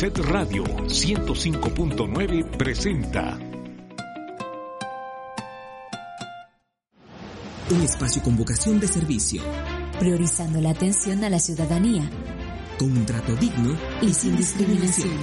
Set 0.00 0.16
Radio 0.20 0.64
105.9 0.64 2.56
presenta. 2.56 3.38
Un 7.68 7.82
espacio 7.82 8.22
con 8.22 8.34
vocación 8.34 8.80
de 8.80 8.88
servicio. 8.88 9.42
Priorizando 9.98 10.58
la 10.62 10.70
atención 10.70 11.22
a 11.22 11.28
la 11.28 11.38
ciudadanía. 11.38 12.08
Con 12.78 12.96
un 12.96 13.04
trato 13.04 13.36
digno 13.36 13.76
y, 14.00 14.14
sin 14.14 14.38
discriminación. 14.38 15.18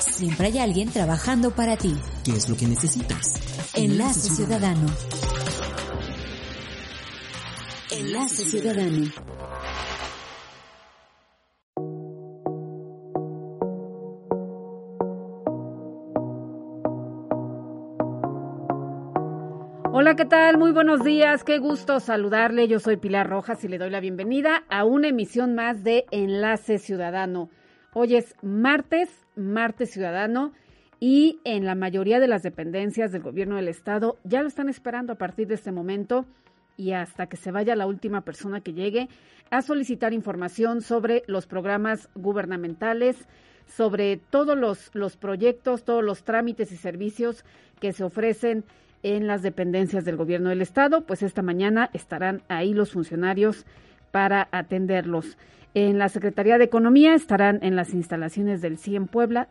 Siempre 0.00 0.46
hay 0.46 0.60
alguien 0.60 0.88
trabajando 0.88 1.54
para 1.54 1.76
ti. 1.76 1.94
¿Qué 2.24 2.32
es 2.32 2.48
lo 2.48 2.56
que 2.56 2.66
necesitas? 2.66 3.34
Enlace 3.74 4.30
Ciudadano. 4.30 4.86
Enlace 7.90 8.44
Ciudadano. 8.46 9.33
¿Qué 20.16 20.24
tal? 20.24 20.58
Muy 20.58 20.70
buenos 20.70 21.02
días. 21.02 21.42
Qué 21.42 21.58
gusto 21.58 21.98
saludarle. 21.98 22.68
Yo 22.68 22.78
soy 22.78 22.96
Pilar 22.96 23.28
Rojas 23.28 23.64
y 23.64 23.68
le 23.68 23.78
doy 23.78 23.90
la 23.90 23.98
bienvenida 23.98 24.62
a 24.68 24.84
una 24.84 25.08
emisión 25.08 25.56
más 25.56 25.82
de 25.82 26.04
Enlace 26.12 26.78
Ciudadano. 26.78 27.50
Hoy 27.92 28.14
es 28.14 28.36
martes, 28.40 29.08
martes 29.34 29.90
ciudadano, 29.90 30.52
y 31.00 31.40
en 31.42 31.64
la 31.64 31.74
mayoría 31.74 32.20
de 32.20 32.28
las 32.28 32.44
dependencias 32.44 33.10
del 33.10 33.22
gobierno 33.22 33.56
del 33.56 33.66
estado 33.66 34.16
ya 34.22 34.42
lo 34.42 34.48
están 34.48 34.68
esperando 34.68 35.14
a 35.14 35.18
partir 35.18 35.48
de 35.48 35.54
este 35.54 35.72
momento 35.72 36.26
y 36.76 36.92
hasta 36.92 37.26
que 37.26 37.36
se 37.36 37.50
vaya 37.50 37.74
la 37.74 37.86
última 37.88 38.20
persona 38.20 38.60
que 38.60 38.72
llegue 38.72 39.08
a 39.50 39.62
solicitar 39.62 40.12
información 40.12 40.80
sobre 40.80 41.24
los 41.26 41.46
programas 41.46 42.08
gubernamentales, 42.14 43.26
sobre 43.66 44.18
todos 44.18 44.56
los, 44.56 44.94
los 44.94 45.16
proyectos, 45.16 45.82
todos 45.82 46.04
los 46.04 46.22
trámites 46.22 46.70
y 46.70 46.76
servicios 46.76 47.44
que 47.80 47.92
se 47.92 48.04
ofrecen 48.04 48.64
en 49.04 49.26
las 49.26 49.42
dependencias 49.42 50.04
del 50.06 50.16
gobierno 50.16 50.48
del 50.48 50.62
estado, 50.62 51.02
pues 51.02 51.22
esta 51.22 51.42
mañana 51.42 51.90
estarán 51.92 52.40
ahí 52.48 52.72
los 52.72 52.92
funcionarios 52.92 53.66
para 54.10 54.48
atenderlos. 54.50 55.36
En 55.74 55.98
la 55.98 56.08
Secretaría 56.08 56.56
de 56.56 56.64
Economía 56.64 57.14
estarán 57.14 57.58
en 57.62 57.76
las 57.76 57.92
instalaciones 57.92 58.62
del 58.62 58.78
CIE 58.78 59.00
Puebla 59.02 59.48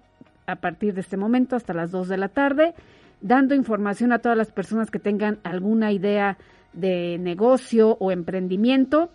a 0.48 0.56
partir 0.56 0.96
de 0.96 1.02
este 1.02 1.18
momento 1.18 1.56
hasta 1.56 1.74
las 1.74 1.92
2 1.92 2.10
de 2.10 2.18
la 2.18 2.30
tarde, 2.30 2.74
dando 3.22 3.54
información 3.54 4.12
a 4.12 4.20
todas 4.20 4.38
las 4.38 4.52
personas 4.52 4.90
que 4.90 5.00
tengan 5.00 5.38
alguna 5.44 5.92
idea 5.92 6.38
de 6.74 7.20
negocio 7.20 7.96
o 8.00 8.12
emprendimiento. 8.12 9.12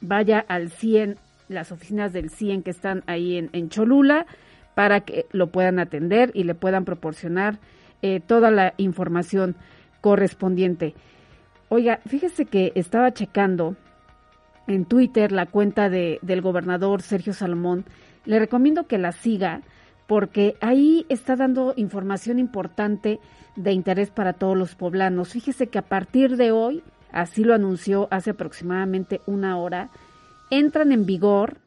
Vaya 0.00 0.38
al 0.46 0.70
CIEN, 0.70 1.16
las 1.48 1.72
oficinas 1.72 2.12
del 2.12 2.30
CIEN 2.30 2.62
que 2.62 2.70
están 2.70 3.02
ahí 3.06 3.36
en, 3.36 3.50
en 3.52 3.68
Cholula, 3.68 4.26
para 4.74 5.00
que 5.00 5.26
lo 5.32 5.48
puedan 5.48 5.80
atender 5.80 6.30
y 6.34 6.44
le 6.44 6.54
puedan 6.54 6.84
proporcionar 6.84 7.58
eh, 8.02 8.20
toda 8.20 8.50
la 8.50 8.74
información 8.76 9.56
correspondiente. 10.00 10.94
Oiga, 11.68 12.00
fíjese 12.06 12.44
que 12.44 12.72
estaba 12.74 13.12
checando 13.12 13.76
en 14.66 14.84
Twitter 14.84 15.32
la 15.32 15.46
cuenta 15.46 15.88
de, 15.88 16.18
del 16.22 16.42
gobernador 16.42 17.02
Sergio 17.02 17.32
Salomón. 17.32 17.84
Le 18.24 18.38
recomiendo 18.38 18.86
que 18.86 18.98
la 18.98 19.12
siga 19.12 19.62
porque 20.06 20.56
ahí 20.60 21.06
está 21.08 21.36
dando 21.36 21.74
información 21.76 22.38
importante 22.38 23.20
de 23.56 23.72
interés 23.72 24.10
para 24.10 24.34
todos 24.34 24.56
los 24.56 24.74
poblanos. 24.74 25.30
Fíjese 25.30 25.68
que 25.68 25.78
a 25.78 25.88
partir 25.88 26.36
de 26.36 26.52
hoy, 26.52 26.82
así 27.12 27.44
lo 27.44 27.54
anunció 27.54 28.08
hace 28.10 28.30
aproximadamente 28.30 29.20
una 29.26 29.56
hora, 29.56 29.90
entran 30.50 30.92
en 30.92 31.06
vigor 31.06 31.58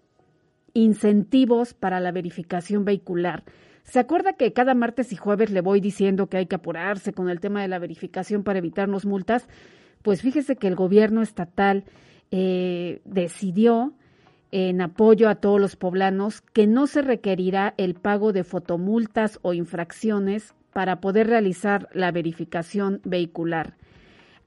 incentivos 0.73 1.73
para 1.73 1.99
la 1.99 2.11
verificación 2.11 2.85
vehicular. 2.85 3.43
¿Se 3.85 3.99
acuerda 3.99 4.33
que 4.33 4.51
cada 4.51 4.73
martes 4.73 5.13
y 5.13 5.15
jueves 5.15 5.51
le 5.51 5.61
voy 5.61 5.79
diciendo 5.79 6.27
que 6.27 6.37
hay 6.37 6.47
que 6.47 6.55
apurarse 6.55 7.13
con 7.13 7.29
el 7.29 7.39
tema 7.39 7.61
de 7.61 7.67
la 7.67 7.79
verificación 7.79 8.43
para 8.43 8.59
evitarnos 8.59 9.05
multas? 9.05 9.47
Pues 10.01 10.21
fíjese 10.21 10.55
que 10.55 10.67
el 10.67 10.75
gobierno 10.75 11.21
estatal 11.21 11.85
eh, 12.31 13.01
decidió 13.05 13.93
en 14.51 14.81
apoyo 14.81 15.29
a 15.29 15.35
todos 15.35 15.61
los 15.61 15.75
poblanos 15.75 16.41
que 16.41 16.67
no 16.67 16.87
se 16.87 17.01
requerirá 17.01 17.73
el 17.77 17.93
pago 17.93 18.33
de 18.33 18.43
fotomultas 18.43 19.39
o 19.43 19.53
infracciones 19.53 20.55
para 20.73 20.99
poder 20.99 21.27
realizar 21.27 21.87
la 21.93 22.11
verificación 22.11 23.01
vehicular. 23.03 23.75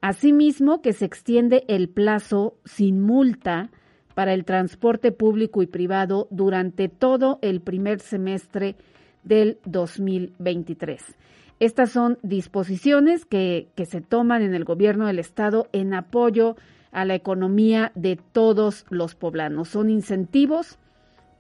Asimismo, 0.01 0.83
que 0.83 0.93
se 0.93 1.05
extiende 1.05 1.65
el 1.69 1.89
plazo 1.89 2.57
sin 2.65 3.01
multa 3.01 3.71
para 4.15 4.35
el 4.35 4.45
transporte 4.45 5.13
público 5.13 5.63
y 5.63 5.67
privado 5.67 6.27
durante 6.31 6.89
todo 6.89 7.39
el 7.41 7.61
primer 7.61 8.01
semestre 8.01 8.77
del 9.29 9.59
2023. 9.67 11.17
Estas 11.61 11.91
son 11.91 12.19
disposiciones 12.23 13.25
que, 13.25 13.69
que 13.75 13.85
se 13.85 14.01
toman 14.01 14.43
en 14.43 14.55
el 14.55 14.65
gobierno 14.65 15.07
del 15.07 15.19
Estado 15.19 15.69
en 15.73 15.93
apoyo 15.93 16.57
a 16.93 17.05
la 17.05 17.15
economía 17.15 17.93
de 17.95 18.17
todos 18.17 18.87
los 18.91 19.15
poblanos. 19.15 19.69
Son 19.69 19.91
incentivos 19.91 20.79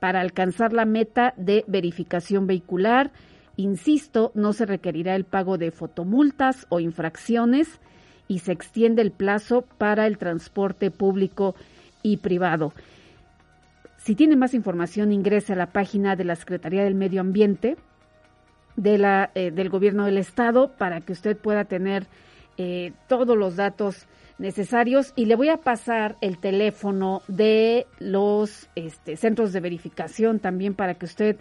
para 0.01 0.21
alcanzar 0.21 0.73
la 0.73 0.85
meta 0.85 1.35
de 1.37 1.65
verificación 1.67 2.47
vehicular. 2.47 3.11
Insisto, 3.57 4.31
no 4.35 4.53
se 4.53 4.67
requerirá 4.67 5.17
el 5.17 5.25
pago 5.25 5.59
de 5.59 5.71
fotomultas 5.71 6.67
o 6.69 6.81
infracciones 6.81 7.81
y 8.29 8.41
se 8.41 8.53
extiende 8.53 9.03
el 9.03 9.11
plazo 9.11 9.65
para 9.79 10.07
el 10.07 10.19
transporte 10.19 10.91
público 10.91 11.55
y 12.03 12.19
privado. 12.19 12.73
Si 14.09 14.15
tiene 14.15 14.37
más 14.37 14.55
información, 14.55 15.13
ingrese 15.13 15.53
a 15.53 15.57
la 15.57 15.71
página 15.71 16.17
de 16.17 16.25
la 16.25 16.35
Secretaría 16.35 16.83
del 16.83 16.95
Medio 16.95 17.21
Ambiente 17.21 17.77
eh, 18.83 19.51
del 19.51 19.69
Gobierno 19.69 20.07
del 20.07 20.17
Estado 20.17 20.73
para 20.79 21.03
que 21.03 21.13
usted 21.13 21.37
pueda 21.37 21.67
tener 21.67 22.07
eh, 22.57 22.93
todos 23.07 23.37
los 23.37 23.57
datos 23.57 24.07
necesarios. 24.39 25.13
Y 25.15 25.27
le 25.27 25.37
voy 25.37 25.51
a 25.51 25.59
pasar 25.59 26.17
el 26.23 26.39
teléfono 26.39 27.21
de 27.29 27.87
los 27.99 28.71
este, 28.77 29.19
centros 29.19 29.53
de 29.53 29.61
verificación 29.61 30.41
también 30.41 30.73
para 30.73 30.95
que 30.95 31.05
usted 31.05 31.37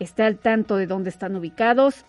esté 0.00 0.24
al 0.24 0.40
tanto 0.40 0.74
de 0.74 0.88
dónde 0.88 1.10
están 1.10 1.36
ubicados. 1.36 2.04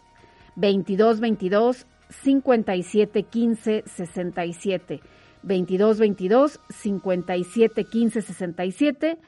2222 0.56 1.86
57 2.24 3.24
15 3.26 3.84
67 3.86 5.02
2222 5.44 6.60
57 6.68 7.84
15 7.84 8.22
67 8.24 9.20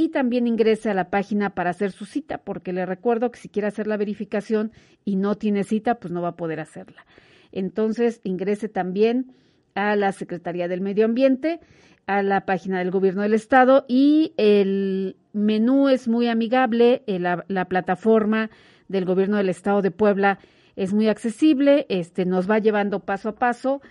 y 0.00 0.08
también 0.08 0.46
ingrese 0.46 0.88
a 0.88 0.94
la 0.94 1.10
página 1.10 1.50
para 1.50 1.68
hacer 1.68 1.92
su 1.92 2.06
cita, 2.06 2.38
porque 2.38 2.72
le 2.72 2.86
recuerdo 2.86 3.30
que 3.30 3.38
si 3.38 3.50
quiere 3.50 3.68
hacer 3.68 3.86
la 3.86 3.98
verificación 3.98 4.72
y 5.04 5.16
no 5.16 5.34
tiene 5.34 5.62
cita, 5.62 5.96
pues 5.96 6.10
no 6.10 6.22
va 6.22 6.28
a 6.28 6.36
poder 6.36 6.58
hacerla. 6.58 7.04
Entonces, 7.52 8.22
ingrese 8.24 8.70
también 8.70 9.34
a 9.74 9.96
la 9.96 10.12
Secretaría 10.12 10.68
del 10.68 10.80
Medio 10.80 11.04
Ambiente, 11.04 11.60
a 12.06 12.22
la 12.22 12.46
página 12.46 12.78
del 12.78 12.90
Gobierno 12.90 13.20
del 13.20 13.34
Estado 13.34 13.84
y 13.88 14.32
el 14.38 15.16
menú 15.34 15.90
es 15.90 16.08
muy 16.08 16.28
amigable, 16.28 17.02
la 17.06 17.64
plataforma 17.66 18.48
del 18.88 19.04
Gobierno 19.04 19.36
del 19.36 19.50
Estado 19.50 19.82
de 19.82 19.90
Puebla 19.90 20.38
es 20.76 20.94
muy 20.94 21.08
accesible, 21.08 21.84
este 21.90 22.24
nos 22.24 22.50
va 22.50 22.58
llevando 22.58 23.00
paso 23.00 23.28
a 23.28 23.34
paso 23.34 23.82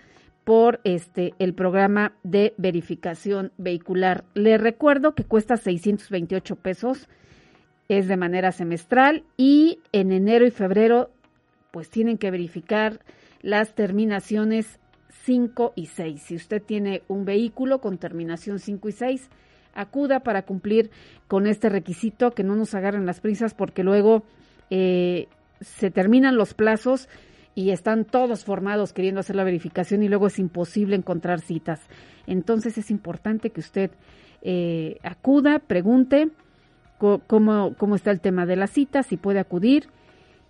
por 0.44 0.80
este 0.84 1.34
el 1.38 1.54
programa 1.54 2.14
de 2.22 2.54
verificación 2.56 3.52
vehicular. 3.58 4.24
Le 4.34 4.58
recuerdo 4.58 5.14
que 5.14 5.24
cuesta 5.24 5.56
628 5.56 6.56
pesos, 6.56 7.08
es 7.88 8.08
de 8.08 8.16
manera 8.16 8.52
semestral 8.52 9.24
y 9.36 9.80
en 9.92 10.12
enero 10.12 10.46
y 10.46 10.50
febrero 10.50 11.10
pues 11.70 11.90
tienen 11.90 12.18
que 12.18 12.30
verificar 12.30 13.00
las 13.42 13.74
terminaciones 13.74 14.78
5 15.24 15.72
y 15.76 15.86
6. 15.86 16.22
Si 16.22 16.36
usted 16.36 16.62
tiene 16.62 17.02
un 17.08 17.24
vehículo 17.24 17.80
con 17.80 17.98
terminación 17.98 18.58
5 18.58 18.88
y 18.88 18.92
6, 18.92 19.28
acuda 19.74 20.20
para 20.20 20.42
cumplir 20.42 20.90
con 21.28 21.46
este 21.46 21.68
requisito, 21.68 22.32
que 22.32 22.44
no 22.44 22.56
nos 22.56 22.74
agarren 22.74 23.06
las 23.06 23.20
prisas 23.20 23.54
porque 23.54 23.84
luego 23.84 24.24
eh, 24.70 25.28
se 25.60 25.90
terminan 25.90 26.36
los 26.36 26.54
plazos 26.54 27.08
y 27.54 27.70
están 27.70 28.04
todos 28.04 28.44
formados 28.44 28.92
queriendo 28.92 29.20
hacer 29.20 29.36
la 29.36 29.44
verificación 29.44 30.02
y 30.02 30.08
luego 30.08 30.26
es 30.28 30.38
imposible 30.38 30.96
encontrar 30.96 31.40
citas. 31.40 31.80
Entonces 32.26 32.78
es 32.78 32.90
importante 32.90 33.50
que 33.50 33.60
usted 33.60 33.90
eh, 34.42 34.98
acuda, 35.02 35.58
pregunte 35.58 36.28
cómo, 36.98 37.74
cómo 37.76 37.96
está 37.96 38.10
el 38.10 38.20
tema 38.20 38.46
de 38.46 38.56
la 38.56 38.66
cita, 38.66 39.02
si 39.02 39.16
puede 39.16 39.40
acudir 39.40 39.88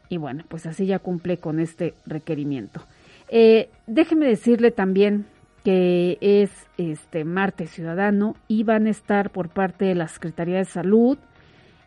y 0.08 0.16
bueno, 0.16 0.44
pues 0.48 0.66
así 0.66 0.86
ya 0.86 0.98
cumple 0.98 1.38
con 1.38 1.60
este 1.60 1.94
requerimiento. 2.04 2.82
Eh, 3.28 3.70
déjeme 3.86 4.26
decirle 4.26 4.72
también 4.72 5.26
que 5.64 6.18
es 6.20 6.50
este 6.78 7.24
martes 7.24 7.70
ciudadano 7.70 8.34
y 8.48 8.64
van 8.64 8.86
a 8.86 8.90
estar 8.90 9.30
por 9.30 9.50
parte 9.50 9.84
de 9.84 9.94
la 9.94 10.08
Secretaría 10.08 10.58
de 10.58 10.64
Salud 10.64 11.16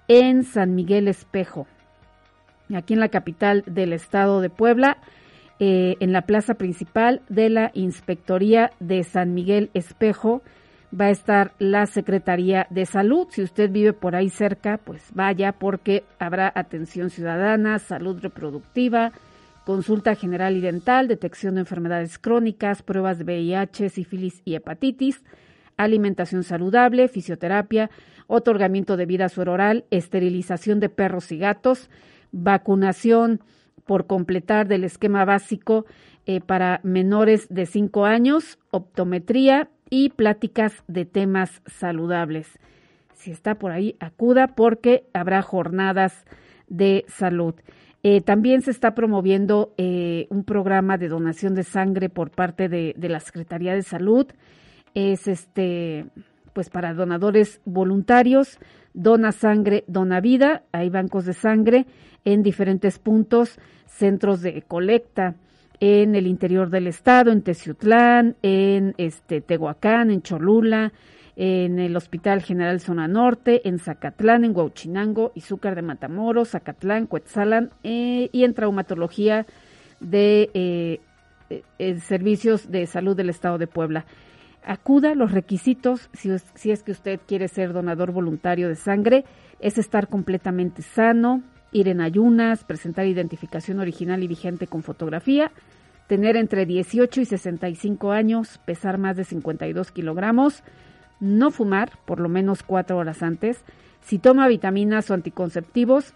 en 0.07 0.43
San 0.43 0.73
Miguel 0.73 1.07
Espejo 1.07 1.67
aquí 2.75 2.93
en 2.93 2.99
la 2.99 3.09
capital 3.09 3.63
del 3.65 3.93
estado 3.93 4.41
de 4.41 4.49
Puebla, 4.49 4.97
eh, 5.59 5.95
en 5.99 6.11
la 6.11 6.23
plaza 6.23 6.55
principal 6.55 7.21
de 7.29 7.49
la 7.49 7.71
Inspectoría 7.73 8.71
de 8.79 9.03
San 9.03 9.33
Miguel 9.33 9.69
Espejo, 9.73 10.41
va 10.99 11.05
a 11.05 11.11
estar 11.11 11.53
la 11.59 11.85
Secretaría 11.85 12.67
de 12.69 12.85
Salud. 12.85 13.27
Si 13.31 13.41
usted 13.41 13.71
vive 13.71 13.93
por 13.93 14.15
ahí 14.15 14.29
cerca, 14.29 14.77
pues 14.77 15.03
vaya 15.13 15.53
porque 15.53 16.03
habrá 16.19 16.51
atención 16.53 17.09
ciudadana, 17.09 17.79
salud 17.79 18.19
reproductiva, 18.21 19.11
consulta 19.65 20.15
general 20.15 20.55
y 20.57 20.61
dental, 20.61 21.07
detección 21.07 21.55
de 21.55 21.61
enfermedades 21.61 22.19
crónicas, 22.19 22.83
pruebas 22.83 23.17
de 23.17 23.23
VIH, 23.23 23.89
sífilis 23.89 24.41
y 24.45 24.55
hepatitis, 24.55 25.23
alimentación 25.77 26.43
saludable, 26.43 27.07
fisioterapia, 27.07 27.89
otorgamiento 28.27 28.97
de 28.97 29.05
vida 29.05 29.27
oral, 29.37 29.85
esterilización 29.89 30.79
de 30.79 30.89
perros 30.89 31.31
y 31.31 31.37
gatos, 31.37 31.89
vacunación 32.33 33.39
por 33.85 34.07
completar 34.07 34.67
del 34.67 34.83
esquema 34.83 35.23
básico 35.23 35.85
eh, 36.25 36.41
para 36.41 36.79
menores 36.83 37.47
de 37.49 37.65
5 37.65 38.05
años, 38.05 38.59
optometría 38.71 39.69
y 39.89 40.09
pláticas 40.09 40.83
de 40.87 41.05
temas 41.05 41.61
saludables. 41.65 42.59
Si 43.13 43.31
está 43.31 43.55
por 43.55 43.71
ahí, 43.71 43.95
acuda 43.99 44.47
porque 44.55 45.05
habrá 45.13 45.41
jornadas 45.41 46.25
de 46.67 47.05
salud. 47.07 47.55
Eh, 48.03 48.19
también 48.21 48.61
se 48.61 48.71
está 48.71 48.95
promoviendo 48.95 49.73
eh, 49.77 50.27
un 50.29 50.43
programa 50.43 50.97
de 50.97 51.07
donación 51.07 51.55
de 51.55 51.63
sangre 51.63 52.09
por 52.09 52.31
parte 52.31 52.67
de, 52.67 52.93
de, 52.97 53.09
la 53.09 53.21
Secretaría 53.21 53.73
de 53.73 53.83
Salud. 53.83 54.27
Es 54.93 55.27
este, 55.27 56.05
pues 56.53 56.69
para 56.69 56.93
donadores 56.93 57.61
voluntarios, 57.63 58.59
dona 58.93 59.31
sangre, 59.31 59.83
dona 59.87 60.19
vida. 60.19 60.63
Hay 60.71 60.89
bancos 60.89 61.25
de 61.25 61.33
sangre 61.33 61.85
en 62.25 62.43
diferentes 62.43 62.99
puntos, 62.99 63.59
centros 63.85 64.41
de 64.41 64.61
colecta 64.61 65.35
en 65.79 66.15
el 66.15 66.27
interior 66.27 66.69
del 66.69 66.87
estado, 66.87 67.31
en 67.31 67.41
Teciutlán, 67.41 68.35
en 68.41 68.93
este 68.97 69.41
Tehuacán, 69.41 70.11
en 70.11 70.21
Cholula, 70.21 70.93
en 71.35 71.79
el 71.79 71.95
Hospital 71.95 72.41
General 72.41 72.79
Zona 72.79 73.07
Norte, 73.07 73.67
en 73.67 73.79
Zacatlán, 73.79 74.45
en 74.45 74.55
Huauchinango, 74.55 75.31
Izúcar 75.35 75.75
de 75.75 75.81
Matamoros, 75.81 76.51
Zacatlán, 76.51 77.07
Cuetzalan 77.07 77.71
eh, 77.83 78.29
y 78.31 78.43
en 78.43 78.53
traumatología 78.53 79.45
de 79.99 80.49
eh, 80.53 81.01
eh, 81.79 81.99
servicios 81.99 82.69
de 82.69 82.85
salud 82.85 83.15
del 83.15 83.29
estado 83.29 83.57
de 83.57 83.67
Puebla. 83.67 84.05
Acuda, 84.65 85.15
los 85.15 85.31
requisitos, 85.31 86.09
si, 86.13 86.29
si 86.55 86.71
es 86.71 86.83
que 86.83 86.91
usted 86.91 87.19
quiere 87.27 87.47
ser 87.47 87.73
donador 87.73 88.11
voluntario 88.11 88.69
de 88.69 88.75
sangre, 88.75 89.25
es 89.59 89.77
estar 89.77 90.07
completamente 90.07 90.81
sano, 90.81 91.43
ir 91.71 91.87
en 91.87 92.01
ayunas, 92.01 92.63
presentar 92.63 93.05
identificación 93.05 93.79
original 93.79 94.23
y 94.23 94.27
vigente 94.27 94.67
con 94.67 94.83
fotografía, 94.83 95.51
tener 96.07 96.37
entre 96.37 96.65
18 96.65 97.21
y 97.21 97.25
65 97.25 98.11
años, 98.11 98.59
pesar 98.65 98.97
más 98.97 99.17
de 99.17 99.23
52 99.23 99.91
kilogramos, 99.91 100.63
no 101.19 101.51
fumar 101.51 101.91
por 102.05 102.19
lo 102.19 102.29
menos 102.29 102.63
cuatro 102.63 102.97
horas 102.97 103.23
antes, 103.23 103.63
si 104.01 104.19
toma 104.19 104.47
vitaminas 104.47 105.09
o 105.09 105.13
anticonceptivos, 105.13 106.13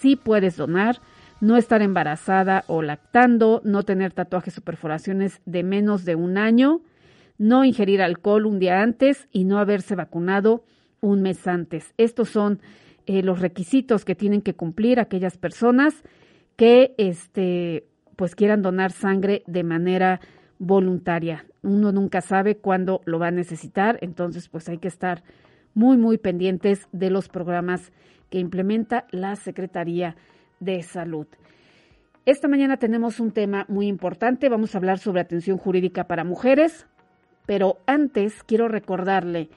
sí 0.00 0.16
puedes 0.16 0.56
donar, 0.56 0.98
no 1.40 1.56
estar 1.56 1.82
embarazada 1.82 2.64
o 2.66 2.82
lactando, 2.82 3.60
no 3.64 3.82
tener 3.84 4.12
tatuajes 4.12 4.58
o 4.58 4.62
perforaciones 4.62 5.40
de 5.46 5.62
menos 5.62 6.04
de 6.04 6.14
un 6.14 6.38
año, 6.38 6.80
no 7.42 7.64
ingerir 7.64 8.00
alcohol 8.00 8.46
un 8.46 8.60
día 8.60 8.82
antes 8.82 9.26
y 9.32 9.44
no 9.44 9.58
haberse 9.58 9.96
vacunado 9.96 10.64
un 11.00 11.22
mes 11.22 11.48
antes. 11.48 11.92
Estos 11.98 12.28
son 12.28 12.60
eh, 13.06 13.22
los 13.22 13.40
requisitos 13.40 14.04
que 14.04 14.14
tienen 14.14 14.42
que 14.42 14.54
cumplir 14.54 15.00
aquellas 15.00 15.38
personas 15.38 16.04
que 16.54 16.94
este, 16.98 17.88
pues 18.14 18.36
quieran 18.36 18.62
donar 18.62 18.92
sangre 18.92 19.42
de 19.48 19.64
manera 19.64 20.20
voluntaria. 20.60 21.44
Uno 21.62 21.90
nunca 21.90 22.20
sabe 22.20 22.58
cuándo 22.58 23.00
lo 23.06 23.18
va 23.18 23.26
a 23.28 23.32
necesitar, 23.32 23.98
entonces 24.02 24.48
pues 24.48 24.68
hay 24.68 24.78
que 24.78 24.86
estar 24.86 25.24
muy, 25.74 25.96
muy 25.96 26.18
pendientes 26.18 26.86
de 26.92 27.10
los 27.10 27.28
programas 27.28 27.90
que 28.30 28.38
implementa 28.38 29.06
la 29.10 29.34
Secretaría 29.34 30.14
de 30.60 30.80
Salud. 30.84 31.26
Esta 32.24 32.46
mañana 32.46 32.76
tenemos 32.76 33.18
un 33.18 33.32
tema 33.32 33.66
muy 33.68 33.88
importante, 33.88 34.48
vamos 34.48 34.76
a 34.76 34.78
hablar 34.78 35.00
sobre 35.00 35.20
atención 35.20 35.58
jurídica 35.58 36.04
para 36.04 36.22
mujeres, 36.22 36.86
pero 37.46 37.78
antes 37.86 38.42
quiero 38.44 38.68
recordarle 38.68 39.48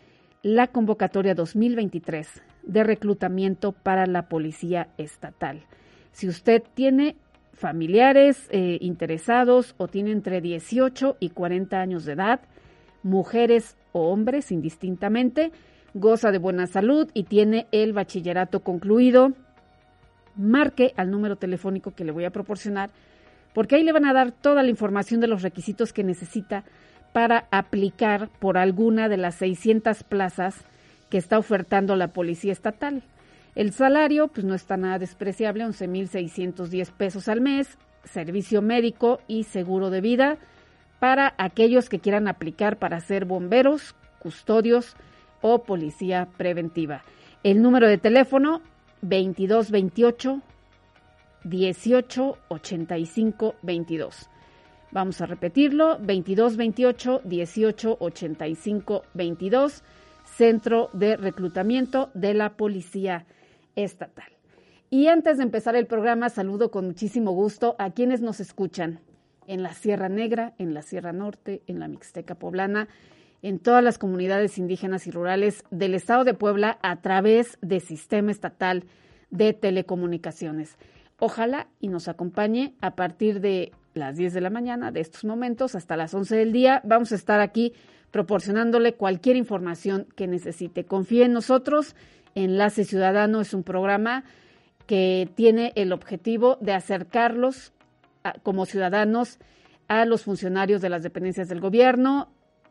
la 0.42 0.68
convocatoria 0.68 1.36
2023 1.36 2.44
de 2.64 2.84
reclutamiento 2.84 3.72
para 3.72 4.06
la 4.06 4.28
Policía 4.28 4.90
Estatal. 4.98 5.64
Si 6.12 6.28
usted 6.28 6.64
tiene 6.74 7.16
familiares 7.54 8.48
eh, 8.52 8.78
interesados 8.82 9.76
o 9.78 9.88
tiene 9.88 10.12
entre 10.12 10.42
18 10.42 11.18
y 11.20 11.30
40 11.30 11.80
años 11.80 12.06
de 12.06 12.14
edad, 12.14 12.42
mujeres 13.04 13.78
o 13.92 14.12
hombres 14.12 14.52
indistintamente, 14.52 15.52
goza 15.94 16.32
de 16.32 16.38
buena 16.38 16.68
salud 16.68 17.10
y 17.14 17.24
tiene 17.24 17.68
el 17.72 17.94
bachillerato 17.94 18.62
concluido, 18.62 19.34
marque 20.36 20.94
al 20.98 21.12
número 21.12 21.38
telefónico 21.38 21.96
que 21.96 22.04
le 22.04 22.12
voy 22.12 22.26
a 22.26 22.32
proporcionar, 22.32 22.90
porque 23.54 23.76
ahí 23.76 23.84
le 23.84 23.94
van 23.94 24.06
a 24.06 24.14
dar 24.14 24.32
toda 24.32 24.64
la 24.64 24.70
información 24.70 25.22
de 25.22 25.28
los 25.28 25.42
requisitos 25.42 25.94
que 25.94 26.04
necesita 26.04 26.66
para 27.16 27.48
aplicar 27.50 28.30
por 28.40 28.58
alguna 28.58 29.08
de 29.08 29.16
las 29.16 29.36
600 29.36 30.04
plazas 30.04 30.66
que 31.10 31.18
está 31.18 31.40
ofertando 31.40 31.96
la 31.96 32.10
Policía 32.10 32.52
Estatal. 32.52 33.04
El 33.56 33.72
salario, 33.72 34.28
pues 34.28 34.46
no 34.46 34.54
está 34.54 34.76
nada 34.76 35.00
despreciable, 35.00 35.64
11.610 35.64 36.92
pesos 36.92 37.30
al 37.30 37.40
mes, 37.40 37.78
servicio 38.04 38.62
médico 38.62 39.22
y 39.30 39.46
seguro 39.46 39.92
de 39.92 40.02
vida 40.02 40.38
para 41.00 41.34
aquellos 41.38 41.88
que 41.88 42.00
quieran 42.00 42.28
aplicar 42.28 42.80
para 42.80 43.00
ser 43.00 43.24
bomberos, 43.24 43.96
custodios 44.20 44.98
o 45.40 45.64
policía 45.64 46.28
preventiva. 46.36 47.02
El 47.44 47.62
número 47.62 47.88
de 47.88 47.98
teléfono 47.98 48.62
2228 49.04 50.42
1885 51.46 53.56
22. 53.62 54.30
Vamos 54.96 55.20
a 55.20 55.26
repetirlo, 55.26 55.98
2228 55.98 57.24
1885 57.26 59.04
22, 59.14 59.84
Centro 60.24 60.90
de 60.94 61.18
Reclutamiento 61.18 62.12
de 62.14 62.34
la 62.34 62.56
Policía 62.56 63.26
Estatal. 63.76 64.32
Y 64.90 65.08
antes 65.08 65.36
de 65.36 65.44
empezar 65.44 65.76
el 65.76 65.86
programa, 65.86 66.30
saludo 66.30 66.72
con 66.72 66.86
muchísimo 66.86 67.32
gusto 67.32 67.76
a 67.78 67.90
quienes 67.90 68.22
nos 68.22 68.40
escuchan 68.40 69.02
en 69.48 69.64
la 69.64 69.74
Sierra 69.74 70.08
Negra, 70.08 70.54
en 70.60 70.74
la 70.74 70.82
Sierra 70.82 71.12
Norte, 71.12 71.62
en 71.68 71.82
la 71.82 71.90
Mixteca 71.90 72.36
Poblana, 72.36 72.88
en 73.42 73.60
todas 73.60 73.84
las 73.84 73.98
comunidades 73.98 74.58
indígenas 74.58 75.08
y 75.08 75.12
rurales 75.12 75.66
del 75.72 75.94
Estado 75.94 76.24
de 76.24 76.36
Puebla 76.36 76.80
a 76.82 77.02
través 77.02 77.58
del 77.62 77.82
Sistema 77.82 78.32
Estatal 78.32 78.86
de 79.30 79.52
Telecomunicaciones. 79.52 80.78
Ojalá 81.20 81.68
y 81.82 81.90
nos 81.90 82.08
acompañe 82.08 82.76
a 82.80 82.96
partir 82.96 83.42
de 83.42 83.74
las 83.96 84.18
10 84.18 84.34
de 84.34 84.42
la 84.42 84.50
mañana 84.50 84.92
de 84.92 85.00
estos 85.00 85.24
momentos 85.24 85.74
hasta 85.74 85.96
las 85.96 86.14
11 86.14 86.36
del 86.36 86.52
día. 86.52 86.82
Vamos 86.84 87.14
a 87.14 87.16
estar 87.16 87.40
aquí 87.40 87.74
proporcionándole 88.12 88.96
cualquier 88.96 89.38
información 89.38 90.06
que 90.18 90.28
necesite. 90.28 90.84
Confíe 90.84 91.24
en 91.24 91.32
nosotros. 91.32 91.96
Enlace 92.36 92.84
Ciudadano 92.84 93.40
es 93.40 93.54
un 93.54 93.64
programa 93.64 94.26
que 94.86 95.30
tiene 95.36 95.72
el 95.76 95.94
objetivo 95.94 96.58
de 96.60 96.74
acercarlos 96.74 97.72
como 98.44 98.66
ciudadanos 98.66 99.40
a 99.88 100.04
los 100.04 100.24
funcionarios 100.24 100.82
de 100.82 100.90
las 100.90 101.02
dependencias 101.02 101.48
del 101.48 101.62
gobierno, 101.62 102.28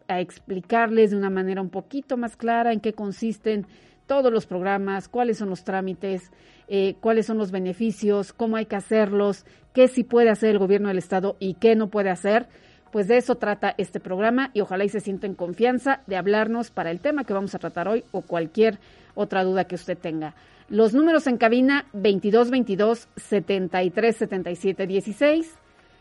a 0.08 0.20
explicarles 0.20 1.12
de 1.12 1.16
una 1.16 1.30
manera 1.30 1.62
un 1.62 1.70
poquito 1.70 2.18
más 2.18 2.36
clara 2.36 2.70
en 2.70 2.80
qué 2.80 2.92
consisten 2.92 3.66
todos 4.06 4.32
los 4.32 4.46
programas, 4.46 5.08
cuáles 5.08 5.38
son 5.38 5.50
los 5.50 5.64
trámites, 5.64 6.30
eh, 6.68 6.96
cuáles 7.00 7.26
son 7.26 7.38
los 7.38 7.50
beneficios, 7.50 8.32
cómo 8.32 8.56
hay 8.56 8.66
que 8.66 8.76
hacerlos, 8.76 9.44
qué 9.72 9.88
sí 9.88 10.04
puede 10.04 10.30
hacer 10.30 10.50
el 10.50 10.58
gobierno 10.58 10.88
del 10.88 10.98
Estado 10.98 11.36
y 11.38 11.54
qué 11.54 11.76
no 11.76 11.88
puede 11.88 12.10
hacer. 12.10 12.48
Pues 12.92 13.08
de 13.08 13.16
eso 13.16 13.34
trata 13.34 13.74
este 13.76 13.98
programa 13.98 14.50
y 14.54 14.60
ojalá 14.60 14.84
y 14.84 14.88
se 14.88 15.00
sienten 15.00 15.34
confianza 15.34 16.02
de 16.06 16.16
hablarnos 16.16 16.70
para 16.70 16.90
el 16.92 17.00
tema 17.00 17.24
que 17.24 17.32
vamos 17.32 17.54
a 17.54 17.58
tratar 17.58 17.88
hoy 17.88 18.04
o 18.12 18.22
cualquier 18.22 18.78
otra 19.14 19.42
duda 19.42 19.64
que 19.64 19.74
usted 19.74 19.98
tenga. 19.98 20.34
Los 20.68 20.94
números 20.94 21.26
en 21.26 21.36
cabina 21.36 21.86
2222 21.92 23.08
73 23.16 24.16
77 24.16 24.86
16, 24.86 25.54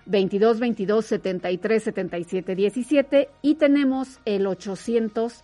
2222 0.05 1.05
73 1.05 1.83
77 1.83 2.55
17 2.55 3.29
y 3.41 3.55
tenemos 3.55 4.19
el 4.25 4.47
800 4.47 5.43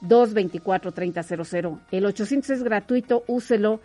224 0.00 0.92
3000. 0.92 1.78
El 1.90 2.06
800 2.06 2.50
es 2.50 2.62
gratuito, 2.62 3.24
úselo 3.26 3.80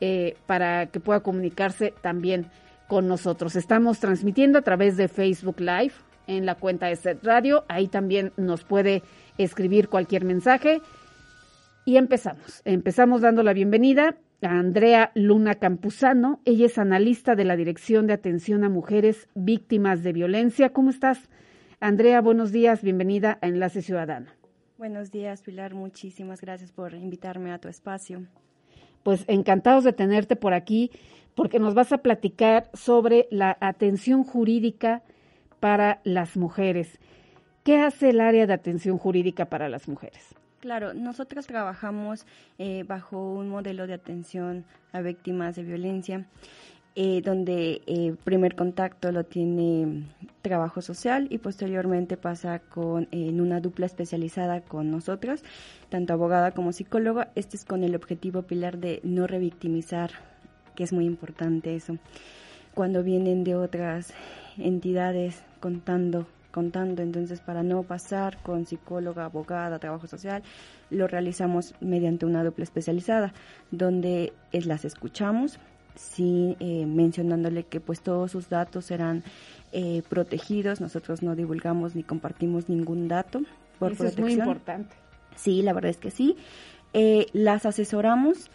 eh, 0.00 0.36
para 0.46 0.86
que 0.86 1.00
pueda 1.00 1.20
comunicarse 1.20 1.94
también 2.02 2.46
con 2.88 3.08
nosotros. 3.08 3.56
Estamos 3.56 3.98
transmitiendo 3.98 4.58
a 4.58 4.62
través 4.62 4.96
de 4.96 5.08
Facebook 5.08 5.60
Live 5.60 5.92
en 6.26 6.46
la 6.46 6.54
cuenta 6.54 6.86
de 6.86 6.96
Set 6.96 7.24
Radio. 7.24 7.64
Ahí 7.68 7.88
también 7.88 8.32
nos 8.36 8.64
puede 8.64 9.02
escribir 9.38 9.88
cualquier 9.88 10.24
mensaje. 10.24 10.80
Y 11.84 11.96
empezamos. 11.96 12.62
Empezamos 12.64 13.20
dando 13.20 13.42
la 13.42 13.52
bienvenida 13.52 14.16
a 14.42 14.58
Andrea 14.58 15.12
Luna 15.14 15.54
Campuzano. 15.54 16.40
Ella 16.44 16.66
es 16.66 16.78
analista 16.78 17.34
de 17.34 17.44
la 17.44 17.56
Dirección 17.56 18.06
de 18.06 18.14
Atención 18.14 18.64
a 18.64 18.68
Mujeres 18.68 19.28
Víctimas 19.34 20.02
de 20.02 20.12
Violencia. 20.12 20.70
¿Cómo 20.70 20.90
estás? 20.90 21.28
Andrea, 21.80 22.20
buenos 22.20 22.52
días. 22.52 22.82
Bienvenida 22.82 23.38
a 23.40 23.46
Enlace 23.46 23.82
Ciudadano. 23.82 24.35
Buenos 24.78 25.10
días, 25.10 25.40
Pilar. 25.40 25.72
Muchísimas 25.72 26.42
gracias 26.42 26.70
por 26.70 26.92
invitarme 26.92 27.50
a 27.50 27.58
tu 27.58 27.68
espacio. 27.68 28.26
Pues 29.02 29.24
encantados 29.26 29.84
de 29.84 29.94
tenerte 29.94 30.36
por 30.36 30.52
aquí 30.52 30.90
porque 31.34 31.58
nos 31.58 31.72
vas 31.72 31.92
a 31.92 31.98
platicar 31.98 32.68
sobre 32.74 33.26
la 33.30 33.56
atención 33.60 34.22
jurídica 34.22 35.02
para 35.60 36.00
las 36.04 36.36
mujeres. 36.36 36.98
¿Qué 37.64 37.78
hace 37.78 38.10
el 38.10 38.20
área 38.20 38.46
de 38.46 38.52
atención 38.52 38.98
jurídica 38.98 39.46
para 39.46 39.70
las 39.70 39.88
mujeres? 39.88 40.34
Claro, 40.60 40.92
nosotros 40.92 41.46
trabajamos 41.46 42.26
eh, 42.58 42.84
bajo 42.86 43.32
un 43.32 43.48
modelo 43.48 43.86
de 43.86 43.94
atención 43.94 44.66
a 44.92 45.00
víctimas 45.00 45.56
de 45.56 45.62
violencia 45.62 46.26
eh, 46.98 47.20
donde 47.22 47.82
eh, 47.86 48.14
primer 48.24 48.56
contacto 48.56 49.12
lo 49.12 49.24
tiene 49.24 50.06
trabajo 50.40 50.80
social 50.80 51.26
y 51.28 51.36
posteriormente 51.36 52.16
pasa 52.16 52.58
con 52.58 53.06
en 53.10 53.42
una 53.42 53.60
dupla 53.60 53.84
especializada 53.84 54.62
con 54.62 54.90
nosotros, 54.90 55.44
tanto 55.90 56.14
abogada 56.14 56.52
como 56.52 56.72
psicóloga. 56.72 57.30
Este 57.34 57.58
es 57.58 57.66
con 57.66 57.84
el 57.84 57.94
objetivo 57.94 58.42
pilar 58.42 58.78
de 58.78 59.00
no 59.04 59.26
revictimizar, 59.26 60.10
que 60.74 60.84
es 60.84 60.94
muy 60.94 61.04
importante 61.04 61.76
eso. 61.76 61.98
Cuando 62.74 63.02
vienen 63.02 63.44
de 63.44 63.56
otras 63.56 64.14
entidades 64.56 65.42
contando 65.60 66.26
contando, 66.50 67.02
entonces 67.02 67.42
para 67.42 67.62
no 67.62 67.82
pasar 67.82 68.38
con 68.42 68.64
psicóloga, 68.64 69.26
abogada, 69.26 69.78
trabajo 69.78 70.06
social, 70.06 70.42
lo 70.88 71.06
realizamos 71.06 71.74
mediante 71.82 72.24
una 72.24 72.42
dupla 72.42 72.64
especializada, 72.64 73.34
donde 73.70 74.32
es, 74.52 74.64
las 74.64 74.86
escuchamos, 74.86 75.60
sí 75.96 76.56
eh, 76.60 76.86
mencionándole 76.86 77.64
que 77.64 77.80
pues 77.80 78.00
todos 78.00 78.30
sus 78.30 78.48
datos 78.48 78.86
serán 78.86 79.24
eh, 79.72 80.02
protegidos, 80.08 80.80
nosotros 80.80 81.22
no 81.22 81.34
divulgamos 81.34 81.94
ni 81.94 82.02
compartimos 82.02 82.68
ningún 82.68 83.08
dato 83.08 83.42
por 83.78 83.92
Eso 83.92 84.06
es 84.06 84.18
muy 84.18 84.34
importante. 84.34 84.94
Sí, 85.34 85.62
la 85.62 85.72
verdad 85.72 85.90
es 85.90 85.98
que 85.98 86.10
sí. 86.10 86.36
Eh, 86.94 87.26
las 87.32 87.66
asesoramos 87.66 88.50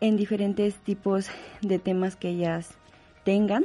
en 0.00 0.16
diferentes 0.16 0.76
tipos 0.76 1.28
de 1.60 1.78
temas 1.78 2.16
que 2.16 2.28
ellas 2.28 2.70
tengan 3.24 3.64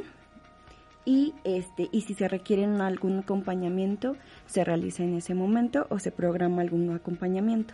y 1.06 1.32
este 1.44 1.88
y 1.90 2.02
si 2.02 2.12
se 2.12 2.28
requieren 2.28 2.82
algún 2.82 3.20
acompañamiento 3.20 4.16
se 4.46 4.62
realiza 4.62 5.02
en 5.02 5.16
ese 5.16 5.34
momento 5.34 5.86
o 5.88 5.98
se 5.98 6.10
programa 6.10 6.60
algún 6.60 6.90
acompañamiento. 6.94 7.72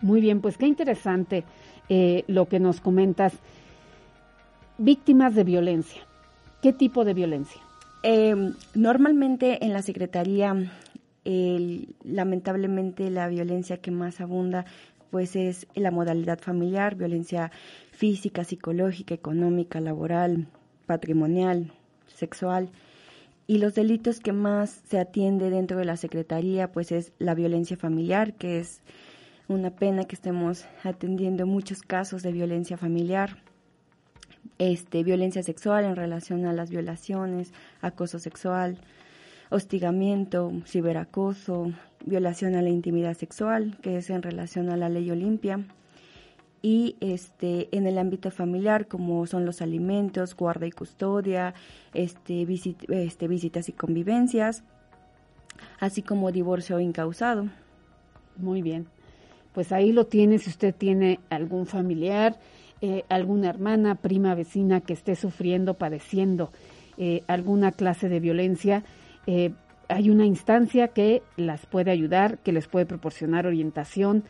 Muy 0.00 0.20
bien, 0.20 0.40
pues 0.40 0.58
qué 0.58 0.66
interesante 0.66 1.44
lo 2.26 2.48
que 2.48 2.58
nos 2.58 2.80
comentas. 2.80 3.34
Víctimas 4.78 5.34
de 5.34 5.44
violencia. 5.44 6.00
¿Qué 6.62 6.72
tipo 6.72 7.04
de 7.04 7.12
violencia? 7.12 7.60
Em, 8.02 8.54
normalmente 8.74 9.64
en 9.64 9.74
la 9.74 9.82
Secretaría, 9.82 10.56
lamentablemente 12.04 13.10
la 13.10 13.28
violencia 13.28 13.76
que 13.76 13.90
más 13.90 14.20
abunda 14.20 14.64
pues 15.10 15.36
es 15.36 15.66
la 15.74 15.90
modalidad 15.90 16.40
familiar, 16.40 16.94
violencia 16.94 17.52
física, 17.92 18.44
psicológica, 18.44 19.12
económica, 19.14 19.78
laboral, 19.78 20.48
patrimonial, 20.86 21.70
sexual. 22.06 22.70
Y 23.46 23.58
los 23.58 23.74
delitos 23.74 24.20
que 24.20 24.32
más 24.32 24.80
se 24.88 24.98
atiende 24.98 25.50
dentro 25.50 25.76
de 25.76 25.84
la 25.84 25.98
Secretaría 25.98 26.72
pues 26.72 26.92
es 26.92 27.12
la 27.18 27.34
violencia 27.34 27.76
familiar, 27.76 28.32
que 28.32 28.58
es 28.58 28.80
una 29.48 29.70
pena 29.70 30.04
que 30.04 30.16
estemos 30.16 30.64
atendiendo 30.82 31.46
muchos 31.46 31.82
casos 31.82 32.22
de 32.22 32.32
violencia 32.32 32.78
familiar 32.78 33.36
este, 34.58 35.02
violencia 35.02 35.42
sexual 35.42 35.84
en 35.84 35.96
relación 35.96 36.46
a 36.46 36.52
las 36.52 36.70
violaciones, 36.70 37.52
acoso 37.80 38.18
sexual, 38.18 38.78
hostigamiento, 39.50 40.52
ciberacoso, 40.66 41.72
violación 42.04 42.54
a 42.54 42.62
la 42.62 42.70
intimidad 42.70 43.16
sexual, 43.16 43.76
que 43.82 43.98
es 43.98 44.10
en 44.10 44.22
relación 44.22 44.70
a 44.70 44.76
la 44.76 44.88
ley 44.88 45.10
Olimpia, 45.10 45.64
y 46.62 46.96
este, 47.00 47.68
en 47.76 47.86
el 47.86 47.98
ámbito 47.98 48.30
familiar, 48.30 48.86
como 48.86 49.26
son 49.26 49.44
los 49.44 49.60
alimentos, 49.60 50.36
guarda 50.36 50.66
y 50.66 50.70
custodia, 50.70 51.54
este, 51.92 52.46
este, 52.88 53.28
visitas 53.28 53.68
y 53.68 53.72
convivencias, 53.72 54.62
así 55.80 56.02
como 56.02 56.30
divorcio 56.30 56.78
incausado. 56.78 57.48
Muy 58.36 58.62
bien. 58.62 58.86
Pues 59.52 59.72
ahí 59.72 59.92
lo 59.92 60.06
tiene, 60.06 60.38
si 60.38 60.50
usted 60.50 60.74
tiene 60.74 61.18
algún 61.28 61.66
familiar 61.66 62.38
eh, 62.84 63.04
alguna 63.08 63.48
hermana, 63.48 63.94
prima, 63.94 64.34
vecina 64.34 64.80
que 64.80 64.92
esté 64.92 65.14
sufriendo, 65.14 65.74
padeciendo 65.74 66.50
eh, 66.98 67.22
alguna 67.28 67.70
clase 67.70 68.08
de 68.08 68.18
violencia, 68.18 68.82
eh, 69.28 69.52
hay 69.88 70.10
una 70.10 70.26
instancia 70.26 70.88
que 70.88 71.22
las 71.36 71.64
puede 71.66 71.92
ayudar, 71.92 72.38
que 72.38 72.50
les 72.50 72.66
puede 72.66 72.84
proporcionar 72.84 73.46
orientación 73.46 74.24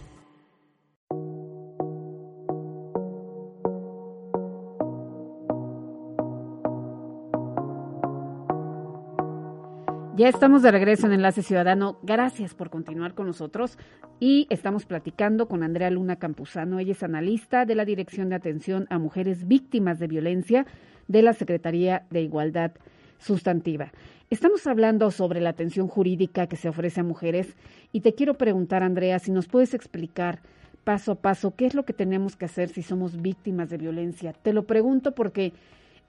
Ya 10.18 10.27
estamos 10.27 10.62
de 10.62 10.72
regreso 10.72 11.08
en 11.08 11.13
Enlace 11.13 11.41
Ciudadano. 11.41 11.98
Gracias 12.03 12.53
por 12.53 12.70
continuar 12.70 13.13
con 13.13 13.27
nosotros. 13.27 13.77
Y 14.20 14.46
estamos 14.50 14.86
platicando 14.86 15.48
con 15.48 15.63
Andrea 15.63 15.89
Luna 15.89 16.18
Campuzano. 16.18 16.80
Ella 16.80 16.91
es 16.91 17.01
analista 17.01 17.65
de 17.65 17.75
la 17.75 17.86
Dirección 17.86 18.27
de 18.27 18.36
Atención 18.36 18.88
a 18.89 19.00
Mujeres 19.00 19.48
Víctimas 19.48 20.00
de 20.00 20.08
Violencia 20.08 20.65
de 21.08 21.22
la 21.22 21.32
Secretaría 21.32 22.06
de 22.10 22.24
Igualdad 22.24 22.74
Sustantiva. 23.20 23.94
Estamos 24.30 24.68
hablando 24.68 25.12
sobre 25.12 25.39
la 25.39 25.51
atención 25.51 25.88
jurídica 25.88 26.48
que 26.48 26.58
se 26.58 26.68
ofrece 26.68 27.00
a 27.00 27.03
mujeres 27.03 27.56
y 27.94 28.01
te 28.01 28.13
quiero 28.13 28.34
preguntar, 28.34 28.84
Andrea, 28.84 29.18
si 29.18 29.32
nos 29.32 29.48
puedes 29.48 29.74
explicar 29.74 30.39
paso 30.84 31.13
a 31.13 31.15
paso 31.15 31.56
qué 31.56 31.68
es 31.68 31.74
lo 31.74 31.86
que 31.86 31.94
tenemos 31.94 32.36
que 32.36 32.46
hacer 32.46 32.68
si 32.68 32.82
somos 32.82 33.22
víctimas 33.22 33.70
de 33.70 33.77
violencia. 33.77 34.34
Te 34.34 34.51
lo 34.51 34.63
pregunto 34.63 35.13
porque 35.13 35.53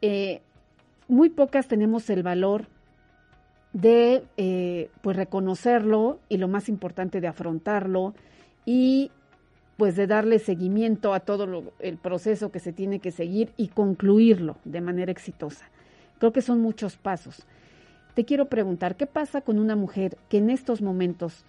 eh, 0.00 0.42
muy 1.06 1.30
pocas 1.30 1.68
tenemos 1.68 2.10
el 2.10 2.24
valor 2.24 2.66
de 3.72 4.24
eh, 4.36 4.90
pues 5.00 5.16
reconocerlo 5.16 6.18
y 6.28 6.36
lo 6.36 6.48
más 6.48 6.68
importante 6.68 7.20
de 7.20 7.28
afrontarlo 7.28 8.14
y 8.66 9.10
pues 9.76 9.96
de 9.96 10.06
darle 10.06 10.38
seguimiento 10.38 11.14
a 11.14 11.20
todo 11.20 11.72
el 11.80 11.96
proceso 11.96 12.52
que 12.52 12.60
se 12.60 12.72
tiene 12.72 13.00
que 13.00 13.10
seguir 13.10 13.52
y 13.56 13.68
concluirlo 13.68 14.56
de 14.64 14.80
manera 14.80 15.10
exitosa. 15.10 15.68
Creo 16.18 16.32
que 16.32 16.42
son 16.42 16.60
muchos 16.60 16.96
pasos. 16.96 17.46
Te 18.14 18.24
quiero 18.24 18.46
preguntar, 18.46 18.96
¿qué 18.96 19.06
pasa 19.06 19.40
con 19.40 19.58
una 19.58 19.74
mujer 19.74 20.18
que 20.28 20.38
en 20.38 20.50
estos 20.50 20.82
momentos 20.82 21.44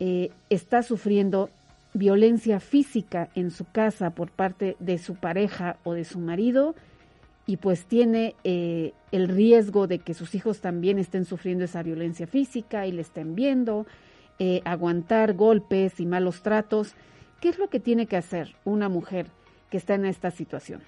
eh, 0.00 0.30
está 0.50 0.82
sufriendo 0.82 1.48
violencia 1.94 2.60
física 2.60 3.30
en 3.34 3.50
su 3.50 3.64
casa 3.64 4.10
por 4.10 4.30
parte 4.30 4.76
de 4.80 4.98
su 4.98 5.14
pareja 5.14 5.78
o 5.84 5.94
de 5.94 6.04
su 6.04 6.18
marido 6.18 6.74
y 7.48 7.56
pues 7.56 7.86
tiene 7.86 8.36
eh, 8.44 8.92
el 9.10 9.26
riesgo 9.26 9.86
de 9.86 10.00
que 10.00 10.12
sus 10.12 10.34
hijos 10.34 10.60
también 10.60 10.98
estén 10.98 11.24
sufriendo 11.24 11.64
esa 11.64 11.82
violencia 11.82 12.26
física 12.26 12.86
y 12.86 12.92
le 12.92 13.00
estén 13.00 13.34
viendo, 13.34 13.86
eh, 14.38 14.60
aguantar 14.66 15.32
golpes 15.32 15.98
y 15.98 16.04
malos 16.04 16.42
tratos. 16.42 16.94
¿Qué 17.40 17.48
es 17.48 17.58
lo 17.58 17.68
que 17.70 17.80
tiene 17.80 18.04
que 18.04 18.18
hacer 18.18 18.54
una 18.66 18.90
mujer 18.90 19.28
que 19.70 19.78
está 19.78 19.94
en 19.94 20.04
esta 20.04 20.30
situación? 20.30 20.82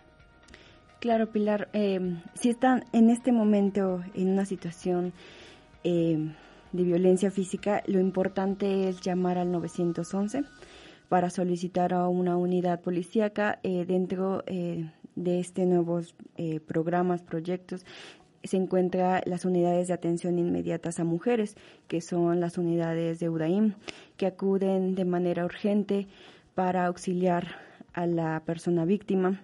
Claro, 0.98 1.32
Pilar, 1.32 1.70
eh, 1.72 2.18
si 2.34 2.50
están 2.50 2.84
en 2.92 3.08
este 3.08 3.32
momento 3.32 4.04
en 4.12 4.28
una 4.28 4.44
situación 4.44 5.14
de 5.82 6.34
violencia 6.74 7.30
física, 7.30 7.82
lo 7.86 8.00
importante 8.00 8.90
es 8.90 9.00
llamar 9.00 9.38
al 9.38 9.50
911 9.50 10.44
para 11.08 11.30
solicitar 11.30 11.94
a 11.94 12.06
una 12.06 12.36
unidad 12.36 12.82
policíaca 12.82 13.60
dentro 13.62 14.44
de 14.46 14.90
este 15.24 15.66
nuevos 15.66 16.14
eh, 16.36 16.60
programas, 16.60 17.22
proyectos, 17.22 17.84
se 18.42 18.56
encuentra 18.56 19.22
las 19.26 19.44
unidades 19.44 19.88
de 19.88 19.94
atención 19.94 20.38
inmediatas 20.38 20.98
a 20.98 21.04
mujeres, 21.04 21.56
que 21.88 22.00
son 22.00 22.40
las 22.40 22.58
unidades 22.58 23.20
de 23.20 23.28
UDAIM, 23.28 23.74
que 24.16 24.26
acuden 24.26 24.94
de 24.94 25.04
manera 25.04 25.44
urgente 25.44 26.06
para 26.54 26.86
auxiliar 26.86 27.56
a 27.92 28.06
la 28.06 28.42
persona 28.44 28.84
víctima. 28.84 29.42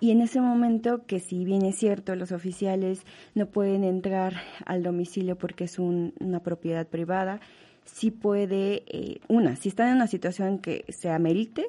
Y 0.00 0.10
en 0.10 0.20
ese 0.20 0.40
momento, 0.40 1.06
que 1.06 1.20
si 1.20 1.44
bien 1.44 1.64
es 1.64 1.76
cierto, 1.78 2.16
los 2.16 2.32
oficiales 2.32 3.04
no 3.34 3.46
pueden 3.46 3.84
entrar 3.84 4.34
al 4.66 4.82
domicilio 4.82 5.36
porque 5.36 5.64
es 5.64 5.78
una 5.78 6.40
propiedad 6.40 6.88
privada, 6.88 7.40
sí 7.84 8.10
puede, 8.10 8.82
eh, 8.88 9.20
una, 9.28 9.54
si 9.54 9.68
están 9.68 9.90
en 9.90 9.96
una 9.96 10.08
situación 10.08 10.58
que 10.58 10.84
se 10.88 11.10
amerite, 11.10 11.66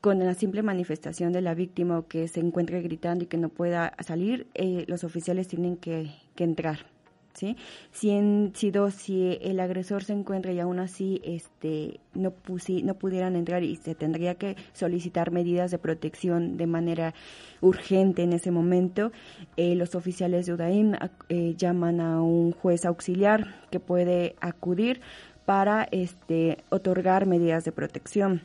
con 0.00 0.18
la 0.18 0.34
simple 0.34 0.62
manifestación 0.62 1.32
de 1.32 1.42
la 1.42 1.54
víctima 1.54 1.98
o 1.98 2.06
que 2.06 2.28
se 2.28 2.40
encuentre 2.40 2.80
gritando 2.82 3.24
y 3.24 3.26
que 3.26 3.36
no 3.36 3.48
pueda 3.48 3.94
salir, 4.04 4.46
eh, 4.54 4.84
los 4.86 5.04
oficiales 5.04 5.48
tienen 5.48 5.76
que, 5.76 6.10
entrar. 6.36 6.86
¿sí? 7.34 7.56
Si, 7.90 8.10
en, 8.10 8.52
si, 8.54 8.70
dos, 8.70 8.94
si 8.94 9.38
el 9.42 9.58
agresor 9.58 10.04
se 10.04 10.12
encuentra 10.12 10.52
y 10.52 10.60
aún 10.60 10.78
así 10.78 11.20
este, 11.24 11.98
no, 12.14 12.30
pusi, 12.30 12.84
no 12.84 12.94
pudieran 12.94 13.34
entrar 13.34 13.64
y 13.64 13.74
se 13.74 13.96
tendría 13.96 14.36
que 14.36 14.56
solicitar 14.72 15.32
medidas 15.32 15.72
de 15.72 15.78
protección 15.78 16.56
de 16.56 16.66
manera 16.68 17.14
urgente 17.60 18.22
en 18.22 18.32
ese 18.34 18.52
momento, 18.52 19.10
eh, 19.56 19.74
los 19.74 19.96
oficiales 19.96 20.46
de 20.46 20.52
UDAIM 20.52 20.94
eh, 21.28 21.54
llaman 21.56 22.00
a 22.00 22.22
un 22.22 22.52
juez 22.52 22.84
auxiliar 22.84 23.66
que 23.70 23.80
puede 23.80 24.36
acudir 24.40 25.00
para 25.44 25.88
este, 25.90 26.58
otorgar 26.70 27.26
medidas 27.26 27.64
de 27.64 27.72
protección 27.72 28.42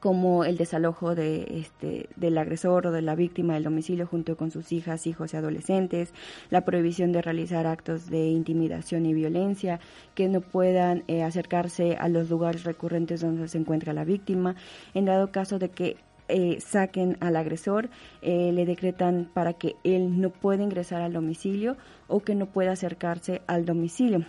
como 0.00 0.44
el 0.44 0.56
desalojo 0.56 1.14
de, 1.14 1.60
este, 1.60 2.08
del 2.16 2.38
agresor 2.38 2.86
o 2.86 2.90
de 2.90 3.02
la 3.02 3.14
víctima 3.14 3.54
del 3.54 3.64
domicilio 3.64 4.06
junto 4.06 4.36
con 4.36 4.50
sus 4.50 4.72
hijas, 4.72 5.06
hijos 5.06 5.32
y 5.32 5.36
adolescentes, 5.36 6.12
la 6.48 6.64
prohibición 6.64 7.12
de 7.12 7.22
realizar 7.22 7.66
actos 7.66 8.08
de 8.08 8.28
intimidación 8.28 9.06
y 9.06 9.14
violencia, 9.14 9.78
que 10.14 10.28
no 10.28 10.40
puedan 10.40 11.04
eh, 11.06 11.22
acercarse 11.22 11.96
a 11.96 12.08
los 12.08 12.30
lugares 12.30 12.64
recurrentes 12.64 13.20
donde 13.20 13.46
se 13.48 13.58
encuentra 13.58 13.92
la 13.92 14.04
víctima, 14.04 14.56
en 14.94 15.04
dado 15.04 15.30
caso 15.30 15.58
de 15.58 15.68
que 15.68 15.96
eh, 16.28 16.60
saquen 16.60 17.16
al 17.20 17.36
agresor, 17.36 17.90
eh, 18.22 18.52
le 18.52 18.64
decretan 18.64 19.28
para 19.34 19.52
que 19.54 19.74
él 19.84 20.20
no 20.20 20.30
pueda 20.30 20.62
ingresar 20.62 21.02
al 21.02 21.12
domicilio 21.12 21.76
o 22.06 22.20
que 22.20 22.34
no 22.34 22.46
pueda 22.46 22.72
acercarse 22.72 23.42
al 23.46 23.64
domicilio 23.64 24.24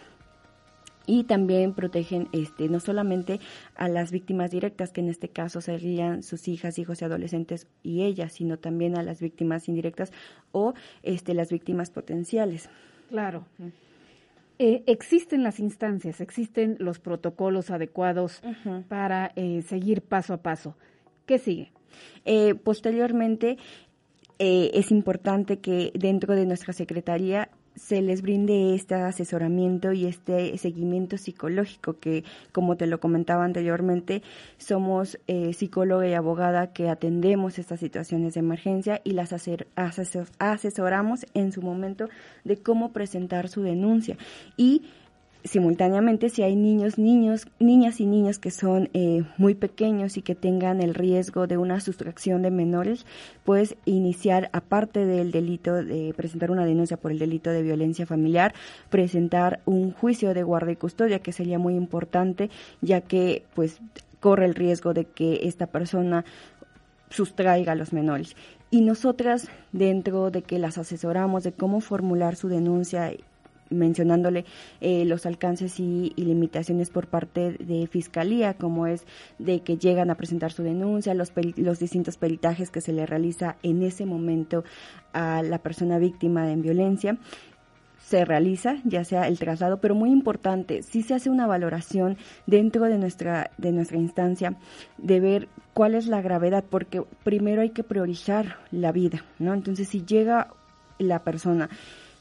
y 1.05 1.23
también 1.23 1.73
protegen 1.73 2.27
este 2.31 2.69
no 2.69 2.79
solamente 2.79 3.39
a 3.75 3.87
las 3.87 4.11
víctimas 4.11 4.51
directas 4.51 4.91
que 4.91 5.01
en 5.01 5.09
este 5.09 5.29
caso 5.29 5.61
serían 5.61 6.23
sus 6.23 6.47
hijas, 6.47 6.77
hijos 6.79 7.01
y 7.01 7.05
adolescentes 7.05 7.67
y 7.83 8.03
ellas, 8.03 8.33
sino 8.33 8.57
también 8.57 8.97
a 8.97 9.03
las 9.03 9.21
víctimas 9.21 9.67
indirectas 9.67 10.11
o 10.51 10.73
este 11.03 11.33
las 11.33 11.51
víctimas 11.51 11.89
potenciales. 11.89 12.69
Claro. 13.09 13.45
Eh, 14.63 14.83
existen 14.85 15.43
las 15.43 15.59
instancias, 15.59 16.21
existen 16.21 16.75
los 16.79 16.99
protocolos 16.99 17.71
adecuados 17.71 18.41
para 18.87 19.31
eh, 19.35 19.63
seguir 19.63 20.03
paso 20.03 20.33
a 20.33 20.37
paso. 20.43 20.75
¿Qué 21.25 21.39
sigue? 21.39 21.71
Eh, 22.25 22.53
posteriormente, 22.55 23.57
es 24.37 24.91
importante 24.91 25.59
que 25.59 25.91
dentro 25.93 26.35
de 26.35 26.47
nuestra 26.47 26.73
Secretaría 26.73 27.49
se 27.75 28.01
les 28.01 28.21
brinde 28.21 28.75
este 28.75 28.95
asesoramiento 28.95 29.91
y 29.93 30.05
este 30.05 30.57
seguimiento 30.57 31.17
psicológico 31.17 31.99
que, 31.99 32.23
como 32.51 32.77
te 32.77 32.87
lo 32.87 32.99
comentaba 32.99 33.45
anteriormente, 33.45 34.21
somos 34.57 35.19
eh, 35.27 35.53
psicóloga 35.53 36.07
y 36.07 36.13
abogada 36.13 36.73
que 36.73 36.89
atendemos 36.89 37.59
estas 37.59 37.79
situaciones 37.79 38.33
de 38.33 38.41
emergencia 38.41 39.01
y 39.03 39.11
las 39.11 39.33
asesoramos 40.37 41.25
en 41.33 41.51
su 41.51 41.61
momento 41.61 42.09
de 42.43 42.57
cómo 42.57 42.91
presentar 42.91 43.47
su 43.49 43.61
denuncia. 43.61 44.17
Y 44.57 44.83
simultáneamente 45.43 46.29
si 46.29 46.43
hay 46.43 46.55
niños, 46.55 46.97
niños, 46.97 47.47
niñas 47.59 47.99
y 47.99 48.05
niños 48.05 48.39
que 48.39 48.51
son 48.51 48.89
eh, 48.93 49.23
muy 49.37 49.55
pequeños 49.55 50.17
y 50.17 50.21
que 50.21 50.35
tengan 50.35 50.81
el 50.81 50.93
riesgo 50.93 51.47
de 51.47 51.57
una 51.57 51.79
sustracción 51.79 52.41
de 52.41 52.51
menores, 52.51 53.05
pues 53.43 53.75
iniciar, 53.85 54.49
aparte 54.53 55.05
del 55.05 55.31
delito 55.31 55.83
de 55.83 56.13
presentar 56.15 56.51
una 56.51 56.65
denuncia 56.65 56.97
por 56.97 57.11
el 57.11 57.19
delito 57.19 57.49
de 57.49 57.63
violencia 57.63 58.05
familiar, 58.05 58.53
presentar 58.89 59.61
un 59.65 59.91
juicio 59.91 60.33
de 60.33 60.43
guarda 60.43 60.71
y 60.71 60.75
custodia, 60.75 61.19
que 61.19 61.31
sería 61.31 61.59
muy 61.59 61.75
importante, 61.75 62.49
ya 62.81 63.01
que 63.01 63.43
pues 63.55 63.79
corre 64.19 64.45
el 64.45 64.55
riesgo 64.55 64.93
de 64.93 65.05
que 65.05 65.47
esta 65.47 65.67
persona 65.67 66.25
sustraiga 67.09 67.73
a 67.73 67.75
los 67.75 67.93
menores. 67.93 68.35
Y 68.69 68.81
nosotras, 68.81 69.49
dentro 69.73 70.31
de 70.31 70.43
que 70.43 70.57
las 70.57 70.77
asesoramos 70.77 71.43
de 71.43 71.51
cómo 71.51 71.81
formular 71.81 72.37
su 72.37 72.47
denuncia 72.47 73.11
mencionándole 73.71 74.45
eh, 74.79 75.05
los 75.05 75.25
alcances 75.25 75.79
y, 75.79 76.13
limitaciones 76.15 76.89
por 76.89 77.07
parte 77.07 77.53
de 77.59 77.87
Fiscalía, 77.87 78.53
como 78.53 78.87
es 78.87 79.05
de 79.39 79.61
que 79.61 79.77
llegan 79.77 80.09
a 80.09 80.15
presentar 80.15 80.51
su 80.51 80.63
denuncia, 80.63 81.13
los, 81.13 81.31
los 81.55 81.79
distintos 81.79 82.17
peritajes 82.17 82.69
que 82.69 82.81
se 82.81 82.93
le 82.93 83.05
realiza 83.05 83.57
en 83.63 83.81
ese 83.83 84.05
momento 84.05 84.63
a 85.13 85.41
la 85.41 85.57
persona 85.57 85.97
víctima 85.97 86.45
de 86.45 86.55
violencia 86.55 87.17
se 88.11 88.25
realiza, 88.25 88.75
ya 88.83 89.05
sea 89.05 89.29
el 89.29 89.39
traslado, 89.39 89.79
pero 89.79 89.95
muy 89.95 90.11
importante, 90.11 90.83
si 90.83 91.01
se 91.01 91.13
hace 91.13 91.29
una 91.29 91.47
valoración 91.47 92.17
dentro 92.45 92.83
de 92.85 92.97
nuestra, 92.97 93.51
de 93.57 93.71
nuestra 93.71 93.97
instancia 93.97 94.57
de 94.97 95.21
ver 95.21 95.47
cuál 95.73 95.95
es 95.95 96.07
la 96.07 96.21
gravedad, 96.21 96.65
porque 96.69 97.03
primero 97.23 97.61
hay 97.61 97.69
que 97.69 97.83
priorizar 97.83 98.57
la 98.71 98.91
vida, 98.91 99.23
¿no? 99.39 99.53
Entonces, 99.53 99.87
si 99.87 100.03
llega 100.03 100.49
la 100.97 101.23
persona 101.23 101.69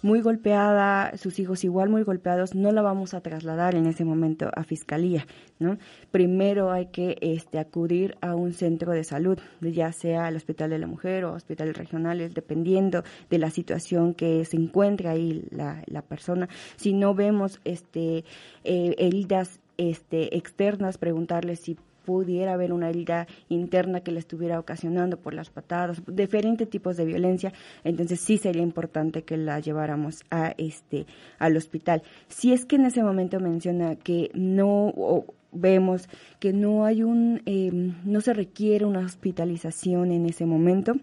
muy 0.02 0.20
golpeada, 0.20 1.16
sus 1.16 1.38
hijos 1.38 1.64
igual 1.64 1.88
muy 1.88 2.02
golpeados, 2.02 2.54
no 2.54 2.72
la 2.72 2.82
vamos 2.82 3.14
a 3.14 3.20
trasladar 3.20 3.74
en 3.74 3.86
ese 3.86 4.04
momento 4.04 4.50
a 4.54 4.64
fiscalía, 4.64 5.26
¿no? 5.58 5.78
Primero 6.10 6.70
hay 6.70 6.86
que 6.86 7.16
este, 7.20 7.58
acudir 7.58 8.16
a 8.20 8.34
un 8.34 8.52
centro 8.52 8.92
de 8.92 9.04
salud, 9.04 9.38
ya 9.60 9.92
sea 9.92 10.28
el 10.28 10.36
Hospital 10.36 10.70
de 10.70 10.78
la 10.78 10.86
Mujer 10.86 11.24
o 11.24 11.32
hospitales 11.32 11.76
regionales, 11.76 12.34
dependiendo 12.34 13.02
de 13.28 13.38
la 13.38 13.50
situación 13.50 14.14
que 14.14 14.44
se 14.44 14.56
encuentre 14.56 15.08
ahí 15.08 15.44
la, 15.50 15.82
la 15.86 16.02
persona. 16.02 16.48
Si 16.76 16.92
no 16.92 17.14
vemos 17.14 17.60
este, 17.64 18.24
eh, 18.64 18.94
heridas 18.98 19.60
este, 19.76 20.36
externas, 20.36 20.98
preguntarle 20.98 21.56
si 21.56 21.76
pudiera 22.04 22.54
haber 22.54 22.72
una 22.72 22.88
herida 22.88 23.26
interna 23.48 24.00
que 24.00 24.12
le 24.12 24.18
estuviera 24.18 24.58
ocasionando 24.58 25.16
por 25.18 25.34
las 25.34 25.50
patadas, 25.50 26.02
diferentes 26.06 26.68
tipos 26.68 26.96
de 26.96 27.04
violencia, 27.04 27.52
entonces 27.84 28.20
sí 28.20 28.38
sería 28.38 28.62
importante 28.62 29.22
que 29.22 29.36
la 29.36 29.60
lleváramos 29.60 30.22
a 30.30 30.54
este 30.58 31.06
al 31.38 31.56
hospital. 31.56 32.02
Si 32.28 32.52
es 32.52 32.64
que 32.64 32.76
en 32.76 32.86
ese 32.86 33.02
momento 33.02 33.40
menciona 33.40 33.96
que 33.96 34.30
no 34.34 35.24
vemos 35.52 36.08
que 36.38 36.52
no 36.52 36.84
hay 36.84 37.02
un 37.02 37.42
em, 37.46 37.94
no 38.04 38.20
se 38.20 38.32
requiere 38.32 38.84
una 38.84 39.00
hospitalización 39.00 40.12
en 40.12 40.26
ese 40.26 40.46
momento, 40.46 40.94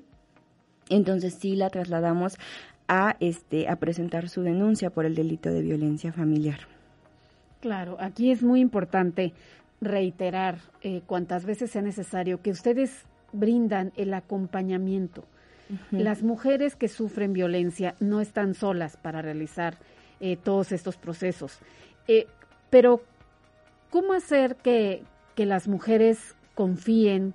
entonces 0.89 1.33
sí 1.39 1.55
la 1.55 1.69
trasladamos 1.69 2.38
a 2.88 3.17
este 3.19 3.67
a 3.67 3.75
presentar 3.77 4.29
su 4.29 4.41
denuncia 4.41 4.89
por 4.89 5.05
el 5.05 5.15
delito 5.15 5.49
de 5.49 5.62
violencia 5.62 6.13
familiar. 6.13 6.60
Claro, 7.60 7.97
aquí 7.99 8.31
es 8.31 8.43
muy 8.43 8.62
importante 8.62 9.33
reiterar 9.82 10.60
eh, 10.82 11.02
cuantas 11.06 11.46
veces 11.46 11.72
sea 11.72 11.82
necesario 11.82 12.42
que 12.42 12.52
ustedes 12.52 13.06
brindan 13.32 13.92
el 13.96 14.13
acompañamiento. 14.13 15.26
Las 15.92 16.24
mujeres 16.24 16.78
que 16.78 16.88
sufren 16.88 17.34
violencia 17.34 17.96
no 18.00 18.22
están 18.22 18.54
solas 18.54 18.96
para 18.96 19.22
realizar 19.22 19.78
eh, 20.22 20.38
todos 20.38 20.72
estos 20.72 20.96
procesos. 20.96 21.60
Eh, 22.08 22.26
pero, 22.70 23.02
¿cómo 23.90 24.13
hacer 24.13 24.56
que, 24.56 25.04
que 25.36 25.46
las 25.46 25.68
mujeres 25.68 26.36
confíen, 26.56 27.34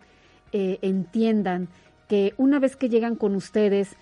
entiendan 0.53 1.69
que 2.09 2.35
una 2.37 2.59
vez 2.59 2.75
que 2.75 2.89
llegan 2.89 3.17
con 3.17 3.37
ustedes, 3.37 3.97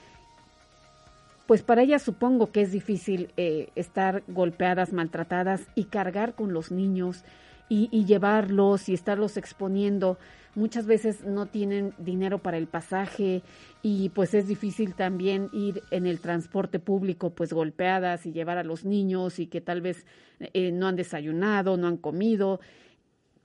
pues 1.46 1.62
para 1.62 1.82
ellas 1.82 2.02
supongo 2.02 2.50
que 2.50 2.62
es 2.62 2.72
difícil 2.72 3.32
estar 3.36 4.22
golpeadas, 4.28 4.92
maltratadas 4.92 5.62
y 5.74 5.84
cargar 5.84 6.34
con 6.34 6.52
los 6.52 6.70
niños, 6.72 7.24
y, 7.70 8.04
llevarlos 8.04 8.88
y 8.88 8.94
estarlos 8.94 9.36
exponiendo. 9.36 10.18
Muchas 10.56 10.86
veces 10.86 11.24
no 11.24 11.46
tienen 11.46 11.94
dinero 11.98 12.40
para 12.40 12.58
el 12.58 12.66
pasaje 12.66 13.42
y 13.80 14.08
pues 14.08 14.34
es 14.34 14.48
difícil 14.48 14.94
también 14.94 15.48
ir 15.52 15.82
en 15.92 16.06
el 16.06 16.18
transporte 16.18 16.80
público 16.80 17.30
pues 17.30 17.52
golpeadas 17.52 18.26
y 18.26 18.32
llevar 18.32 18.58
a 18.58 18.64
los 18.64 18.84
niños 18.84 19.38
y 19.38 19.46
que 19.46 19.60
tal 19.60 19.80
vez 19.80 20.04
eh, 20.40 20.72
no 20.72 20.88
han 20.88 20.96
desayunado, 20.96 21.76
no 21.76 21.86
han 21.86 21.96
comido. 21.96 22.58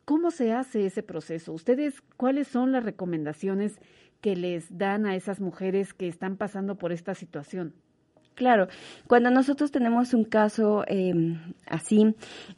¿Cómo 0.06 0.32
se 0.32 0.52
hace 0.52 0.88
ese 0.88 1.04
proceso? 1.04 1.54
¿Ustedes 1.54 2.02
cuáles 2.18 2.48
son 2.48 2.72
las 2.72 2.84
recomendaciones 2.84 3.80
que 4.22 4.36
les 4.36 4.76
dan 4.76 5.06
a 5.06 5.16
esas 5.16 5.40
mujeres 5.40 5.94
que 5.94 6.08
están 6.08 6.36
pasando 6.36 6.76
por 6.76 6.92
esta 6.92 7.14
situación? 7.14 7.76
Claro, 8.34 8.68
cuando 9.08 9.30
nosotros 9.30 9.72
tenemos 9.72 10.14
un 10.14 10.26
caso 10.26 10.84
em, 10.88 11.40
así, 11.68 12.16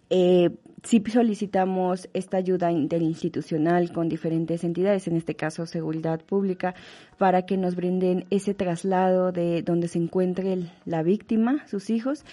eh, 0.10 0.50
sí 0.84 1.04
solicitamos 1.12 2.10
esta 2.14 2.38
ayuda 2.38 2.72
interinstitucional 2.72 3.92
con 3.92 4.10
diferentes 4.10 4.64
entidades, 4.64 5.08
en 5.08 5.18
este 5.18 5.36
caso 5.36 5.66
Seguridad 5.66 6.22
Pública, 6.22 6.76
para 7.18 7.46
que 7.46 7.58
nos 7.58 7.76
brinden 7.76 8.26
ese 8.30 8.54
traslado 8.54 9.32
de 9.32 9.64
donde 9.64 9.88
se 9.88 10.00
encuentre 10.00 10.58
la 10.86 11.04
víctima, 11.04 11.66
sus 11.68 11.90
hijos 11.90 12.24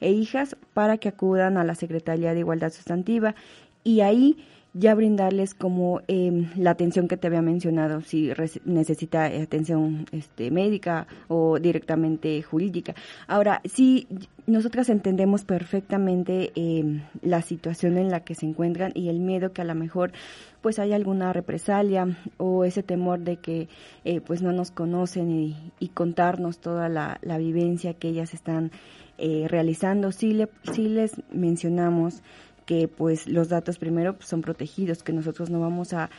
e 0.00 0.10
hijas, 0.10 0.56
para 0.74 0.98
que 0.98 1.08
acudan 1.08 1.56
a 1.56 1.64
la 1.64 1.74
Secretaría 1.74 2.34
de 2.34 2.40
Igualdad 2.40 2.70
Sustantiva. 2.70 3.34
Y 3.84 4.00
ahí 4.00 4.38
ya 4.74 4.94
brindarles 4.94 5.54
como 5.54 6.00
eh, 6.08 6.50
la 6.56 6.70
atención 6.70 7.08
que 7.08 7.16
te 7.16 7.28
había 7.28 7.42
mencionado, 7.42 8.00
si 8.00 8.32
necesita 8.64 9.24
atención 9.26 10.06
este, 10.12 10.50
médica 10.50 11.06
o 11.28 11.58
directamente 11.58 12.42
jurídica. 12.42 12.94
Ahora, 13.28 13.60
sí, 13.64 14.08
nosotras 14.46 14.90
entendemos 14.90 15.44
perfectamente 15.44 16.52
eh, 16.56 17.02
la 17.22 17.40
situación 17.40 17.96
en 17.96 18.10
la 18.10 18.20
que 18.20 18.34
se 18.34 18.46
encuentran 18.46 18.92
y 18.94 19.08
el 19.08 19.20
miedo 19.20 19.52
que 19.52 19.62
a 19.62 19.64
lo 19.64 19.74
mejor 19.74 20.12
pues 20.60 20.78
hay 20.78 20.92
alguna 20.92 21.32
represalia 21.32 22.16
o 22.38 22.64
ese 22.64 22.82
temor 22.82 23.20
de 23.20 23.36
que 23.36 23.68
eh, 24.04 24.20
pues 24.20 24.42
no 24.42 24.50
nos 24.52 24.70
conocen 24.70 25.30
y, 25.78 25.88
contarnos 25.88 26.58
toda 26.58 26.88
la, 26.88 27.18
la, 27.22 27.38
vivencia 27.38 27.94
que 27.94 28.08
ellas 28.08 28.34
están 28.34 28.72
eh, 29.18 29.46
realizando. 29.46 30.10
Sí, 30.10 30.32
le, 30.32 30.48
sí 30.72 30.88
les 30.88 31.12
mencionamos 31.30 32.22
que 32.66 32.88
pues 32.88 33.26
los 33.28 33.48
datos 33.48 33.78
primero 33.78 34.14
pues, 34.14 34.28
son 34.28 34.40
protegidos, 34.40 35.02
que 35.02 35.12
nosotros 35.12 35.50
no 35.50 35.60
vamos 35.60 35.92
a, 35.92 36.10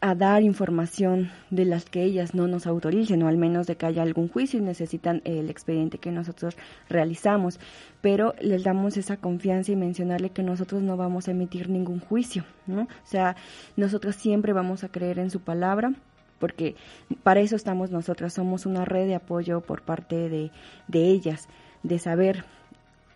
a 0.00 0.14
dar 0.14 0.42
información 0.42 1.30
de 1.50 1.64
las 1.64 1.84
que 1.84 2.02
ellas 2.02 2.34
no 2.34 2.46
nos 2.46 2.66
autoricen 2.66 3.22
o 3.22 3.28
al 3.28 3.36
menos 3.36 3.66
de 3.66 3.76
que 3.76 3.86
haya 3.86 4.02
algún 4.02 4.28
juicio 4.28 4.58
y 4.58 4.62
necesitan 4.62 5.22
el 5.24 5.50
expediente 5.50 5.98
que 5.98 6.12
nosotros 6.12 6.56
realizamos. 6.88 7.58
Pero 8.00 8.34
les 8.40 8.62
damos 8.62 8.96
esa 8.96 9.16
confianza 9.16 9.72
y 9.72 9.76
mencionarle 9.76 10.30
que 10.30 10.42
nosotros 10.42 10.82
no 10.82 10.96
vamos 10.96 11.28
a 11.28 11.32
emitir 11.32 11.68
ningún 11.68 12.00
juicio, 12.00 12.44
¿no? 12.66 12.82
O 12.82 13.06
sea, 13.06 13.36
nosotros 13.76 14.14
siempre 14.14 14.52
vamos 14.52 14.84
a 14.84 14.88
creer 14.88 15.18
en 15.18 15.30
su 15.30 15.40
palabra 15.40 15.92
porque 16.38 16.76
para 17.24 17.40
eso 17.40 17.56
estamos 17.56 17.90
nosotras, 17.90 18.32
somos 18.32 18.64
una 18.66 18.84
red 18.84 19.06
de 19.06 19.16
apoyo 19.16 19.60
por 19.60 19.82
parte 19.82 20.28
de, 20.28 20.50
de 20.86 21.08
ellas, 21.08 21.48
de 21.82 21.98
saber 21.98 22.44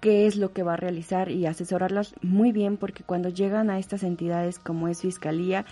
qué 0.02 0.26
es 0.26 0.34
lo 0.36 0.52
que 0.52 0.64
va 0.64 0.74
a 0.74 0.76
realizar 0.76 1.30
y 1.30 1.46
asesorarlas 1.46 2.14
muy 2.22 2.50
bien 2.50 2.76
porque 2.76 3.04
cuando 3.04 3.28
llegan 3.28 3.70
a 3.70 3.78
estas 3.78 4.02
entidades 4.02 4.58
como 4.58 4.88
es 4.88 5.00
Fiscalía 5.00 5.64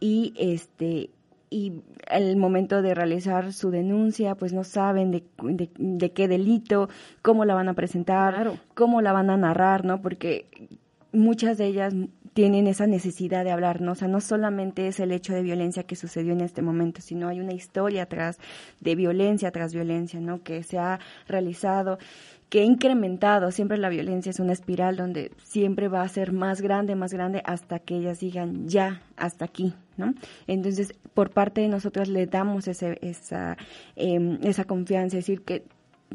y 0.00 0.34
este 0.36 1.10
y 1.48 1.80
el 2.10 2.36
momento 2.36 2.82
de 2.82 2.92
realizar 2.94 3.54
su 3.54 3.70
denuncia, 3.70 4.34
pues 4.34 4.52
no 4.52 4.64
saben 4.64 5.12
de, 5.12 5.24
de, 5.78 6.12
qué 6.12 6.28
delito, 6.28 6.90
cómo 7.22 7.46
la 7.46 7.54
van 7.54 7.70
a 7.70 7.74
presentar, 7.74 8.60
cómo 8.74 9.00
la 9.00 9.12
van 9.12 9.30
a 9.30 9.38
narrar, 9.38 9.82
¿no? 9.84 10.02
Porque 10.02 10.44
muchas 11.12 11.56
de 11.56 11.66
ellas 11.66 11.94
tienen 12.34 12.66
esa 12.66 12.86
necesidad 12.86 13.44
de 13.44 13.50
hablar, 13.50 13.80
¿no? 13.80 13.92
O 13.92 13.94
sea, 13.94 14.08
no 14.08 14.20
solamente 14.20 14.88
es 14.88 15.00
el 15.00 15.10
hecho 15.10 15.32
de 15.32 15.42
violencia 15.42 15.84
que 15.84 15.96
sucedió 15.96 16.32
en 16.32 16.40
este 16.40 16.62
momento, 16.62 17.00
sino 17.00 17.28
hay 17.28 17.40
una 17.40 17.54
historia 17.54 18.02
atrás 18.02 18.38
de 18.80 18.94
violencia 18.94 19.50
tras 19.50 19.72
violencia, 19.72 20.20
¿no? 20.20 20.42
Que 20.42 20.62
se 20.62 20.78
ha 20.78 21.00
realizado 21.26 21.98
que 22.48 22.60
ha 22.60 22.64
incrementado, 22.64 23.50
siempre 23.50 23.76
la 23.76 23.88
violencia 23.88 24.30
es 24.30 24.40
una 24.40 24.52
espiral 24.52 24.96
donde 24.96 25.32
siempre 25.42 25.88
va 25.88 26.02
a 26.02 26.08
ser 26.08 26.32
más 26.32 26.62
grande, 26.62 26.94
más 26.94 27.12
grande, 27.12 27.42
hasta 27.44 27.78
que 27.78 27.96
ellas 27.96 28.20
digan 28.20 28.68
ya, 28.68 29.02
hasta 29.16 29.44
aquí, 29.44 29.74
¿no? 29.96 30.14
Entonces, 30.46 30.94
por 31.12 31.30
parte 31.30 31.60
de 31.60 31.68
nosotros 31.68 32.08
le 32.08 32.26
damos 32.26 32.66
ese, 32.66 32.98
esa, 33.02 33.56
eh, 33.96 34.38
esa 34.42 34.64
confianza, 34.64 35.16
decir 35.16 35.42
que 35.42 35.64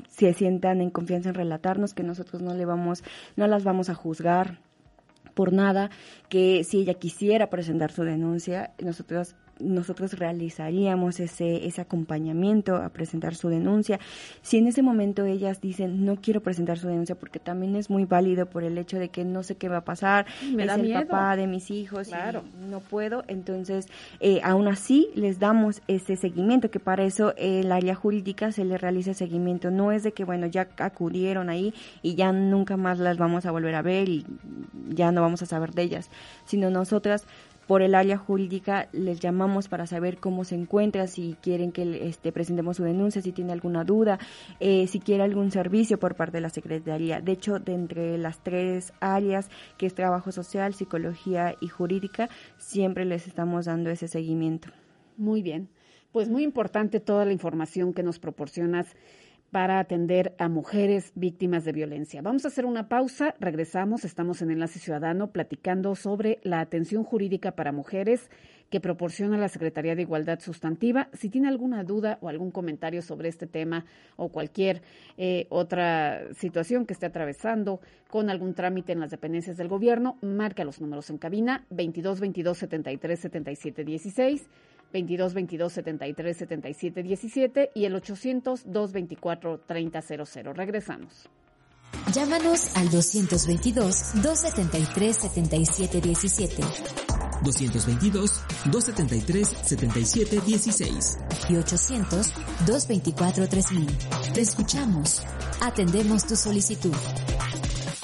se 0.10 0.34
sientan 0.34 0.82
en 0.82 0.90
confianza 0.90 1.30
en 1.30 1.36
relatarnos, 1.36 1.94
que 1.94 2.04
nosotros 2.04 2.42
no 2.42 2.56
le 2.56 2.66
vamos, 2.66 3.04
no 3.36 3.48
las 3.48 3.64
vamos 3.64 3.90
a 3.90 3.94
juzgar 3.94 4.60
por 5.36 5.54
nada, 5.54 5.90
que 6.30 6.64
si 6.64 6.80
ella 6.80 6.96
quisiera 6.96 7.50
presentar 7.50 7.92
su 7.92 8.04
denuncia, 8.04 8.74
nosotros 8.80 9.36
nosotros 9.60 10.14
realizaríamos 10.20 11.20
ese, 11.20 11.66
ese 11.68 11.82
acompañamiento 11.82 12.76
a 12.76 12.90
presentar 12.90 13.36
su 13.36 13.50
denuncia. 13.50 14.00
Si 14.42 14.58
en 14.58 14.68
ese 14.68 14.82
momento 14.82 15.26
ellas 15.26 15.62
dicen 15.62 16.06
no 16.06 16.16
quiero 16.18 16.42
presentar 16.42 16.78
su 16.80 16.88
denuncia 16.88 17.16
porque 17.16 17.40
también 17.40 17.76
es 17.76 17.90
muy 17.90 18.06
válido 18.06 18.46
por 18.48 18.64
el 18.64 18.78
hecho 18.78 19.00
de 19.00 19.10
que 19.10 19.24
no 19.26 19.44
sé 19.44 19.56
qué 19.56 19.70
va 19.70 19.78
a 19.78 19.86
pasar, 19.86 20.26
Me 20.54 20.64
es 20.64 20.68
da 20.68 20.76
el 20.76 20.82
miedo. 20.84 21.02
papá 21.08 21.36
de 21.36 21.48
mis 21.48 21.70
hijos 21.72 22.08
Claro. 22.10 22.44
y 22.66 22.70
no 22.70 22.80
puedo, 22.80 23.24
entonces 23.28 23.88
eh, 24.20 24.42
aún 24.44 24.68
así 24.68 25.10
les 25.16 25.40
damos 25.40 25.82
ese 25.88 26.16
seguimiento 26.16 26.72
que 26.72 26.80
para 26.80 27.04
eso 27.04 27.34
eh, 27.38 27.62
el 27.62 27.72
área 27.72 27.96
jurídica 27.96 28.52
se 28.52 28.66
le 28.66 28.78
realiza 28.78 29.14
seguimiento, 29.14 29.72
no 29.72 29.92
es 29.92 30.04
de 30.04 30.12
que 30.14 30.24
bueno 30.26 30.48
ya 30.48 30.68
acudieron 30.78 31.50
ahí 31.50 31.74
y 32.02 32.16
ya 32.16 32.32
nunca 32.32 32.78
más 32.78 33.00
las 33.00 33.18
vamos 33.18 33.46
a 33.46 33.52
volver 33.52 33.76
a 33.76 33.82
ver 33.82 34.10
y 34.10 34.26
ya 34.90 35.12
no 35.12 35.22
vamos 35.22 35.42
a 35.42 35.46
saber 35.46 35.72
de 35.74 35.84
ellas, 35.84 36.10
sino 36.46 36.70
nosotras 36.70 37.26
por 37.68 37.82
el 37.82 37.96
área 37.96 38.18
jurídica 38.18 38.90
les 38.92 39.20
llamamos 39.20 39.68
para 39.68 39.88
saber 39.88 40.18
cómo 40.18 40.44
se 40.44 40.56
encuentra, 40.56 41.08
si 41.08 41.36
quieren 41.42 41.72
que 41.72 42.08
este, 42.08 42.32
presentemos 42.32 42.78
su 42.78 42.84
denuncia, 42.84 43.22
si 43.22 43.32
tiene 43.32 43.54
alguna 43.54 43.84
duda, 43.84 44.20
eh, 44.60 44.88
si 44.88 45.00
quiere 45.00 45.24
algún 45.24 45.52
servicio 45.52 46.00
por 46.00 46.16
parte 46.16 46.38
de 46.38 46.42
la 46.42 46.50
Secretaría. 46.50 47.22
De 47.22 47.32
hecho, 47.32 47.60
de 47.60 47.74
entre 47.74 48.18
las 48.18 48.44
tres 48.44 48.94
áreas, 49.00 49.50
que 49.78 49.86
es 49.86 49.94
trabajo 49.94 50.32
social, 50.32 50.74
psicología 50.74 51.56
y 51.60 51.68
jurídica, 51.68 52.30
siempre 52.58 53.06
les 53.06 53.28
estamos 53.28 53.66
dando 53.66 53.90
ese 53.90 54.08
seguimiento. 54.08 54.70
Muy 55.18 55.42
bien. 55.42 55.70
Pues 56.12 56.30
muy 56.30 56.44
importante 56.44 57.00
toda 57.00 57.26
la 57.26 57.34
información 57.34 57.94
que 57.94 58.04
nos 58.04 58.20
proporcionas 58.20 58.96
para 59.54 59.78
atender 59.78 60.34
a 60.40 60.50
mujeres 60.50 61.12
víctimas 61.14 61.64
de 61.64 61.74
violencia. 61.74 62.24
Vamos 62.24 62.44
a 62.44 62.48
hacer 62.48 62.66
una 62.66 62.90
pausa, 62.90 63.36
regresamos, 63.40 64.04
estamos 64.04 64.42
en 64.42 64.50
Enlace 64.50 64.80
Ciudadano 64.80 65.32
platicando 65.32 65.94
sobre 65.94 66.40
la 66.42 66.60
atención 66.60 67.04
jurídica 67.04 67.52
para 67.52 67.72
mujeres 67.72 68.32
que 68.72 68.82
proporciona 68.82 69.38
la 69.38 69.50
Secretaría 69.50 69.96
de 69.96 70.02
Igualdad 70.02 70.40
Sustantiva. 70.40 71.08
Si 71.14 71.30
tiene 71.30 71.50
alguna 71.50 71.84
duda 71.84 72.18
o 72.22 72.30
algún 72.30 72.50
comentario 72.50 73.04
sobre 73.04 73.30
este 73.30 73.46
tema 73.46 73.86
o 74.16 74.30
cualquier 74.30 74.82
eh, 75.18 75.46
otra 75.50 76.34
situación 76.34 76.88
que 76.88 76.94
esté 76.94 77.06
atravesando 77.06 77.80
con 78.10 78.32
algún 78.32 78.56
trámite 78.56 78.92
en 78.92 79.02
las 79.02 79.12
dependencias 79.12 79.58
del 79.58 79.68
gobierno, 79.68 80.18
marca 80.24 80.64
los 80.64 80.82
números 80.82 81.12
en 81.12 81.20
cabina 81.20 81.64
22 81.70 82.22
22 82.22 82.58
73 82.58 83.20
77 83.20 83.84
16 83.84 84.48
22 84.94 85.34
22 85.34 85.74
73 85.74 86.38
77 86.38 87.04
17 87.04 87.72
y 87.74 87.86
el 87.86 87.96
800 87.96 88.64
224 88.72 89.62
3000. 89.68 90.54
Regresamos. 90.54 91.30
Llámanos 92.14 92.76
al 92.78 92.90
222 92.90 94.22
273 94.22 95.18
77 95.18 96.02
17 96.02 96.64
222 97.44 98.44
273 98.66 99.48
77 99.64 100.42
16 100.46 101.20
y 101.50 101.56
800 101.56 102.34
224 102.66 103.50
3000. 103.50 103.88
Te 104.34 104.42
escuchamos. 104.42 105.22
Atendemos 105.62 106.26
tu 106.26 106.36
solicitud. 106.36 106.96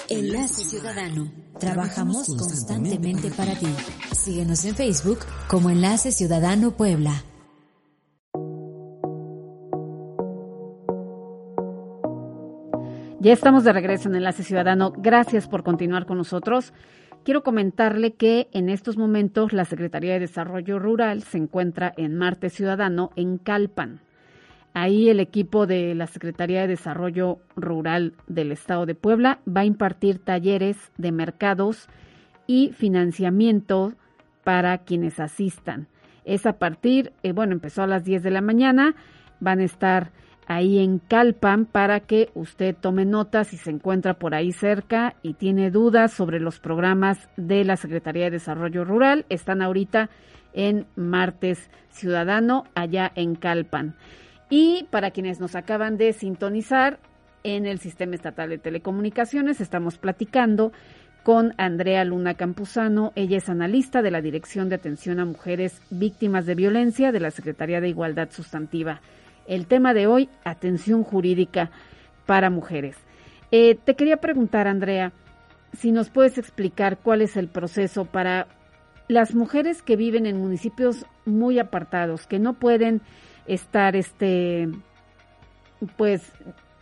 Enlace 0.09 0.65
Ciudadano. 0.65 1.31
Trabajamos 1.59 2.27
constantemente 2.27 3.29
para 3.31 3.53
ti. 3.55 3.67
Síguenos 4.29 4.63
en 4.63 4.75
Facebook 4.75 5.17
como 5.47 5.71
Enlace 5.71 6.11
Ciudadano 6.11 6.69
Puebla. 6.69 7.23
Ya 13.19 13.33
estamos 13.33 13.63
de 13.63 13.73
regreso 13.73 14.07
en 14.07 14.17
Enlace 14.17 14.43
Ciudadano. 14.43 14.93
Gracias 14.95 15.47
por 15.47 15.63
continuar 15.63 16.05
con 16.05 16.19
nosotros. 16.19 16.73
Quiero 17.25 17.41
comentarle 17.41 18.13
que 18.13 18.49
en 18.53 18.69
estos 18.69 18.97
momentos 18.97 19.51
la 19.51 19.65
Secretaría 19.65 20.13
de 20.13 20.19
Desarrollo 20.19 20.77
Rural 20.77 21.23
se 21.23 21.39
encuentra 21.39 21.91
en 21.97 22.15
Marte 22.15 22.51
Ciudadano 22.51 23.09
en 23.15 23.39
Calpan. 23.39 23.99
Ahí 24.75 25.09
el 25.09 25.21
equipo 25.21 25.65
de 25.65 25.95
la 25.95 26.05
Secretaría 26.05 26.61
de 26.61 26.67
Desarrollo 26.67 27.39
Rural 27.55 28.13
del 28.27 28.51
Estado 28.51 28.85
de 28.85 28.93
Puebla 28.93 29.39
va 29.47 29.61
a 29.61 29.65
impartir 29.65 30.19
talleres 30.19 30.77
de 30.99 31.11
mercados 31.11 31.89
y 32.45 32.73
financiamiento 32.73 33.95
para 34.49 34.79
quienes 34.79 35.19
asistan. 35.19 35.85
Es 36.25 36.47
a 36.47 36.53
partir, 36.53 37.13
eh, 37.21 37.33
bueno, 37.33 37.53
empezó 37.53 37.83
a 37.83 37.87
las 37.87 38.03
10 38.03 38.23
de 38.23 38.31
la 38.31 38.41
mañana, 38.41 38.95
van 39.39 39.59
a 39.59 39.63
estar 39.63 40.09
ahí 40.47 40.79
en 40.79 40.97
Calpan 40.97 41.67
para 41.67 41.99
que 41.99 42.31
usted 42.33 42.75
tome 42.75 43.05
nota 43.05 43.43
si 43.43 43.57
se 43.57 43.69
encuentra 43.69 44.15
por 44.15 44.33
ahí 44.33 44.51
cerca 44.51 45.13
y 45.21 45.35
tiene 45.35 45.69
dudas 45.69 46.13
sobre 46.13 46.39
los 46.39 46.59
programas 46.59 47.29
de 47.37 47.63
la 47.63 47.75
Secretaría 47.75 48.23
de 48.23 48.31
Desarrollo 48.31 48.85
Rural. 48.85 49.27
Están 49.29 49.61
ahorita 49.61 50.09
en 50.53 50.87
Martes 50.95 51.69
Ciudadano, 51.91 52.63
allá 52.73 53.11
en 53.13 53.35
Calpan. 53.35 53.93
Y 54.49 54.87
para 54.89 55.11
quienes 55.11 55.39
nos 55.39 55.55
acaban 55.55 55.97
de 55.97 56.11
sintonizar 56.11 56.97
en 57.43 57.67
el 57.67 57.77
Sistema 57.77 58.15
Estatal 58.15 58.49
de 58.49 58.57
Telecomunicaciones, 58.57 59.61
estamos 59.61 59.99
platicando 59.99 60.71
con 61.23 61.53
Andrea 61.57 62.03
Luna 62.05 62.33
Campuzano. 62.35 63.11
Ella 63.15 63.37
es 63.37 63.49
analista 63.49 64.01
de 64.01 64.11
la 64.11 64.21
Dirección 64.21 64.69
de 64.69 64.75
Atención 64.75 65.19
a 65.19 65.25
Mujeres 65.25 65.81
Víctimas 65.89 66.45
de 66.45 66.55
Violencia 66.55 67.11
de 67.11 67.19
la 67.19 67.31
Secretaría 67.31 67.81
de 67.81 67.89
Igualdad 67.89 68.29
Sustantiva. 68.31 69.01
El 69.47 69.67
tema 69.67 69.93
de 69.93 70.07
hoy, 70.07 70.29
atención 70.43 71.03
jurídica 71.03 71.71
para 72.25 72.49
mujeres. 72.49 72.97
Eh, 73.51 73.75
te 73.83 73.95
quería 73.95 74.17
preguntar, 74.17 74.67
Andrea, 74.67 75.11
si 75.77 75.91
nos 75.91 76.09
puedes 76.09 76.37
explicar 76.37 76.97
cuál 76.97 77.21
es 77.21 77.37
el 77.37 77.47
proceso 77.47 78.05
para 78.05 78.47
las 79.07 79.33
mujeres 79.33 79.81
que 79.81 79.95
viven 79.95 80.25
en 80.25 80.37
municipios 80.37 81.05
muy 81.25 81.57
apartados, 81.59 82.27
que 82.27 82.37
no 82.37 82.53
pueden 82.53 83.01
estar, 83.47 83.95
este, 83.95 84.69
pues, 85.97 86.31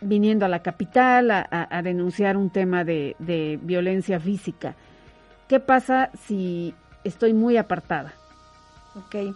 viniendo 0.00 0.46
a 0.46 0.48
la 0.48 0.62
capital 0.62 1.30
a, 1.30 1.82
denunciar 1.82 2.36
un 2.36 2.50
tema 2.50 2.84
de, 2.84 3.16
de 3.18 3.58
violencia 3.62 4.20
física. 4.20 4.76
¿Qué 5.48 5.60
pasa 5.60 6.10
si 6.26 6.74
estoy 7.04 7.32
muy 7.32 7.56
apartada? 7.56 8.14
Ok. 8.94 9.34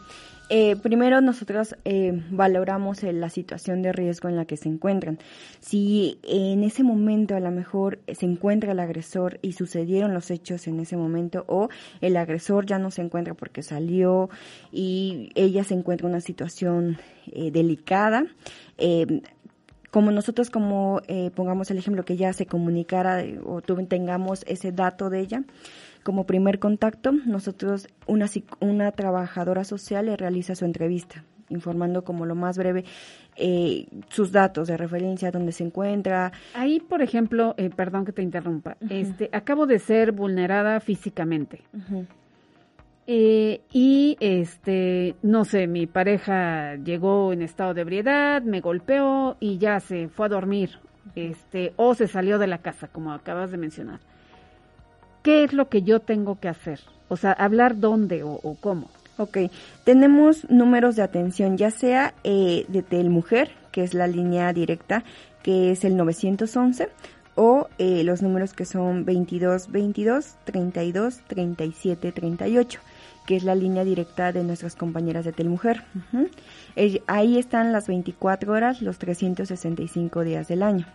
Eh, 0.55 0.77
primero 0.77 1.23
nosotros 1.23 1.75
eh, 1.87 2.13
valoramos 2.31 3.03
la 3.05 3.31
situación 3.31 3.81
de 3.81 3.91
riesgo 3.91 4.29
en 4.29 4.37
la 4.37 4.45
que 4.45 4.59
se 4.59 4.69
encuentran. 4.69 5.19
Si 5.61 6.19
en 6.25 6.63
ese 6.63 6.83
momento 6.83 7.35
a 7.35 7.41
lo 7.41 7.51
mejor 7.51 8.01
se 8.13 8.27
encuentra 8.27 8.73
el 8.73 8.81
agresor 8.81 9.39
y 9.41 9.53
sucedieron 9.53 10.13
los 10.13 10.31
hechos 10.31 10.67
en 10.67 10.79
ese 10.81 10.99
momento 10.99 11.47
o 11.49 11.71
el 12.03 12.19
agresor 12.19 12.67
ya 12.67 12.79
no 12.79 12.91
se 12.91 13.01
encuentra 13.01 13.33
porque 13.33 13.63
salió 13.63 14.29
y 14.71 15.31
ella 15.37 15.65
se 15.65 15.73
encuentra 15.73 16.07
en 16.07 16.13
una 16.13 16.21
situación 16.21 16.99
eh, 17.33 17.51
delicada, 17.51 18.27
como 19.93 20.11
nosotros 20.11 20.51
como 20.51 21.01
pongamos 21.37 21.71
el 21.71 21.79
ejemplo 21.79 22.05
que 22.05 22.17
ya 22.17 22.33
se 22.33 22.47
comunicara 22.47 23.23
o 23.45 23.61
tengamos 23.61 24.43
ese 24.49 24.73
dato 24.73 25.09
de 25.09 25.21
ella, 25.21 25.45
como 26.03 26.27
primer 26.27 26.59
contacto, 26.59 27.13
nosotros, 27.13 27.89
una, 28.07 28.27
una 28.61 28.93
trabajadora 28.93 29.65
social 29.65 30.07
le 30.07 30.17
realiza 30.17 30.55
su 30.55 30.65
entrevista, 30.65 31.25
informando 31.49 32.05
como 32.05 32.27
lo 32.27 32.35
más 32.35 32.59
breve 32.59 32.85
eh, 33.37 33.87
sus 34.09 34.33
datos 34.33 34.69
de 34.69 34.77
referencia, 34.77 35.31
dónde 35.31 35.53
se 35.53 35.65
encuentra. 35.65 36.33
Ahí, 36.55 36.81
por 36.81 37.03
ejemplo, 37.03 37.55
eh, 37.57 37.71
perdón 37.71 38.05
que 38.05 38.13
te 38.13 38.23
interrumpa, 38.23 38.77
este, 38.91 39.31
acabo 39.33 39.67
de 39.67 39.79
ser 39.79 40.13
vulnerada 40.13 40.81
físicamente. 40.81 41.63
Eh, 43.07 43.63
y 43.73 44.17
este, 44.21 45.17
no 45.23 45.45
sé, 45.45 45.67
mi 45.67 45.87
pareja 45.87 46.77
llegó 46.77 47.33
en 47.33 47.43
estado 47.43 47.75
de 47.75 47.81
ebriedad, 47.81 48.43
me 48.43 48.61
golpeó 48.61 49.37
y 49.41 49.59
ya 49.59 49.81
se 49.81 50.09
fue 50.09 50.27
a 50.27 50.29
dormir, 50.29 50.79
este, 51.17 51.73
o 51.77 51.95
se 51.95 52.07
salió 52.07 52.39
de 52.39 52.47
la 52.47 52.59
casa, 52.59 52.89
como 52.89 53.13
acabas 53.13 53.51
de 53.51 53.59
mencionar. 53.59 54.01
¿qué 55.23 55.45
es 55.45 55.53
lo 55.53 55.69
que 55.69 55.83
yo 55.83 56.01
tengo 56.01 56.39
que 56.39 56.49
hacer? 56.49 56.81
O 57.09 57.17
sea, 57.17 57.33
hablar 57.33 57.79
dónde 57.79 58.23
o, 58.23 58.57
cómo. 58.61 58.91
Ok, 59.19 59.39
tenemos 59.85 60.49
números 60.51 60.97
de 60.97 61.03
atención, 61.03 61.57
ya 61.57 61.71
sea 61.71 62.15
eh, 62.25 62.65
de 62.69 62.83
Telmujer, 62.83 63.51
que 63.71 63.85
es 63.85 63.95
la 63.95 64.07
línea 64.07 64.53
directa, 64.53 65.05
que 65.43 65.71
es 65.71 65.85
el 65.85 65.97
911, 65.97 66.89
o 67.35 67.69
eh, 67.79 68.05
los 68.05 68.23
números 68.23 68.53
que 68.53 68.65
son 68.65 69.05
22 69.05 69.71
22 69.71 70.37
32 70.45 71.21
37 71.27 72.13
38 72.13 72.81
que 73.27 73.37
es 73.37 73.45
la 73.45 73.55
línea 73.55 73.85
directa 73.85 74.33
de 74.33 74.43
nuestras 74.45 74.77
compañeras 74.77 75.25
de 75.25 75.33
Telmujer. 75.33 75.85
ahí 77.07 77.39
están 77.39 77.73
las 77.73 77.87
24 77.87 78.53
horas, 78.53 78.83
los 78.83 78.99
365 78.99 80.25
días 80.25 80.49
del 80.49 80.63
año. 80.63 80.87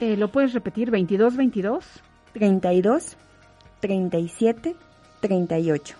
Eh, 0.00 0.16
¿Lo 0.16 0.28
puedes 0.32 0.52
repetir? 0.52 0.90
¿22, 0.90 1.36
22? 1.36 1.84
32, 2.32 3.16
37 3.80 4.76
38. 5.20 5.96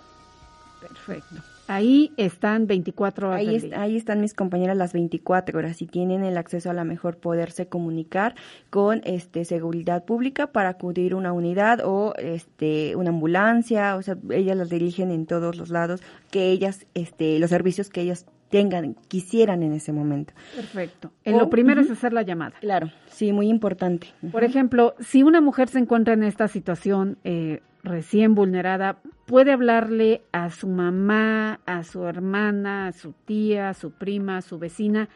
Perfecto. 0.80 1.51
Ahí 1.68 2.12
están 2.16 2.66
24 2.66 3.28
horas. 3.28 3.40
Ahí, 3.40 3.70
ahí 3.76 3.96
están 3.96 4.20
mis 4.20 4.34
compañeras 4.34 4.76
las 4.76 4.92
24 4.92 5.58
horas 5.58 5.80
y 5.80 5.86
tienen 5.86 6.24
el 6.24 6.36
acceso 6.36 6.70
a 6.70 6.74
la 6.74 6.84
mejor 6.84 7.16
poderse 7.16 7.66
comunicar 7.66 8.34
con 8.70 9.00
este 9.04 9.44
seguridad 9.44 10.04
pública 10.04 10.48
para 10.48 10.70
acudir 10.70 11.12
a 11.12 11.16
una 11.16 11.32
unidad 11.32 11.80
o 11.84 12.14
este 12.16 12.96
una 12.96 13.10
ambulancia, 13.10 13.96
o 13.96 14.02
sea, 14.02 14.16
ellas 14.30 14.56
las 14.56 14.70
dirigen 14.70 15.10
en 15.10 15.26
todos 15.26 15.56
los 15.56 15.70
lados 15.70 16.02
que 16.30 16.50
ellas 16.50 16.86
este 16.94 17.38
los 17.38 17.50
servicios 17.50 17.90
que 17.90 18.00
ellas 18.02 18.26
tengan, 18.52 18.94
quisieran 19.08 19.62
en 19.62 19.72
ese 19.72 19.92
momento. 19.92 20.34
Perfecto. 20.54 21.10
En 21.24 21.38
lo 21.38 21.48
primero 21.48 21.80
es 21.80 21.90
hacer 21.90 22.12
la 22.12 22.20
llamada. 22.20 22.54
Claro, 22.60 22.90
sí, 23.06 23.32
muy 23.32 23.48
importante. 23.48 24.08
Por 24.30 24.44
ejemplo, 24.44 24.94
si 25.00 25.22
una 25.22 25.40
mujer 25.40 25.68
se 25.68 25.78
encuentra 25.78 26.12
en 26.12 26.22
esta 26.22 26.48
situación 26.48 27.16
eh, 27.24 27.62
recién 27.82 28.34
vulnerada, 28.34 29.00
puede 29.26 29.52
hablarle 29.52 30.22
a 30.32 30.50
su 30.50 30.68
mamá, 30.68 31.60
a 31.66 31.82
su 31.82 32.04
hermana, 32.04 32.86
a 32.88 32.92
su 32.92 33.12
tía, 33.12 33.70
a 33.70 33.74
su 33.74 33.92
prima, 33.92 34.38
a 34.38 34.42
su 34.42 34.58
vecina, 34.58 35.08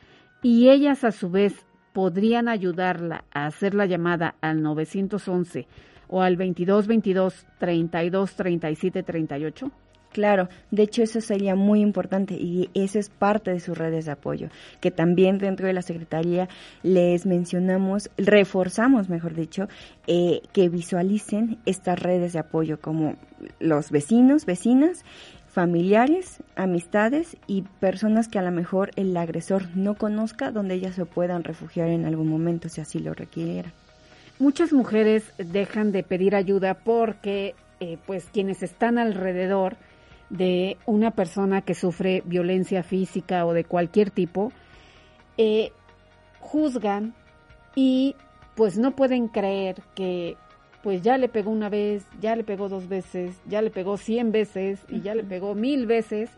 y 0.43 0.69
ellas 0.69 1.05
a 1.05 1.13
su 1.13 1.31
vez 1.31 1.67
podrían 1.93 2.49
ayudarla 2.49 3.25
a 3.33 3.47
hacer 3.47 3.75
la 3.75 3.87
llamada 3.87 4.35
al 4.41 4.63
911 4.63 5.67
o 6.09 6.23
al 6.23 6.37
2222 6.37 7.47
32 7.59 8.37
37 8.37 9.03
38. 9.03 9.73
Claro, 10.17 10.49
de 10.71 10.85
hecho 10.85 11.03
eso 11.03 11.21
sería 11.21 11.55
muy 11.57 11.83
importante 11.83 12.33
y 12.33 12.71
eso 12.73 12.99
es 12.99 13.11
parte 13.11 13.51
de 13.51 13.61
sus 13.61 13.77
redes 13.77 14.07
de 14.07 14.13
apoyo, 14.13 14.49
que 14.81 14.91
también 14.91 15.37
dentro 15.37 15.67
de 15.67 15.75
la 15.75 15.83
Secretaría 15.83 16.49
les 16.83 17.27
mencionamos, 17.27 18.09
reforzamos, 18.17 19.11
mejor 19.11 19.35
dicho, 19.35 19.69
eh, 20.07 20.41
que 20.55 20.71
visualicen 20.71 21.59
estas 21.67 21.99
redes 21.99 22.33
de 22.33 22.39
apoyo 22.39 22.81
como 22.81 23.17
los 23.61 23.91
vecinos, 23.91 24.47
vecinas, 24.47 25.05
familiares, 25.49 26.43
amistades 26.55 27.37
y 27.47 27.65
personas 27.79 28.29
que 28.29 28.39
a 28.39 28.43
lo 28.43 28.53
mejor 28.53 28.93
el 28.97 29.15
agresor 29.19 29.65
no 29.77 29.97
conozca 29.97 30.51
donde 30.51 30.77
ellas 30.77 30.95
se 30.95 31.05
puedan 31.05 31.45
refugiar 31.45 31.89
en 31.89 32.07
algún 32.07 32.29
momento 32.29 32.71
si 32.71 32.81
así 32.81 33.01
lo 33.01 33.13
requiera. 33.13 33.71
Muchas 34.39 34.73
mujeres 34.73 35.31
dejan 35.37 35.93
de 35.93 36.03
pedir 36.03 36.35
ayuda 36.35 36.73
porque 36.73 37.55
eh, 37.79 37.99
pues 38.07 38.25
quienes 38.33 38.63
están 38.63 38.97
alrededor 38.97 39.77
de 40.31 40.77
una 40.87 41.13
persona 41.13 41.63
que 41.63 41.75
sufre 41.75 42.23
violencia 42.25 42.83
física 42.83 43.47
o 43.47 43.53
de 43.53 43.65
cualquier 43.65 44.11
tipo, 44.11 44.53
eh, 45.39 45.73
juzgan 46.41 47.15
y 47.75 48.17
pues 48.55 48.79
no 48.79 48.97
pueden 48.97 49.29
creer 49.29 49.83
que 49.95 50.37
pues 50.83 51.03
ya 51.03 51.19
le 51.19 51.29
pegó 51.29 51.51
una 51.51 51.69
vez, 51.69 52.07
ya 52.21 52.37
le 52.37 52.45
pegó 52.45 52.69
dos 52.69 52.89
veces, 52.89 53.41
ya 53.47 53.61
le 53.61 53.71
pegó 53.71 53.97
cien 53.97 54.33
veces 54.33 54.81
y 54.89 55.01
ya 55.01 55.15
le 55.15 55.25
pegó 55.25 55.55
mil 55.55 55.87
veces 55.87 56.31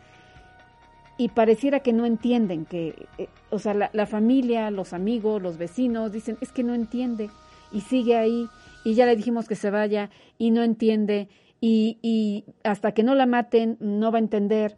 y 1.17 1.29
pareciera 1.29 1.81
que 1.81 1.93
no 1.93 2.05
entienden 2.05 2.65
que, 2.65 3.07
eh, 3.17 3.27
o 3.49 3.59
sea, 3.59 3.73
la, 3.73 3.89
la, 3.93 4.05
familia, 4.05 4.71
los 4.71 4.93
amigos, 4.93 5.41
los 5.41 5.57
vecinos 5.57 6.11
dicen, 6.11 6.37
es 6.41 6.51
que 6.51 6.63
no 6.63 6.73
entiende 6.73 7.29
y 7.71 7.81
sigue 7.81 8.17
ahí 8.17 8.47
y 8.83 8.95
ya 8.95 9.05
le 9.05 9.15
dijimos 9.15 9.47
que 9.47 9.55
se 9.55 9.69
vaya 9.69 10.09
y 10.37 10.51
no 10.51 10.63
entiende 10.63 11.27
y, 11.61 12.45
hasta 12.63 12.93
que 12.93 13.03
no 13.03 13.15
la 13.15 13.25
maten 13.25 13.77
no 13.79 14.11
va 14.11 14.17
a 14.17 14.21
entender. 14.21 14.77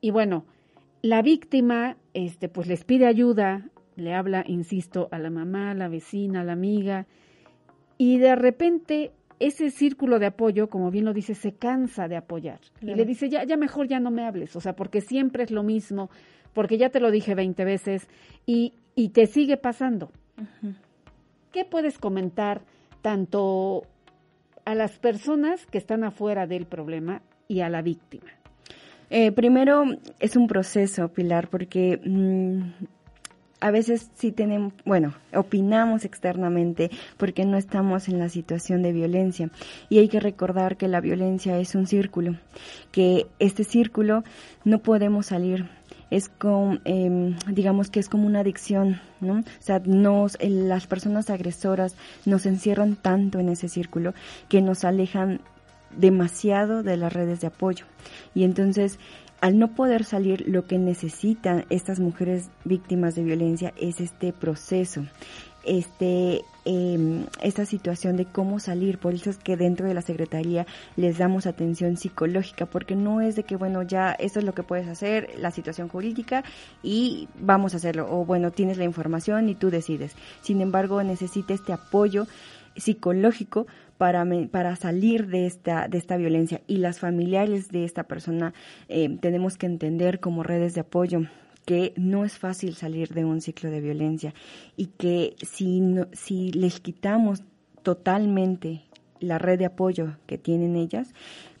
Y 0.00 0.10
bueno, 0.10 0.44
la 1.02 1.22
víctima 1.22 1.96
este, 2.14 2.48
pues 2.48 2.66
les 2.68 2.84
pide 2.84 3.06
ayuda, 3.06 3.68
le 3.96 4.14
habla, 4.14 4.44
insisto, 4.46 5.08
a 5.10 5.18
la 5.18 5.30
mamá, 5.30 5.70
a 5.70 5.74
la 5.74 5.88
vecina, 5.88 6.40
a 6.40 6.44
la 6.44 6.52
amiga, 6.52 7.06
y 7.98 8.18
de 8.18 8.34
repente 8.34 9.12
ese 9.40 9.70
círculo 9.70 10.18
de 10.18 10.26
apoyo, 10.26 10.68
como 10.68 10.90
bien 10.90 11.06
lo 11.06 11.14
dice, 11.14 11.34
se 11.34 11.52
cansa 11.52 12.08
de 12.08 12.16
apoyar. 12.16 12.60
Y 12.82 12.94
le 12.94 13.04
dice, 13.04 13.28
ya, 13.28 13.44
ya 13.44 13.56
mejor 13.56 13.88
ya 13.88 13.98
no 13.98 14.10
me 14.10 14.24
hables, 14.26 14.54
o 14.54 14.60
sea, 14.60 14.76
porque 14.76 15.00
siempre 15.00 15.44
es 15.44 15.50
lo 15.50 15.62
mismo, 15.62 16.10
porque 16.52 16.76
ya 16.76 16.90
te 16.90 17.00
lo 17.00 17.10
dije 17.10 17.34
20 17.34 17.64
veces 17.64 18.08
y, 18.46 18.74
y 18.94 19.10
te 19.10 19.26
sigue 19.26 19.56
pasando. 19.56 20.12
¿Qué 21.52 21.64
puedes 21.64 21.98
comentar 21.98 22.62
tanto 23.02 23.82
a 24.70 24.74
las 24.76 24.92
personas 25.00 25.66
que 25.66 25.78
están 25.78 26.04
afuera 26.04 26.46
del 26.46 26.64
problema 26.64 27.22
y 27.48 27.62
a 27.62 27.68
la 27.68 27.82
víctima? 27.82 28.30
Eh, 29.10 29.32
primero, 29.32 29.82
es 30.20 30.36
un 30.36 30.46
proceso, 30.46 31.08
Pilar, 31.08 31.48
porque 31.48 32.00
mm, 32.04 32.84
a 33.58 33.72
veces 33.72 34.12
sí 34.14 34.30
tenemos, 34.30 34.72
bueno, 34.84 35.12
opinamos 35.34 36.04
externamente 36.04 36.88
porque 37.16 37.44
no 37.44 37.56
estamos 37.56 38.08
en 38.08 38.20
la 38.20 38.28
situación 38.28 38.80
de 38.82 38.92
violencia. 38.92 39.50
Y 39.88 39.98
hay 39.98 40.08
que 40.08 40.20
recordar 40.20 40.76
que 40.76 40.86
la 40.86 41.00
violencia 41.00 41.58
es 41.58 41.74
un 41.74 41.88
círculo, 41.88 42.36
que 42.92 43.26
este 43.40 43.64
círculo 43.64 44.22
no 44.62 44.78
podemos 44.78 45.26
salir 45.26 45.68
es 46.10 46.28
como, 46.28 46.78
em, 46.84 47.36
digamos 47.46 47.90
que 47.90 48.00
es 48.00 48.08
como 48.08 48.26
una 48.26 48.40
adicción, 48.40 49.00
¿no? 49.20 49.40
O 49.40 49.44
sea, 49.60 49.80
nos, 49.84 50.36
las 50.42 50.86
personas 50.86 51.30
agresoras 51.30 51.94
nos 52.26 52.46
encierran 52.46 52.96
tanto 52.96 53.38
en 53.38 53.48
ese 53.48 53.68
círculo 53.68 54.14
que 54.48 54.60
nos 54.60 54.84
alejan 54.84 55.40
demasiado 55.96 56.82
de 56.82 56.96
las 56.96 57.12
redes 57.12 57.40
de 57.40 57.48
apoyo. 57.48 57.86
Y 58.34 58.44
entonces, 58.44 58.98
al 59.40 59.58
no 59.58 59.74
poder 59.74 60.04
salir, 60.04 60.44
lo 60.46 60.66
que 60.66 60.78
necesitan 60.78 61.64
estas 61.70 62.00
mujeres 62.00 62.50
víctimas 62.64 63.14
de 63.14 63.24
violencia 63.24 63.72
es 63.76 64.00
este 64.00 64.32
proceso, 64.32 65.06
este 65.64 66.42
eh, 66.64 67.26
esta 67.42 67.64
situación 67.64 68.16
de 68.16 68.26
cómo 68.26 68.60
salir. 68.60 68.98
Por 68.98 69.14
eso 69.14 69.30
es 69.30 69.38
que 69.38 69.56
dentro 69.56 69.86
de 69.86 69.94
la 69.94 70.02
Secretaría 70.02 70.66
les 70.96 71.18
damos 71.18 71.46
atención 71.46 71.96
psicológica, 71.96 72.66
porque 72.66 72.96
no 72.96 73.20
es 73.20 73.36
de 73.36 73.44
que, 73.44 73.56
bueno, 73.56 73.82
ya 73.82 74.12
esto 74.12 74.38
es 74.38 74.44
lo 74.44 74.54
que 74.54 74.62
puedes 74.62 74.88
hacer, 74.88 75.30
la 75.38 75.50
situación 75.50 75.88
jurídica, 75.88 76.44
y 76.82 77.28
vamos 77.38 77.74
a 77.74 77.78
hacerlo. 77.78 78.08
O 78.10 78.24
bueno, 78.24 78.50
tienes 78.50 78.78
la 78.78 78.84
información 78.84 79.48
y 79.48 79.54
tú 79.54 79.70
decides. 79.70 80.14
Sin 80.42 80.60
embargo, 80.60 81.02
necesita 81.02 81.54
este 81.54 81.72
apoyo 81.72 82.26
psicológico 82.76 83.66
para, 83.98 84.26
para 84.50 84.76
salir 84.76 85.26
de 85.26 85.46
esta, 85.46 85.88
de 85.88 85.98
esta 85.98 86.16
violencia. 86.16 86.62
Y 86.66 86.78
las 86.78 86.98
familiares 86.98 87.68
de 87.68 87.84
esta 87.84 88.04
persona 88.04 88.54
eh, 88.88 89.18
tenemos 89.20 89.58
que 89.58 89.66
entender 89.66 90.20
como 90.20 90.42
redes 90.42 90.74
de 90.74 90.80
apoyo 90.80 91.22
que 91.64 91.92
no 91.96 92.24
es 92.24 92.38
fácil 92.38 92.74
salir 92.74 93.10
de 93.10 93.24
un 93.24 93.40
ciclo 93.40 93.70
de 93.70 93.80
violencia 93.80 94.34
y 94.76 94.86
que 94.86 95.34
si, 95.42 95.82
si 96.12 96.52
les 96.52 96.80
quitamos 96.80 97.42
totalmente 97.82 98.82
la 99.20 99.38
red 99.38 99.58
de 99.58 99.66
apoyo 99.66 100.16
que 100.26 100.38
tienen 100.38 100.76
ellas, 100.76 101.12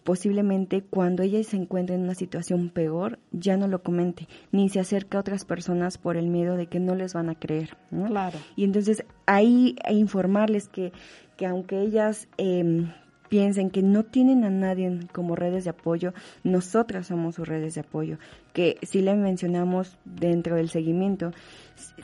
posiblemente 0.04 0.82
cuando 0.82 1.22
ella 1.22 1.42
se 1.44 1.56
encuentre 1.56 1.94
en 1.94 2.02
una 2.02 2.14
situación 2.14 2.70
peor, 2.70 3.18
ya 3.32 3.56
no 3.56 3.68
lo 3.68 3.82
comente, 3.82 4.28
ni 4.50 4.68
se 4.68 4.80
acerca 4.80 5.18
a 5.18 5.20
otras 5.20 5.44
personas 5.44 5.98
por 5.98 6.16
el 6.16 6.28
miedo 6.28 6.56
de 6.56 6.66
que 6.66 6.80
no 6.80 6.94
les 6.94 7.14
van 7.14 7.28
a 7.28 7.38
creer. 7.38 7.76
Claro. 7.90 8.38
Y 8.56 8.64
entonces 8.64 9.04
ahí 9.26 9.76
informarles 9.90 10.68
que, 10.68 10.92
que 11.36 11.46
aunque 11.46 11.80
ellas 11.80 12.28
eh, 12.38 12.86
piensen 13.30 13.70
que 13.70 13.82
no 13.82 14.02
tienen 14.02 14.44
a 14.44 14.50
nadie 14.50 14.98
como 15.12 15.36
redes 15.36 15.64
de 15.64 15.70
apoyo, 15.70 16.12
nosotras 16.44 17.06
somos 17.06 17.36
sus 17.36 17.48
redes 17.48 17.74
de 17.74 17.80
apoyo, 17.80 18.18
que 18.52 18.76
si 18.82 19.00
le 19.00 19.14
mencionamos 19.14 19.96
dentro 20.04 20.56
del 20.56 20.68
seguimiento, 20.68 21.32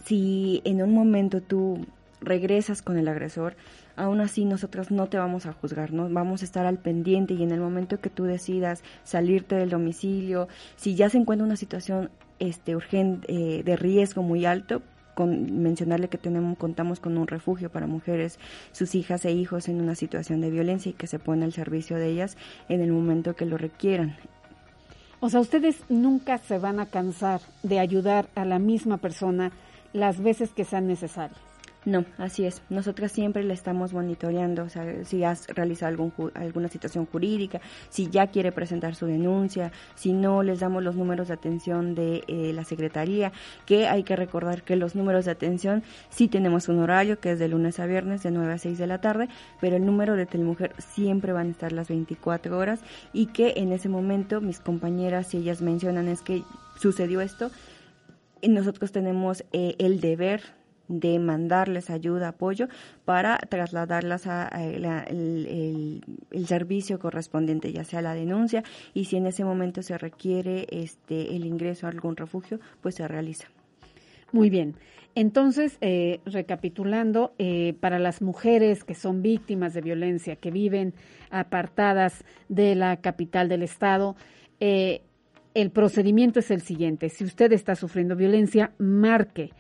si 0.04 0.62
en 0.64 0.80
un 0.80 0.94
momento 0.94 1.42
tú 1.42 1.84
regresas 2.20 2.80
con 2.80 2.96
el 2.96 3.08
agresor, 3.08 3.56
aún 3.96 4.20
así 4.20 4.44
nosotros 4.44 4.90
no 4.90 5.08
te 5.08 5.18
vamos 5.18 5.46
a 5.46 5.52
juzgar, 5.52 5.92
¿no? 5.92 6.08
Vamos 6.08 6.42
a 6.42 6.44
estar 6.44 6.64
al 6.64 6.78
pendiente 6.78 7.34
y 7.34 7.42
en 7.42 7.50
el 7.50 7.60
momento 7.60 8.00
que 8.00 8.08
tú 8.08 8.24
decidas 8.24 8.82
salirte 9.02 9.56
del 9.56 9.70
domicilio, 9.70 10.48
si 10.76 10.94
ya 10.94 11.10
se 11.10 11.18
encuentra 11.18 11.44
una 11.44 11.56
situación 11.56 12.10
este 12.38 12.76
urgente 12.76 13.26
eh, 13.28 13.62
de 13.64 13.76
riesgo 13.76 14.22
muy 14.22 14.46
alto, 14.46 14.82
con 15.16 15.62
mencionarle 15.62 16.08
que 16.08 16.18
tenemos 16.18 16.58
contamos 16.58 17.00
con 17.00 17.16
un 17.16 17.26
refugio 17.26 17.70
para 17.70 17.86
mujeres, 17.86 18.38
sus 18.72 18.94
hijas 18.94 19.24
e 19.24 19.32
hijos 19.32 19.66
en 19.68 19.80
una 19.80 19.94
situación 19.94 20.42
de 20.42 20.50
violencia 20.50 20.90
y 20.90 20.92
que 20.92 21.06
se 21.06 21.18
pone 21.18 21.46
al 21.46 21.54
servicio 21.54 21.96
de 21.96 22.10
ellas 22.10 22.36
en 22.68 22.82
el 22.82 22.92
momento 22.92 23.34
que 23.34 23.46
lo 23.46 23.56
requieran. 23.56 24.14
O 25.20 25.30
sea, 25.30 25.40
ustedes 25.40 25.78
nunca 25.88 26.36
se 26.36 26.58
van 26.58 26.80
a 26.80 26.86
cansar 26.86 27.40
de 27.62 27.80
ayudar 27.80 28.28
a 28.34 28.44
la 28.44 28.58
misma 28.58 28.98
persona 28.98 29.52
las 29.94 30.20
veces 30.20 30.50
que 30.50 30.66
sean 30.66 30.86
necesarias. 30.86 31.40
No, 31.86 32.04
así 32.18 32.44
es. 32.44 32.62
Nosotras 32.68 33.12
siempre 33.12 33.44
le 33.44 33.54
estamos 33.54 33.92
monitoreando, 33.92 34.64
o 34.64 34.68
sea, 34.68 35.04
si 35.04 35.22
has 35.22 35.46
realizado 35.46 35.90
algún, 35.90 36.12
alguna 36.34 36.66
situación 36.66 37.06
jurídica, 37.06 37.60
si 37.90 38.10
ya 38.10 38.26
quiere 38.26 38.50
presentar 38.50 38.96
su 38.96 39.06
denuncia, 39.06 39.70
si 39.94 40.12
no, 40.12 40.42
les 40.42 40.58
damos 40.58 40.82
los 40.82 40.96
números 40.96 41.28
de 41.28 41.34
atención 41.34 41.94
de 41.94 42.24
eh, 42.26 42.52
la 42.52 42.64
Secretaría, 42.64 43.30
que 43.66 43.86
hay 43.86 44.02
que 44.02 44.16
recordar 44.16 44.64
que 44.64 44.74
los 44.74 44.96
números 44.96 45.26
de 45.26 45.30
atención 45.30 45.84
sí 46.10 46.26
tenemos 46.26 46.68
un 46.68 46.80
horario 46.80 47.20
que 47.20 47.30
es 47.30 47.38
de 47.38 47.46
lunes 47.46 47.78
a 47.78 47.86
viernes 47.86 48.24
de 48.24 48.32
9 48.32 48.54
a 48.54 48.58
6 48.58 48.78
de 48.78 48.86
la 48.88 49.00
tarde, 49.00 49.28
pero 49.60 49.76
el 49.76 49.86
número 49.86 50.16
de 50.16 50.26
Telemujer 50.26 50.74
siempre 50.78 51.32
van 51.32 51.46
a 51.46 51.50
estar 51.52 51.70
las 51.70 51.86
24 51.86 52.58
horas 52.58 52.80
y 53.12 53.26
que 53.26 53.54
en 53.58 53.70
ese 53.70 53.88
momento 53.88 54.40
mis 54.40 54.58
compañeras, 54.58 55.28
si 55.28 55.36
ellas 55.36 55.62
mencionan 55.62 56.08
es 56.08 56.22
que 56.22 56.42
sucedió 56.80 57.20
esto, 57.20 57.52
nosotros 58.42 58.90
tenemos 58.90 59.44
eh, 59.52 59.76
el 59.78 60.00
deber 60.00 60.42
de 60.88 61.18
mandarles 61.18 61.90
ayuda, 61.90 62.28
apoyo, 62.28 62.68
para 63.04 63.38
trasladarlas 63.38 64.26
a, 64.26 64.48
el, 64.66 66.02
servicio 66.46 66.98
correspondiente, 66.98 67.72
ya 67.72 67.84
sea 67.84 68.02
la 68.02 68.14
denuncia, 68.14 68.62
y 68.94 69.06
si 69.06 69.16
en 69.16 69.26
ese 69.26 69.44
momento 69.44 69.82
se 69.82 69.98
requiere 69.98 70.66
este 70.70 71.34
el 71.34 71.44
ingreso 71.44 71.86
a 71.86 71.90
algún 71.90 72.16
refugio, 72.16 72.60
pues 72.80 72.94
se 72.94 73.08
realiza. 73.08 73.48
Muy 74.32 74.50
bien. 74.50 74.76
Entonces, 75.14 75.78
eh, 75.80 76.20
recapitulando, 76.26 77.32
eh, 77.38 77.74
para 77.80 77.98
las 77.98 78.20
mujeres 78.20 78.84
que 78.84 78.94
son 78.94 79.22
víctimas 79.22 79.72
de 79.72 79.80
violencia, 79.80 80.36
que 80.36 80.50
viven 80.50 80.92
apartadas 81.30 82.22
de 82.50 82.74
la 82.74 82.98
capital 83.00 83.48
del 83.48 83.62
Estado, 83.62 84.14
eh, 84.60 85.00
el 85.54 85.70
procedimiento 85.70 86.40
es 86.40 86.50
el 86.50 86.60
siguiente. 86.60 87.08
Si 87.08 87.24
usted 87.24 87.50
está 87.52 87.76
sufriendo 87.76 88.14
violencia, 88.14 88.72
marque 88.76 89.52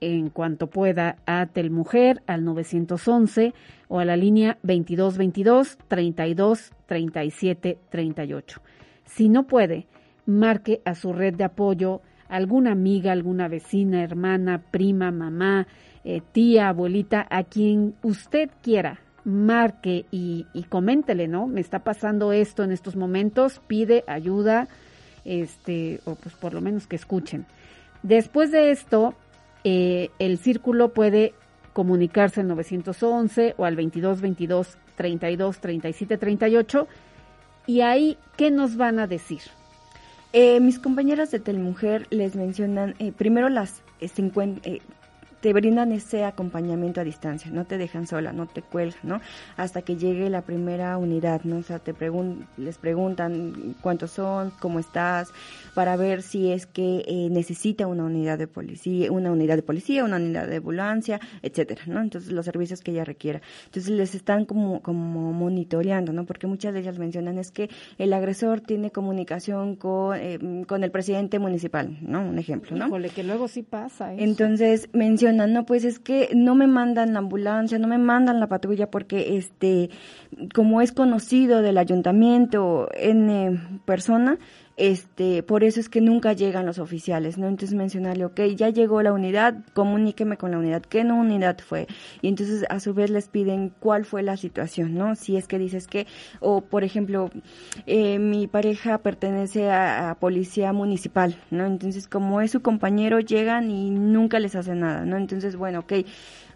en 0.00 0.30
cuanto 0.30 0.68
pueda 0.68 1.16
a 1.26 1.46
Telmujer 1.46 2.22
al 2.26 2.44
911 2.44 3.54
o 3.88 4.00
a 4.00 4.04
la 4.04 4.16
línea 4.16 4.58
2222 4.62 5.78
32 5.88 6.72
37 6.86 7.78
38. 7.90 8.60
Si 9.04 9.28
no 9.28 9.46
puede, 9.46 9.86
marque 10.26 10.80
a 10.84 10.94
su 10.94 11.12
red 11.12 11.34
de 11.34 11.44
apoyo 11.44 12.02
alguna 12.28 12.72
amiga, 12.72 13.12
alguna 13.12 13.48
vecina, 13.48 14.02
hermana, 14.02 14.62
prima, 14.70 15.10
mamá, 15.10 15.66
eh, 16.04 16.20
tía, 16.32 16.68
abuelita, 16.68 17.26
a 17.30 17.44
quien 17.44 17.94
usted 18.02 18.50
quiera, 18.62 19.00
marque 19.24 20.06
y, 20.10 20.46
y 20.52 20.64
coméntele, 20.64 21.26
¿no? 21.28 21.46
Me 21.46 21.60
está 21.60 21.80
pasando 21.80 22.32
esto 22.32 22.62
en 22.62 22.72
estos 22.72 22.96
momentos, 22.96 23.60
pide 23.66 24.04
ayuda, 24.06 24.68
este, 25.24 26.00
o 26.04 26.14
pues 26.14 26.34
por 26.34 26.54
lo 26.54 26.60
menos 26.60 26.86
que 26.86 26.96
escuchen. 26.96 27.46
Después 28.02 28.52
de 28.52 28.70
esto, 28.70 29.14
eh, 29.64 30.10
el 30.18 30.38
círculo 30.38 30.92
puede 30.92 31.34
comunicarse 31.72 32.40
al 32.40 32.48
911 32.48 33.54
o 33.56 33.64
al 33.64 33.76
2222 33.76 34.78
32 34.96 35.58
37 35.58 36.18
38 36.18 36.88
y 37.66 37.82
ahí 37.82 38.18
qué 38.36 38.50
nos 38.50 38.76
van 38.76 38.98
a 38.98 39.06
decir. 39.06 39.42
Eh, 40.32 40.60
mis 40.60 40.78
compañeras 40.78 41.30
de 41.30 41.38
Telmujer 41.38 42.06
les 42.10 42.34
mencionan 42.34 42.94
eh, 42.98 43.12
primero 43.12 43.48
las 43.48 43.82
eh, 44.00 44.80
te 45.40 45.52
brindan 45.52 45.92
ese 45.92 46.24
acompañamiento 46.24 47.00
a 47.00 47.04
distancia, 47.04 47.50
no 47.50 47.64
te 47.64 47.78
dejan 47.78 48.06
sola, 48.06 48.32
no 48.32 48.46
te 48.46 48.62
cuelgan, 48.62 48.98
¿no? 49.02 49.20
Hasta 49.56 49.82
que 49.82 49.96
llegue 49.96 50.28
la 50.30 50.42
primera 50.42 50.96
unidad, 50.98 51.42
¿no? 51.44 51.58
O 51.58 51.62
sea, 51.62 51.78
te 51.78 51.94
pregun 51.94 52.46
les 52.56 52.78
preguntan 52.78 53.76
cuántos 53.80 54.12
son, 54.12 54.52
cómo 54.58 54.78
estás, 54.78 55.30
para 55.74 55.96
ver 55.96 56.22
si 56.22 56.50
es 56.50 56.66
que 56.66 57.04
eh, 57.06 57.28
necesita 57.30 57.86
una 57.86 58.04
unidad 58.04 58.38
de 58.38 58.48
policía, 58.48 59.12
una 59.12 59.30
unidad 59.30 59.56
de 59.56 59.62
policía, 59.62 60.04
una 60.04 60.16
unidad 60.16 60.48
de 60.48 60.56
ambulancia, 60.56 61.20
etcétera, 61.42 61.82
¿no? 61.86 62.00
Entonces, 62.00 62.32
los 62.32 62.44
servicios 62.44 62.80
que 62.80 62.90
ella 62.90 63.04
requiera. 63.04 63.40
Entonces, 63.66 63.92
les 63.92 64.14
están 64.14 64.44
como, 64.44 64.82
como 64.82 65.32
monitoreando, 65.32 66.12
¿no? 66.12 66.26
Porque 66.26 66.46
muchas 66.46 66.74
de 66.74 66.80
ellas 66.80 66.98
mencionan 66.98 67.38
es 67.38 67.52
que 67.52 67.70
el 67.98 68.12
agresor 68.12 68.60
tiene 68.60 68.90
comunicación 68.90 69.76
con, 69.76 70.16
eh, 70.18 70.64
con 70.66 70.82
el 70.82 70.90
presidente 70.90 71.38
municipal, 71.38 71.96
¿no? 72.02 72.22
Un 72.22 72.38
ejemplo, 72.38 72.76
¿no? 72.76 72.88
Híjole, 72.88 73.10
que 73.10 73.22
luego 73.22 73.46
sí 73.46 73.62
pasa 73.62 74.12
eso. 74.12 74.22
Entonces, 74.22 74.88
mencionan 74.92 75.27
no, 75.32 75.66
pues 75.66 75.84
es 75.84 75.98
que 75.98 76.30
no 76.34 76.54
me 76.54 76.66
mandan 76.66 77.12
la 77.12 77.18
ambulancia, 77.20 77.78
no 77.78 77.88
me 77.88 77.98
mandan 77.98 78.40
la 78.40 78.48
patrulla 78.48 78.90
porque 78.90 79.36
este, 79.36 79.90
como 80.54 80.80
es 80.80 80.92
conocido 80.92 81.62
del 81.62 81.78
ayuntamiento 81.78 82.88
en 82.94 83.80
persona, 83.84 84.38
este, 84.78 85.42
por 85.42 85.64
eso 85.64 85.80
es 85.80 85.88
que 85.88 86.00
nunca 86.00 86.32
llegan 86.32 86.64
los 86.64 86.78
oficiales, 86.78 87.36
¿no? 87.36 87.48
Entonces 87.48 87.76
mencionarle, 87.76 88.24
ok, 88.24 88.40
ya 88.56 88.68
llegó 88.70 89.02
la 89.02 89.12
unidad, 89.12 89.56
comuníqueme 89.74 90.36
con 90.36 90.52
la 90.52 90.58
unidad, 90.58 90.82
¿qué 90.82 91.02
no 91.02 91.16
unidad 91.16 91.58
fue? 91.58 91.88
Y 92.22 92.28
entonces 92.28 92.64
a 92.70 92.78
su 92.78 92.94
vez 92.94 93.10
les 93.10 93.28
piden 93.28 93.72
cuál 93.80 94.04
fue 94.04 94.22
la 94.22 94.36
situación, 94.36 94.94
¿no? 94.94 95.16
Si 95.16 95.36
es 95.36 95.48
que 95.48 95.58
dices 95.58 95.88
que, 95.88 96.06
o 96.38 96.60
por 96.60 96.84
ejemplo, 96.84 97.30
eh, 97.86 98.20
mi 98.20 98.46
pareja 98.46 98.98
pertenece 98.98 99.68
a, 99.68 100.10
a, 100.10 100.14
policía 100.14 100.72
municipal, 100.72 101.42
¿no? 101.50 101.66
Entonces 101.66 102.06
como 102.06 102.40
es 102.40 102.52
su 102.52 102.62
compañero, 102.62 103.18
llegan 103.18 103.72
y 103.72 103.90
nunca 103.90 104.38
les 104.38 104.54
hacen 104.54 104.80
nada, 104.80 105.04
¿no? 105.04 105.16
Entonces, 105.16 105.56
bueno, 105.56 105.80
ok 105.80 105.92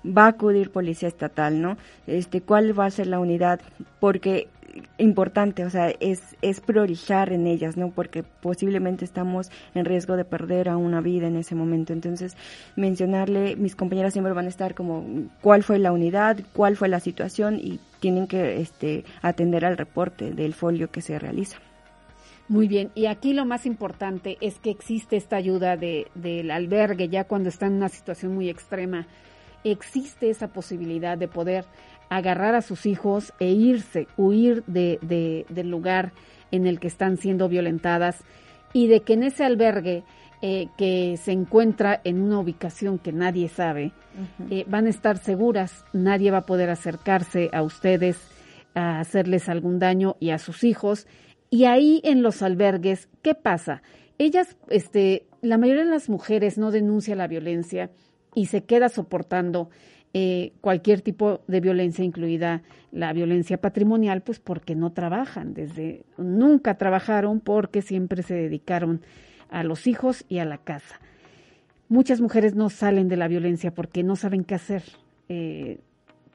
va 0.05 0.25
a 0.25 0.29
acudir 0.29 0.71
policía 0.71 1.09
estatal, 1.09 1.61
¿no? 1.61 1.77
Este, 2.07 2.41
¿cuál 2.41 2.79
va 2.79 2.87
a 2.87 2.91
ser 2.91 3.07
la 3.07 3.21
unidad? 3.21 3.61
Porque 4.01 4.49
importante, 4.99 5.65
o 5.65 5.71
sea, 5.71 5.91
es, 6.01 6.37
es 6.43 6.61
priorizar 6.61 7.33
en 7.33 7.47
ellas, 7.47 7.77
¿no? 7.77 7.91
Porque 7.91 8.23
posiblemente 8.23 9.05
estamos 9.05 9.51
en 9.75 9.85
riesgo 9.85 10.17
de 10.17 10.25
perder 10.25 10.69
a 10.69 10.77
una 10.77 11.01
vida 11.01 11.27
en 11.27 11.37
ese 11.37 11.55
momento. 11.55 11.93
Entonces, 11.93 12.37
mencionarle, 12.77 13.57
mis 13.57 13.77
compañeras 13.77 14.13
siempre 14.13 14.33
van 14.33 14.47
a 14.47 14.51
estar 14.51 14.75
como 14.75 15.05
cuál 15.41 15.63
fue 15.63 15.79
la 15.79 15.93
unidad, 15.93 16.39
cuál 16.53 16.77
fue 16.77 16.89
la 16.89 17.01
situación 17.01 17.59
y 17.59 17.81
tienen 18.01 18.27
que 18.27 18.61
este, 18.61 19.05
atender 19.23 19.65
al 19.65 19.77
reporte 19.77 20.33
del 20.33 20.55
folio 20.55 20.91
que 20.91 21.03
se 21.03 21.19
realiza. 21.19 21.59
Muy 22.49 22.69
bien, 22.69 22.91
y 22.95 23.07
aquí 23.07 23.33
lo 23.33 23.47
más 23.47 23.67
importante 23.67 24.37
es 24.41 24.59
que 24.59 24.71
existe 24.71 25.17
esta 25.17 25.37
ayuda 25.37 25.77
de, 25.77 26.09
del 26.15 26.51
albergue 26.51 27.09
ya 27.09 27.25
cuando 27.25 27.49
está 27.49 27.67
en 27.67 27.75
una 27.75 27.89
situación 27.89 28.35
muy 28.35 28.51
extrema. 28.51 29.07
Existe 29.65 30.29
esa 30.29 30.49
posibilidad 30.49 31.17
de 31.17 31.29
poder 31.29 31.65
agarrar 32.17 32.55
a 32.55 32.63
sus 32.63 32.87
hijos 32.87 33.33
e 33.41 33.51
irse, 33.51 34.07
huir 34.17 34.65
de, 34.67 35.47
del 35.49 35.71
lugar 35.71 36.13
en 36.51 36.67
el 36.67 36.79
que 36.79 36.89
están 36.89 37.17
siendo 37.17 37.49
violentadas 37.49 38.23
y 38.73 38.87
de 38.87 39.01
que 39.01 39.15
en 39.15 39.23
ese 39.23 39.45
albergue 39.45 40.05
eh, 40.43 40.69
que 40.77 41.17
se 41.17 41.33
encuentra 41.33 42.01
en 42.05 42.21
una 42.21 42.41
ubicación 42.41 42.99
que 42.99 43.13
nadie 43.13 43.49
sabe, 43.49 43.93
eh, 44.51 44.65
van 44.69 44.87
a 44.87 44.91
estar 44.91 45.19
seguras, 45.19 45.85
nadie 45.93 46.31
va 46.31 46.39
a 46.39 46.47
poder 46.47 46.69
acercarse 46.69 47.49
a 47.53 47.63
ustedes 47.63 48.19
a 48.75 49.01
hacerles 49.01 49.49
algún 49.49 49.79
daño 49.79 50.17
y 50.19 50.31
a 50.31 50.39
sus 50.39 50.65
hijos. 50.65 51.07
Y 51.51 51.65
ahí 51.65 52.01
en 52.05 52.23
los 52.23 52.43
albergues, 52.43 53.09
¿qué 53.23 53.35
pasa? 53.35 53.83
Ellas, 54.19 54.57
este, 54.69 55.27
la 55.43 55.59
mayoría 55.59 55.85
de 55.85 55.91
las 55.91 56.09
mujeres 56.09 56.59
no 56.59 56.71
denuncia 56.71 57.15
la 57.15 57.27
violencia 57.27 57.91
y 58.35 58.47
se 58.47 58.65
queda 58.65 58.89
soportando 58.89 59.71
eh, 60.15 60.53
cualquier 60.61 61.01
tipo 61.01 61.41
de 61.47 61.61
violencia, 61.61 62.05
incluida 62.05 62.63
la 62.91 63.13
violencia 63.13 63.61
patrimonial, 63.61 64.23
pues 64.23 64.41
porque 64.41 64.75
no 64.75 64.93
trabajan, 64.93 65.55
desde 65.55 66.05
nunca 66.19 66.77
trabajaron 66.77 67.41
porque 67.41 67.81
siempre 67.81 68.23
se 68.23 68.35
dedicaron 68.35 69.01
a 69.49 69.65
los 69.65 69.87
hijos 69.87 70.25
y 70.29 70.39
a 70.39 70.45
la 70.45 70.59
casa. 70.59 71.01
Muchas 71.89 72.21
mujeres 72.21 72.55
no 72.55 72.69
salen 72.71 73.09
de 73.09 73.17
la 73.17 73.29
violencia 73.29 73.73
porque 73.73 74.03
no 74.03 74.17
saben 74.17 74.45
qué 74.45 74.55
hacer. 74.55 74.83
Eh, 75.29 75.81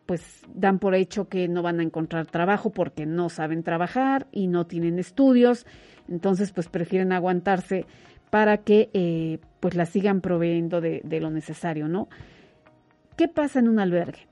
pues 0.07 0.41
dan 0.53 0.79
por 0.79 0.95
hecho 0.95 1.27
que 1.27 1.47
no 1.47 1.61
van 1.61 1.79
a 1.79 1.83
encontrar 1.83 2.25
trabajo 2.25 2.71
porque 2.71 3.05
no 3.05 3.29
saben 3.29 3.61
trabajar 3.61 4.25
y 4.31 4.47
no 4.47 4.65
tienen 4.65 4.97
estudios, 4.97 5.67
entonces 6.07 6.51
pues 6.51 6.69
prefieren 6.69 7.11
aguantarse 7.11 7.85
para 8.29 8.57
que 8.57 8.89
eh, 8.93 9.39
pues 9.59 9.75
la 9.75 9.85
sigan 9.85 10.21
proveyendo 10.21 10.81
de, 10.81 11.01
de 11.03 11.19
lo 11.19 11.29
necesario, 11.29 11.87
¿no? 11.87 12.07
¿Qué 13.17 13.27
pasa 13.27 13.57
en 13.57 13.67
un 13.67 13.79
albergue? 13.79 14.27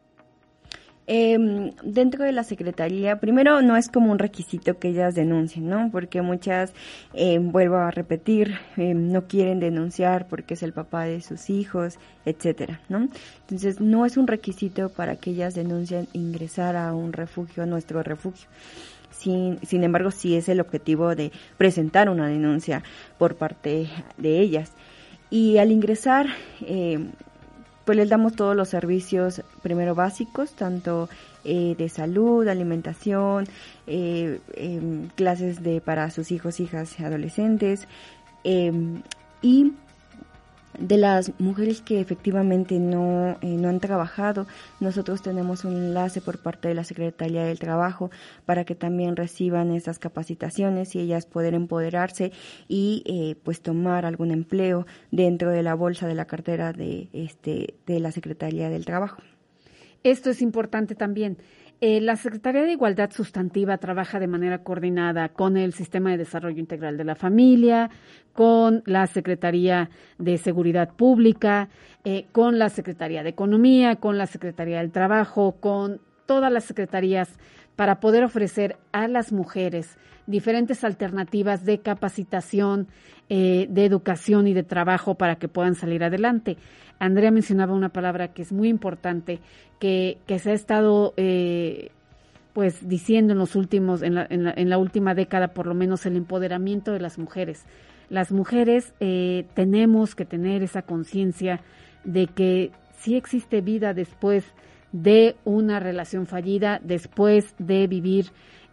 Eh, 1.08 1.72
dentro 1.84 2.24
de 2.24 2.32
la 2.32 2.44
secretaría, 2.44 3.20
primero 3.20 3.64
no 3.64 3.78
es 3.78 3.90
como 3.90 4.12
un 4.12 4.20
requisito 4.20 4.78
que 4.78 4.90
ellas 4.90 5.16
denuncien, 5.16 5.68
¿no? 5.68 5.90
Porque 5.92 6.22
muchas, 6.22 6.72
eh, 7.16 7.40
vuelvo 7.40 7.78
a 7.78 7.90
repetir, 7.90 8.60
eh, 8.78 8.94
no 8.94 9.28
quieren 9.28 9.60
denunciar 9.60 10.28
porque 10.28 10.54
es 10.54 10.62
el 10.62 10.72
papá 10.72 11.06
de 11.06 11.22
sus 11.22 11.50
hijos, 11.50 11.98
etcétera, 12.26 12.80
¿no? 12.88 13.08
Entonces 13.42 13.82
no 13.82 14.06
es 14.06 14.18
un 14.18 14.28
requisito 14.28 14.90
para 14.90 15.16
que 15.16 15.32
ellas 15.32 15.56
denuncien 15.56 16.08
ingresar 16.14 16.76
a 16.76 16.94
un 16.94 17.12
refugio, 17.12 17.64
a 17.64 17.66
nuestro 17.66 18.04
refugio. 18.04 18.48
Sin, 19.10 19.58
sin 19.66 19.84
embargo, 19.84 20.12
sí 20.12 20.36
es 20.36 20.48
el 20.48 20.60
objetivo 20.60 21.16
de 21.16 21.32
presentar 21.58 22.08
una 22.08 22.28
denuncia 22.28 22.84
por 23.18 23.36
parte 23.36 23.88
de 24.18 24.40
ellas. 24.40 24.72
Y 25.32 25.58
al 25.58 25.72
ingresar, 25.72 26.28
pues 27.86 27.98
les 27.98 28.10
damos 28.10 28.34
todos 28.34 28.56
los 28.56 28.70
servicios 28.70 29.42
primero 29.62 29.96
básicos, 29.96 30.54
tanto 30.54 31.08
eh, 31.44 31.76
de 31.78 31.88
salud, 31.90 32.48
alimentación, 32.48 33.46
eh, 33.88 34.40
em, 34.56 35.08
clases 35.10 35.62
de 35.62 35.80
para 35.82 36.10
sus 36.10 36.32
hijos, 36.32 36.60
hijas, 36.60 37.00
adolescentes 37.00 37.88
em, 38.44 39.04
y 39.42 39.74
de 40.80 40.98
las 40.98 41.32
mujeres 41.40 41.82
que 41.82 42.00
efectivamente 42.00 42.80
no, 42.80 43.38
eh, 43.42 43.48
no 43.58 43.70
han 43.70 43.80
trabajado, 43.80 44.48
nosotros 44.80 45.22
tenemos 45.22 45.66
un 45.66 45.76
enlace 45.76 46.22
por 46.22 46.40
parte 46.40 46.68
de 46.68 46.74
la 46.74 46.84
Secretaría 46.84 47.44
del 47.44 47.60
Trabajo 47.60 48.12
para 48.46 48.66
que 48.66 48.76
también 48.76 49.16
reciban 49.16 49.72
esas 49.72 50.00
capacitaciones 50.00 50.96
y 50.96 51.00
ellas 51.00 51.26
poder 51.26 51.54
empoderarse 51.54 52.32
y 52.68 53.04
eh, 53.06 53.36
pues 53.44 53.62
tomar 53.62 54.06
algún 54.06 54.32
empleo 54.32 54.86
dentro 55.12 55.52
de 55.52 55.64
la 55.64 55.76
bolsa 55.76 56.08
de 56.08 56.16
la 56.16 56.26
cartera 56.26 56.74
de, 56.74 57.10
este, 57.14 57.76
de 57.86 58.00
la 58.00 58.12
Secretaría 58.12 58.70
del 58.70 58.86
Trabajo. 58.86 59.22
Esto 60.04 60.30
es 60.30 60.42
importante 60.42 60.94
también. 60.94 61.38
Eh, 61.88 62.02
la 62.02 62.16
Secretaría 62.16 62.64
de 62.64 62.72
Igualdad 62.72 63.12
Sustantiva 63.12 63.78
trabaja 63.78 64.20
de 64.20 64.26
manera 64.26 64.64
coordinada 64.64 65.30
con 65.30 65.56
el 65.56 65.72
Sistema 65.72 66.10
de 66.10 66.18
Desarrollo 66.18 66.60
Integral 66.60 66.98
de 66.98 67.04
la 67.04 67.14
Familia, 67.14 67.92
con 68.34 68.82
la 68.88 69.06
Secretaría 69.06 69.92
de 70.18 70.40
Seguridad 70.40 70.96
Pública, 70.96 71.70
eh, 72.04 72.26
con 72.32 72.58
la 72.58 72.70
Secretaría 72.70 73.22
de 73.22 73.30
Economía, 73.30 73.98
con 73.98 74.18
la 74.18 74.26
Secretaría 74.26 74.80
del 74.80 74.92
Trabajo, 74.92 75.58
con 75.60 76.02
todas 76.26 76.52
las 76.52 76.64
secretarías 76.64 77.38
para 77.76 78.00
poder 78.00 78.24
ofrecer 78.24 78.78
a 78.92 79.08
las 79.08 79.32
mujeres 79.32 79.96
diferentes 80.26 80.84
alternativas 80.84 81.66
de 81.66 81.82
capacitación, 81.82 82.88
eh, 83.30 83.68
de 83.70 83.86
educación 83.86 84.48
y 84.48 84.54
de 84.54 84.64
trabajo 84.64 85.16
para 85.16 85.36
que 85.36 85.48
puedan 85.48 85.76
salir 85.76 86.04
adelante. 86.04 86.58
Andrea 87.00 87.32
mencionaba 87.32 87.74
una 87.74 87.90
palabra 87.90 88.30
que 88.30 88.42
es 88.42 88.52
muy 88.52 88.70
importante, 88.70 89.40
que, 89.80 90.18
que 90.26 90.40
se 90.40 90.52
ha 90.52 90.54
estado 90.54 91.14
eh, 91.18 91.92
pues 92.54 92.88
diciendo 92.88 93.34
en 93.34 93.40
los 93.40 93.56
últimos, 93.56 94.02
en 94.02 94.16
la, 94.16 94.26
en, 94.30 94.46
la, 94.46 94.54
en 94.56 94.70
la, 94.70 94.78
última 94.78 95.14
década 95.14 95.50
por 95.50 95.68
lo 95.68 95.76
menos, 95.76 96.06
el 96.06 96.16
empoderamiento 96.16 96.94
de 96.94 97.02
las 97.02 97.18
mujeres. 97.18 97.66
Las 98.10 98.32
mujeres 98.32 98.94
eh, 99.00 99.46
tenemos 99.56 100.16
que 100.16 100.26
tener 100.26 100.64
esa 100.64 100.84
conciencia 100.84 101.62
de 102.04 102.28
que 102.28 102.72
sí 102.98 103.16
existe 103.16 103.62
vida 103.62 103.94
después 103.94 104.46
de 104.92 105.36
una 105.44 105.80
relación 105.80 106.28
fallida, 106.28 106.80
después 106.82 107.54
de 107.58 107.88
vivir 107.88 108.28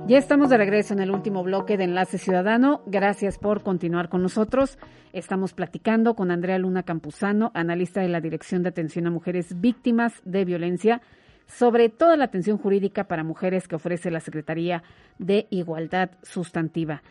Ya 0.08 0.16
estamos 0.16 0.48
de 0.48 0.56
regreso 0.56 0.94
en 0.94 1.00
el 1.00 1.10
último 1.10 1.42
bloque 1.42 1.76
de 1.76 1.84
Enlace 1.84 2.16
Ciudadano. 2.16 2.80
Gracias 2.86 3.36
por 3.36 3.62
continuar 3.62 4.08
con 4.08 4.22
nosotros. 4.22 4.78
Estamos 5.12 5.52
platicando 5.52 6.14
con 6.14 6.30
Andrea 6.30 6.56
Luna 6.56 6.82
Campuzano, 6.82 7.50
analista 7.52 8.00
de 8.00 8.08
la 8.08 8.22
Dirección 8.22 8.62
de 8.62 8.70
Atención 8.70 9.06
a 9.06 9.10
Mujeres 9.10 9.60
Víctimas 9.60 10.22
de 10.24 10.46
Violencia, 10.46 11.02
sobre 11.46 11.90
toda 11.90 12.16
la 12.16 12.24
atención 12.24 12.56
jurídica 12.56 13.04
para 13.04 13.22
mujeres 13.22 13.68
que 13.68 13.76
ofrece 13.76 14.10
la 14.10 14.20
Secretaría 14.20 14.82
de 15.18 15.46
Igualdad 15.50 16.12
Sustantiva. 16.22 17.02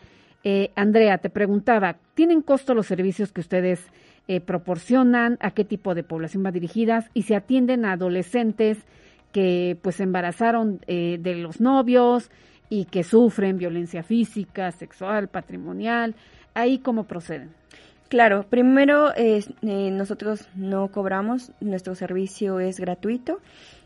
Eh, 0.42 0.72
Andrea, 0.74 1.18
te 1.18 1.30
preguntaba, 1.30 1.98
¿tienen 2.14 2.42
costo 2.42 2.74
los 2.74 2.88
servicios 2.88 3.30
que 3.30 3.42
ustedes 3.42 3.80
eh, 4.26 4.40
proporcionan? 4.40 5.38
¿A 5.38 5.52
qué 5.52 5.64
tipo 5.64 5.94
de 5.94 6.02
población 6.02 6.44
va 6.44 6.50
dirigidas? 6.50 7.08
¿Y 7.14 7.22
se 7.22 7.36
atienden 7.36 7.84
a 7.84 7.92
adolescentes 7.92 8.84
que 9.30 9.78
pues 9.82 9.94
se 9.94 10.02
embarazaron 10.02 10.80
eh, 10.88 11.18
de 11.20 11.36
los 11.36 11.60
novios? 11.60 12.28
Y 12.68 12.84
que 12.86 13.04
sufren 13.04 13.58
violencia 13.58 14.02
física, 14.02 14.70
sexual, 14.72 15.28
patrimonial. 15.28 16.14
Ahí 16.54 16.78
cómo 16.78 17.04
proceden. 17.04 17.50
Claro, 18.08 18.46
primero 18.48 19.12
eh, 19.16 19.44
nosotros 19.60 20.48
no 20.54 20.88
cobramos, 20.88 21.52
nuestro 21.60 21.94
servicio 21.94 22.58
es 22.58 22.80
gratuito 22.80 23.40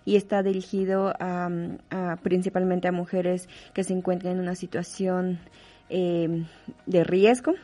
y 0.05 0.15
está 0.15 0.45
dirigido 0.45 1.13
a, 1.19 1.51
principalmente 2.23 2.87
a 2.87 2.93
mujeres 2.93 3.49
que 3.75 3.83
se 3.83 3.93
encuentran 3.93 4.35
en 4.35 4.41
una 4.41 4.55
situación 4.55 5.41
eh, 5.91 6.45
de 6.87 7.05
riesgo. 7.05 7.55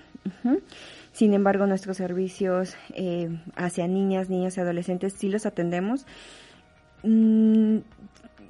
Sin 1.13 1.33
embargo, 1.33 1.67
nuestros 1.67 1.97
servicios 1.97 2.77
eh, 2.95 3.29
hacia 3.55 3.87
niñas, 3.87 4.29
niños 4.29 4.57
y 4.57 4.61
adolescentes 4.61 5.15
sí 5.15 5.29
los 5.29 5.47
atendemos. 5.47 6.07
Mm, 7.03 7.79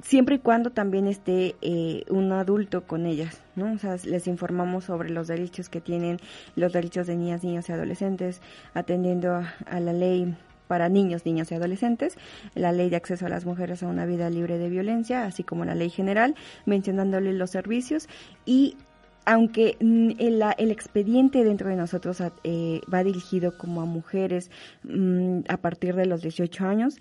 siempre 0.03 0.37
y 0.37 0.39
cuando 0.39 0.71
también 0.71 1.07
esté 1.07 1.57
eh, 1.61 2.05
un 2.09 2.33
adulto 2.33 2.85
con 2.85 3.07
ellas, 3.07 3.41
¿no? 3.57 3.73
O 3.73 3.79
sea, 3.79 3.97
les 4.05 4.27
informamos 4.27 4.85
sobre 4.85 5.11
los 5.11 5.29
derechos 5.29 5.69
que 5.69 5.81
tienen, 5.81 6.19
los 6.57 6.73
derechos 6.73 7.07
de 7.07 7.17
niñas, 7.17 7.43
niños 7.43 7.69
y 7.69 7.73
adolescentes, 7.73 8.41
atendiendo 8.75 9.35
a, 9.35 9.81
la 9.81 9.93
ley 9.93 10.35
para 10.67 10.89
niños, 10.89 11.25
niñas 11.25 11.51
y 11.51 11.55
adolescentes, 11.55 12.17
la 12.55 12.73
ley 12.73 12.91
de 12.91 12.97
acceso 12.97 13.27
a 13.27 13.29
las 13.29 13.47
mujeres 13.47 13.83
a 13.83 13.89
una 13.89 14.07
vida 14.07 14.31
libre 14.31 14.59
de 14.59 14.69
violencia, 14.69 15.25
así 15.25 15.43
como 15.43 15.65
la 15.65 15.75
ley 15.75 15.91
general, 15.91 16.35
mencionándole 16.67 17.33
los 17.33 17.51
servicios 17.51 18.09
y 18.45 18.77
aunque 19.25 19.77
mm, 19.81 20.13
el, 20.19 20.43
el, 20.57 20.71
expediente 20.71 21.45
dentro 21.45 21.69
de 21.69 21.77
nosotros 21.77 22.23
eh, 22.45 22.81
va 22.93 23.05
dirigido 23.05 23.59
como 23.59 23.83
a 23.83 23.85
mujeres 23.85 24.51
mm, 24.85 25.41
a 25.49 25.59
partir 25.59 25.97
de 25.97 26.07
los 26.07 26.23
18 26.23 26.67
años, 26.67 26.97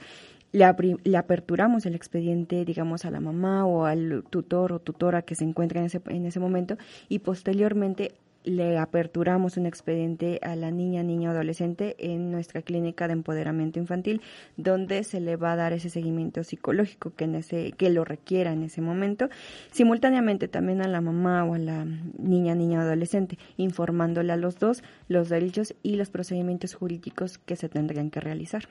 le, 0.52 0.66
le, 1.04 1.18
aperturamos 1.18 1.86
el 1.86 1.96
expediente, 1.96 2.66
digamos, 2.66 3.06
a 3.06 3.12
la 3.12 3.20
mamá 3.20 3.66
o 3.66 3.86
al 3.86 4.24
tutor 4.30 4.74
o 4.74 4.80
tutora 4.80 5.22
que 5.22 5.36
se 5.36 5.44
encuentra 5.44 5.80
en 5.80 5.88
ese, 5.88 6.02
en 6.08 6.26
ese 6.26 6.40
momento 6.40 6.78
y 7.10 7.20
posteriormente 7.20 8.14
le 8.48 8.78
aperturamos 8.78 9.58
un 9.58 9.66
expediente 9.66 10.40
a 10.42 10.56
la 10.56 10.72
niña, 10.72 11.04
niño, 11.04 11.32
adolescente 11.32 11.96
en 12.00 12.32
nuestra 12.32 12.62
clínica 12.62 13.08
de 13.08 13.14
empoderamiento 13.14 13.78
infantil, 13.78 14.22
donde 14.56 15.04
se 15.04 15.20
le 15.20 15.36
va 15.36 15.52
a 15.52 15.56
dar 15.58 15.74
ese 15.74 15.90
seguimiento 15.90 16.44
psicológico 16.46 17.14
que, 17.14 17.26
en 17.26 17.36
ese, 17.36 17.74
que 17.74 17.90
lo 17.90 18.06
requiera 18.06 18.54
en 18.54 18.64
ese 18.64 18.80
momento, 18.80 19.30
simultáneamente 19.72 20.48
también 20.48 20.82
a 20.82 20.88
la 20.88 21.02
mamá 21.02 21.44
o 21.44 21.56
a 21.56 21.60
la 21.60 21.86
niña, 22.18 22.56
niño, 22.56 22.80
adolescente, 22.80 23.38
informándole 23.58 24.32
a 24.32 24.38
los 24.38 24.58
dos 24.58 24.82
los 25.10 25.28
derechos 25.28 25.76
y 25.84 25.98
los 25.98 26.10
procedimientos 26.10 26.74
jurídicos 26.74 27.38
que 27.40 27.58
se 27.58 27.68
tendrían 27.68 28.10
que 28.10 28.22
realizar. 28.22 28.70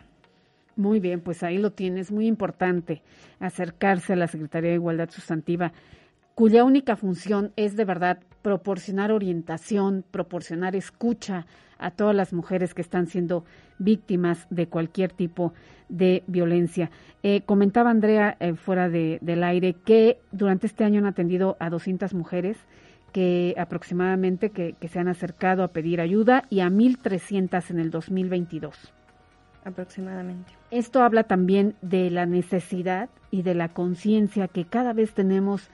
Muy 0.77 1.01
bien, 1.01 1.23
pues 1.23 1.43
ahí 1.43 1.57
lo 1.57 1.73
tienes, 1.73 2.13
muy 2.13 2.27
importante 2.27 3.03
acercarse 3.41 4.13
a 4.13 4.17
la 4.17 4.27
Secretaría 4.27 4.71
de 4.71 4.77
Igualdad 4.77 5.09
Sustantiva, 5.11 5.73
cuya 6.35 6.65
única 6.65 6.97
función 6.97 7.53
es 7.57 7.77
de 7.77 7.87
verdad 7.87 8.19
proporcionar 8.43 9.11
orientación, 9.11 10.05
proporcionar 10.11 10.77
escucha 10.77 11.47
a 11.79 11.91
todas 11.91 12.15
las 12.15 12.35
mujeres 12.35 12.75
que 12.75 12.83
están 12.83 13.07
siendo 13.07 13.47
víctimas 13.79 14.47
de 14.51 14.69
cualquier 14.69 15.13
tipo 15.13 15.55
de 15.89 16.23
violencia. 16.27 16.91
Eh, 17.23 17.41
comentaba 17.47 17.89
Andrea 17.89 18.37
eh, 18.39 18.53
fuera 18.55 18.91
de, 18.91 19.19
del 19.23 19.45
aire 19.45 19.73
que 19.73 20.19
durante 20.31 20.67
este 20.67 20.85
año 20.85 20.99
han 20.99 21.07
atendido 21.07 21.57
a 21.59 21.71
200 21.71 22.13
mujeres 22.13 22.59
que 23.13 23.55
aproximadamente 23.57 24.51
que, 24.51 24.75
que 24.79 24.89
se 24.89 24.99
han 24.99 25.09
acercado 25.09 25.65
a 25.65 25.69
pedir 25.69 26.03
ayuda 26.03 26.45
y 26.51 26.61
a 26.61 26.69
1.300 26.69 27.71
en 27.71 27.79
el 27.79 27.91
2022 27.91 28.93
aproximadamente. 29.67 30.53
Esto 30.71 31.03
habla 31.03 31.25
también 31.25 31.75
de 31.83 32.11
la 32.11 32.25
necesidad 32.25 33.11
y 33.31 33.43
de 33.43 33.55
la 33.55 33.69
conciencia 33.69 34.49
que 34.49 34.65
cada 34.65 34.93
vez 34.93 35.13
tenemos 35.13 35.69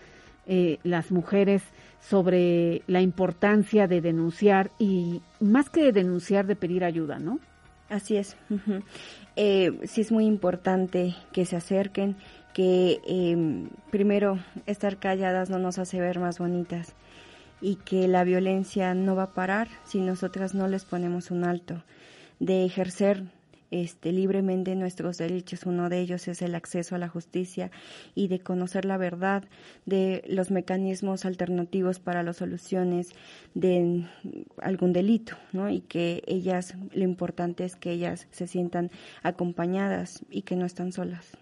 eh, 0.47 0.78
las 0.82 1.12
mujeres 1.12 1.62
sobre 2.01 2.82
la 2.88 3.01
importancia 3.01 3.86
de 3.86 4.01
denunciar 4.01 4.70
y 4.78 5.22
más 5.38 5.70
que 5.70 5.84
de 5.84 5.93
denunciar, 5.93 6.47
de 6.47 6.57
pedir 6.57 6.84
ayuda, 6.84 7.18
¿no? 7.18 7.38
Así 7.88 8.16
es. 8.16 8.36
Eh, 9.36 9.78
sí 9.84 10.01
es 10.01 10.11
muy 10.11 10.26
importante 10.26 11.14
que 11.32 11.45
se 11.47 11.57
acerquen, 11.57 12.16
que 12.53 13.01
em, 13.07 13.68
primero 13.90 14.38
estar 14.66 14.99
calladas 14.99 15.49
no 15.49 15.59
nos 15.59 15.78
hace 15.78 16.01
ver 16.01 16.18
más 16.18 16.38
bonitas 16.38 16.95
y 17.61 17.76
que 17.76 18.09
la 18.09 18.24
violencia 18.24 18.95
no 18.95 19.14
va 19.14 19.24
a 19.24 19.32
parar 19.34 19.68
si 19.84 20.01
nosotras 20.01 20.55
no 20.55 20.68
les 20.68 20.84
ponemos 20.84 21.30
un 21.30 21.45
alto, 21.45 21.82
de 22.40 22.64
ejercer 22.64 23.24
este, 23.73 24.12
libremente 24.12 24.77
nuestros 24.77 25.18
derechos. 25.18 25.66
Uno 25.66 25.89
de 25.89 25.99
ellos 25.99 26.29
es 26.29 26.43
el 26.43 26.55
acceso 26.55 26.95
a 26.95 26.99
la 26.99 27.09
justicia 27.09 27.73
y 28.14 28.29
de 28.29 28.39
conocer 28.39 28.85
la 28.85 28.99
verdad 28.99 29.45
de 29.87 30.23
los 30.29 30.51
mecanismos 30.51 31.25
alternativos 31.25 31.99
para 31.99 32.23
las 32.23 32.37
soluciones 32.37 33.11
de 33.55 34.05
algún 34.59 34.93
delito, 34.93 35.37
¿no? 35.53 35.70
Y 35.70 35.81
que 35.81 36.23
ellas, 36.27 36.77
lo 36.93 37.03
importante 37.03 37.64
es 37.64 37.75
que 37.75 37.91
ellas 37.91 38.29
se 38.31 38.47
sientan 38.47 38.91
acompañadas 39.23 40.25
y 40.31 40.43
que 40.43 40.55
no 40.55 40.66
están 40.66 40.93
solas. 40.93 41.33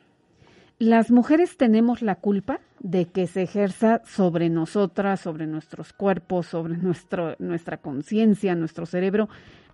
Las 0.79 1.11
mujeres 1.11 1.59
tenemos 1.59 2.01
la 2.01 2.15
culpa 2.15 2.61
de 2.79 3.07
que 3.07 3.27
se 3.27 3.43
ejerza 3.43 4.01
sobre 4.07 4.49
nosotras, 4.49 5.21
sobre 5.21 5.47
nuestros 5.47 5.93
cuerpos, 5.93 6.47
sobre 6.47 6.79
nuestro, 6.79 7.37
nuestra 7.39 7.77
conciencia, 7.77 8.55
nuestro 8.55 8.87
cerebro, 8.87 9.29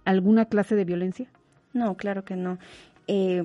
alguna 0.05 0.47
clase 0.47 0.75
de 0.75 0.85
violencia. 0.85 1.29
No, 1.77 1.95
claro 1.95 2.25
que 2.25 2.37
no. 2.37 2.59
Eh, 3.07 3.45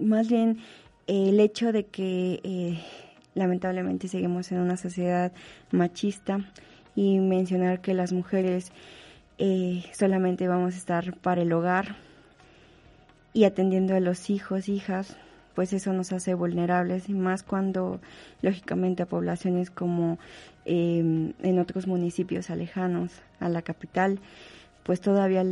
más 0.00 0.28
bien 0.30 0.60
el 1.06 1.40
hecho 1.40 1.70
de 1.70 1.84
que 1.84 2.40
eh, 2.42 2.80
lamentablemente 3.34 4.08
seguimos 4.08 4.50
en 4.50 4.60
una 4.60 4.78
sociedad 4.78 5.30
machista 5.72 6.40
y 6.96 7.18
mencionar 7.18 7.82
que 7.82 7.92
las 7.92 8.14
mujeres 8.14 8.72
eh, 9.36 9.84
solamente 9.92 10.48
vamos 10.48 10.72
a 10.72 10.78
estar 10.78 11.18
para 11.18 11.42
el 11.42 11.52
hogar 11.52 11.96
y 13.34 13.44
atendiendo 13.44 13.94
a 13.94 14.00
los 14.00 14.30
hijos, 14.30 14.70
hijas, 14.70 15.18
pues 15.54 15.74
eso 15.74 15.92
nos 15.92 16.14
hace 16.14 16.32
vulnerables 16.32 17.10
y 17.10 17.12
más 17.12 17.42
cuando 17.42 18.00
lógicamente 18.40 19.02
a 19.02 19.06
poblaciones 19.06 19.70
como 19.70 20.18
en 20.64 21.58
otros 21.58 21.86
municipios 21.86 22.48
alejanos 22.48 23.20
a 23.38 23.50
la 23.50 23.60
capital, 23.60 24.18
pues 24.82 25.00
todavía 25.00 25.44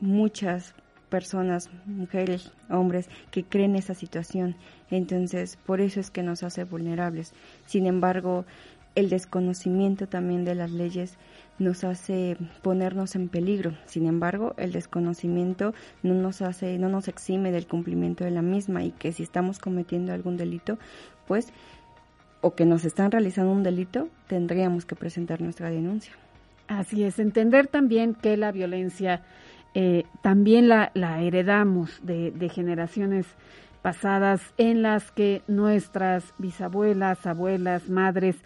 muchas 0.00 0.74
personas, 1.12 1.68
mujeres, 1.84 2.50
hombres, 2.70 3.10
que 3.30 3.44
creen 3.44 3.76
esa 3.76 3.92
situación. 3.92 4.56
Entonces, 4.90 5.58
por 5.66 5.82
eso 5.82 6.00
es 6.00 6.10
que 6.10 6.22
nos 6.22 6.42
hace 6.42 6.64
vulnerables. 6.64 7.34
Sin 7.66 7.84
embargo, 7.84 8.46
el 8.94 9.10
desconocimiento 9.10 10.06
también 10.06 10.46
de 10.46 10.54
las 10.54 10.70
leyes 10.70 11.18
nos 11.58 11.84
hace 11.84 12.38
ponernos 12.62 13.14
en 13.14 13.28
peligro. 13.28 13.76
Sin 13.84 14.06
embargo, 14.06 14.54
el 14.56 14.72
desconocimiento 14.72 15.74
no 16.02 16.14
nos 16.14 16.40
hace, 16.40 16.78
no 16.78 16.88
nos 16.88 17.08
exime 17.08 17.52
del 17.52 17.66
cumplimiento 17.66 18.24
de 18.24 18.30
la 18.30 18.42
misma 18.42 18.82
y 18.82 18.92
que 18.92 19.12
si 19.12 19.22
estamos 19.22 19.58
cometiendo 19.58 20.14
algún 20.14 20.38
delito, 20.38 20.78
pues 21.26 21.52
o 22.40 22.54
que 22.54 22.64
nos 22.64 22.86
están 22.86 23.10
realizando 23.10 23.52
un 23.52 23.62
delito, 23.62 24.08
tendríamos 24.28 24.86
que 24.86 24.96
presentar 24.96 25.42
nuestra 25.42 25.68
denuncia. 25.68 26.14
Así 26.68 27.04
es, 27.04 27.18
entender 27.18 27.66
también 27.66 28.14
que 28.14 28.38
la 28.38 28.50
violencia 28.50 29.22
eh, 29.74 30.04
también 30.20 30.68
la, 30.68 30.90
heredamos 30.94 32.00
de, 32.02 32.50
generaciones 32.52 33.26
pasadas 33.80 34.54
en 34.58 34.82
las 34.82 35.10
que 35.10 35.42
nuestras 35.48 36.34
bisabuelas, 36.38 37.26
abuelas, 37.26 37.88
madres, 37.88 38.36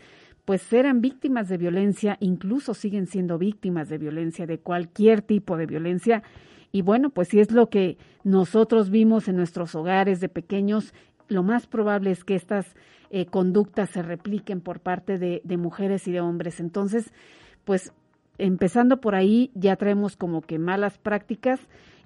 pues 0.45 0.73
eran 0.73 1.01
víctimas 1.01 1.49
de 1.49 1.59
violencia, 1.59 2.17
incluso 2.21 2.75
siguen 2.75 3.09
siendo 3.09 3.37
víctimas 3.37 3.89
de 3.89 3.99
violencia, 3.99 4.47
de 4.47 4.59
cualquier 4.59 5.21
tipo 5.21 5.57
de 5.57 5.67
violencia. 5.67 6.23
Y 6.71 6.83
bueno, 6.83 7.11
pues 7.11 7.29
si 7.29 7.41
es 7.41 7.51
lo 7.51 7.69
que 7.69 7.99
nosotros 8.23 8.91
vimos 8.91 9.29
en 9.29 9.37
nuestros 9.37 9.75
hogares 9.75 10.21
de 10.21 10.29
pequeños, 10.29 10.95
lo 11.29 11.43
más 11.43 11.67
probable 11.67 12.13
es 12.13 12.23
que 12.23 12.37
estas 12.37 12.77
eh, 13.11 13.27
conductas 13.27 13.91
se 13.91 14.03
repliquen 14.03 14.61
por 14.61 14.79
parte 14.79 15.19
de 15.19 15.57
mujeres 15.57 16.07
y 16.07 16.13
de 16.13 16.21
hombres. 16.21 16.61
Entonces, 16.61 17.13
pues 17.65 17.93
empezando 18.39 19.01
por 19.01 19.15
ahí 19.15 19.51
ya 19.55 19.77
traemos 19.77 20.17
como 20.17 20.43
que 20.43 20.59
malas 20.59 20.99
prácticas 20.99 21.61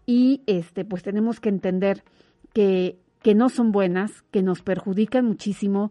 y 0.06 0.42
este 0.46 0.84
pues 0.84 1.02
tenemos 1.02 1.40
que 1.40 1.48
entender 1.48 2.04
que, 2.52 2.98
que 3.22 3.34
no 3.34 3.48
son 3.48 3.72
buenas, 3.72 4.22
que 4.30 4.42
nos 4.42 4.62
perjudican 4.62 5.24
muchísimo 5.24 5.90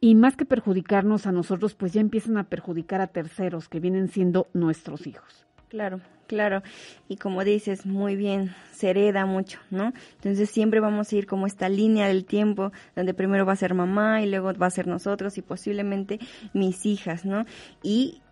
y 0.00 0.14
más 0.14 0.36
que 0.36 0.46
perjudicarnos 0.46 1.26
a 1.26 1.32
nosotros, 1.32 1.74
pues 1.74 1.92
ya 1.92 2.00
empiezan 2.00 2.38
a 2.38 2.44
perjudicar 2.44 3.00
a 3.00 3.08
terceros 3.08 3.68
que 3.68 3.80
vienen 3.80 4.08
siendo 4.08 4.48
nuestros 4.54 5.06
hijos. 5.06 5.46
Claro, 5.68 6.00
claro. 6.26 6.62
Y 7.06 7.16
como 7.16 7.44
dices, 7.44 7.86
muy 7.86 8.16
bien, 8.16 8.52
se 8.72 8.90
hereda 8.90 9.26
mucho, 9.26 9.60
¿no? 9.70 9.92
Entonces 10.16 10.50
siempre 10.50 10.80
vamos 10.80 11.12
a 11.12 11.16
ir 11.16 11.26
como 11.26 11.46
esta 11.46 11.68
línea 11.68 12.08
del 12.08 12.24
tiempo, 12.24 12.72
donde 12.96 13.14
primero 13.14 13.46
va 13.46 13.52
a 13.52 13.56
ser 13.56 13.74
mamá 13.74 14.22
y 14.22 14.28
luego 14.28 14.52
va 14.54 14.66
a 14.66 14.70
ser 14.70 14.88
nosotros 14.88 15.38
y 15.38 15.42
posiblemente 15.42 16.18
mis 16.54 16.86
hijas, 16.86 17.24
¿no? 17.24 17.44
Y 17.82 18.22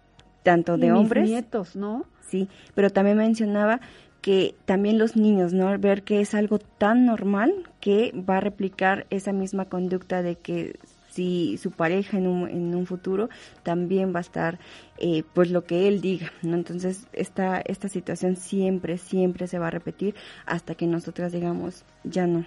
tanto 0.42 0.76
de 0.76 0.92
hombres. 0.92 1.28
nietos, 1.28 1.76
¿no? 1.76 2.04
Sí, 2.28 2.48
pero 2.74 2.90
también 2.90 3.16
mencionaba 3.16 3.80
que 4.20 4.54
también 4.64 4.98
los 4.98 5.16
niños, 5.16 5.52
¿no? 5.52 5.76
Ver 5.78 6.02
que 6.02 6.20
es 6.20 6.34
algo 6.34 6.58
tan 6.58 7.06
normal 7.06 7.52
que 7.80 8.12
va 8.28 8.38
a 8.38 8.40
replicar 8.40 9.06
esa 9.10 9.32
misma 9.32 9.66
conducta 9.66 10.22
de 10.22 10.36
que 10.36 10.78
si 11.08 11.56
su 11.56 11.70
pareja 11.70 12.18
en 12.18 12.26
un, 12.26 12.48
en 12.48 12.74
un 12.74 12.86
futuro 12.86 13.28
también 13.62 14.14
va 14.14 14.18
a 14.18 14.20
estar 14.20 14.58
eh, 14.98 15.24
pues 15.34 15.50
lo 15.50 15.64
que 15.64 15.88
él 15.88 16.00
diga, 16.00 16.32
¿no? 16.42 16.54
Entonces 16.56 17.06
esta, 17.12 17.60
esta 17.60 17.88
situación 17.88 18.36
siempre, 18.36 18.98
siempre 18.98 19.46
se 19.46 19.58
va 19.58 19.68
a 19.68 19.70
repetir 19.70 20.14
hasta 20.46 20.74
que 20.74 20.86
nosotras 20.86 21.32
digamos 21.32 21.84
ya 22.04 22.26
no. 22.26 22.46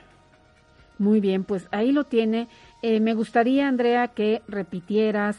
Muy 0.99 1.19
bien, 1.19 1.43
pues 1.43 1.67
ahí 1.71 1.91
lo 1.91 2.03
tiene. 2.03 2.47
Eh, 2.83 2.99
me 2.99 3.15
gustaría, 3.15 3.67
Andrea, 3.67 4.09
que 4.09 4.43
repitieras 4.47 5.35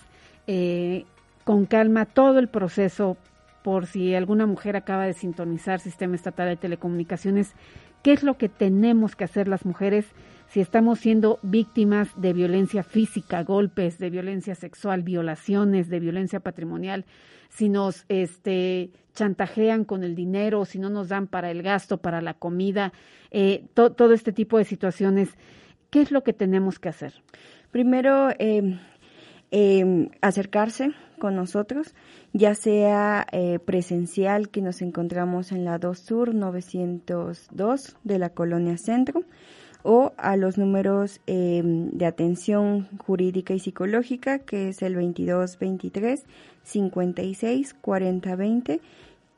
eh, 0.48 1.04
con 1.44 1.66
calma 1.66 2.06
todo 2.06 2.38
el 2.38 2.48
proceso 2.48 3.16
por 3.62 3.86
si 3.86 4.14
alguna 4.14 4.46
mujer 4.46 4.76
acaba 4.76 5.06
de 5.06 5.12
sintonizar 5.12 5.80
Sistema 5.80 6.16
Estatal 6.16 6.48
de 6.48 6.56
Telecomunicaciones, 6.56 7.54
qué 8.02 8.12
es 8.12 8.22
lo 8.22 8.36
que 8.36 8.48
tenemos 8.48 9.14
que 9.16 9.24
hacer 9.24 9.48
las 9.48 9.64
mujeres 9.64 10.06
si 10.48 10.60
estamos 10.60 10.98
siendo 10.98 11.38
víctimas 11.42 12.10
de 12.20 12.34
violencia 12.34 12.82
física, 12.82 13.42
golpes, 13.42 13.98
de 13.98 14.10
violencia 14.10 14.54
sexual, 14.54 15.02
violaciones, 15.02 15.88
de 15.88 15.98
violencia 15.98 16.40
patrimonial, 16.40 17.06
si 17.48 17.70
nos 17.70 18.04
este, 18.08 18.90
chantajean 19.14 19.84
con 19.84 20.04
el 20.04 20.14
dinero, 20.14 20.66
si 20.66 20.78
no 20.78 20.90
nos 20.90 21.08
dan 21.08 21.26
para 21.26 21.50
el 21.50 21.62
gasto, 21.62 21.98
para 21.98 22.20
la 22.20 22.34
comida, 22.34 22.92
eh, 23.30 23.64
todo 23.72 24.12
este 24.12 24.32
tipo 24.32 24.58
de 24.58 24.64
situaciones, 24.64 25.30
¿qué 25.88 26.02
es 26.02 26.10
lo 26.10 26.22
que 26.22 26.34
tenemos 26.34 26.78
que 26.78 26.90
hacer? 26.90 27.14
Primero, 27.70 28.28
eh, 28.38 28.78
eh, 29.52 30.08
acercarse 30.22 30.92
con 31.20 31.36
nosotros, 31.36 31.94
ya 32.32 32.54
sea 32.54 33.26
eh, 33.30 33.60
presencial 33.64 34.48
que 34.48 34.62
nos 34.62 34.82
encontramos 34.82 35.52
en 35.52 35.64
la 35.64 35.78
2 35.78 35.98
Sur 35.98 36.34
902 36.34 37.96
de 38.02 38.18
la 38.18 38.30
Colonia 38.30 38.76
Centro 38.76 39.22
o 39.84 40.12
a 40.16 40.36
los 40.36 40.58
números 40.58 41.20
eh, 41.26 41.60
de 41.64 42.06
atención 42.06 42.88
jurídica 42.98 43.52
y 43.54 43.58
psicológica 43.58 44.40
que 44.40 44.70
es 44.70 44.82
el 44.82 44.94
2223 44.94 46.24
56 46.62 47.74
40 47.74 48.36
20 48.36 48.80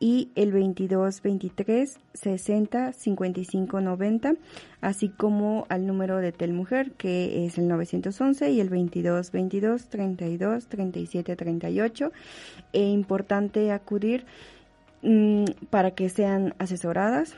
y 0.05 0.29
el 0.35 0.53
22 0.53 1.23
23 1.23 1.99
60 2.13 2.93
55 2.93 3.81
90, 3.81 4.35
así 4.83 5.09
como 5.09 5.65
al 5.71 5.87
número 5.87 6.19
de 6.19 6.31
Telmujer 6.31 6.93
que 6.93 7.47
es 7.47 7.57
el 7.57 7.69
911 7.69 8.51
y 8.51 8.61
el 8.61 8.69
22 8.69 9.33
22 9.33 9.89
32 9.89 10.67
37 10.67 11.37
38. 11.37 12.13
Es 12.75 12.83
importante 12.83 13.73
acudir 13.73 14.27
mm, 15.01 15.45
para 15.71 15.93
que 15.93 16.11
sean 16.11 16.55
asesoradas, 16.59 17.35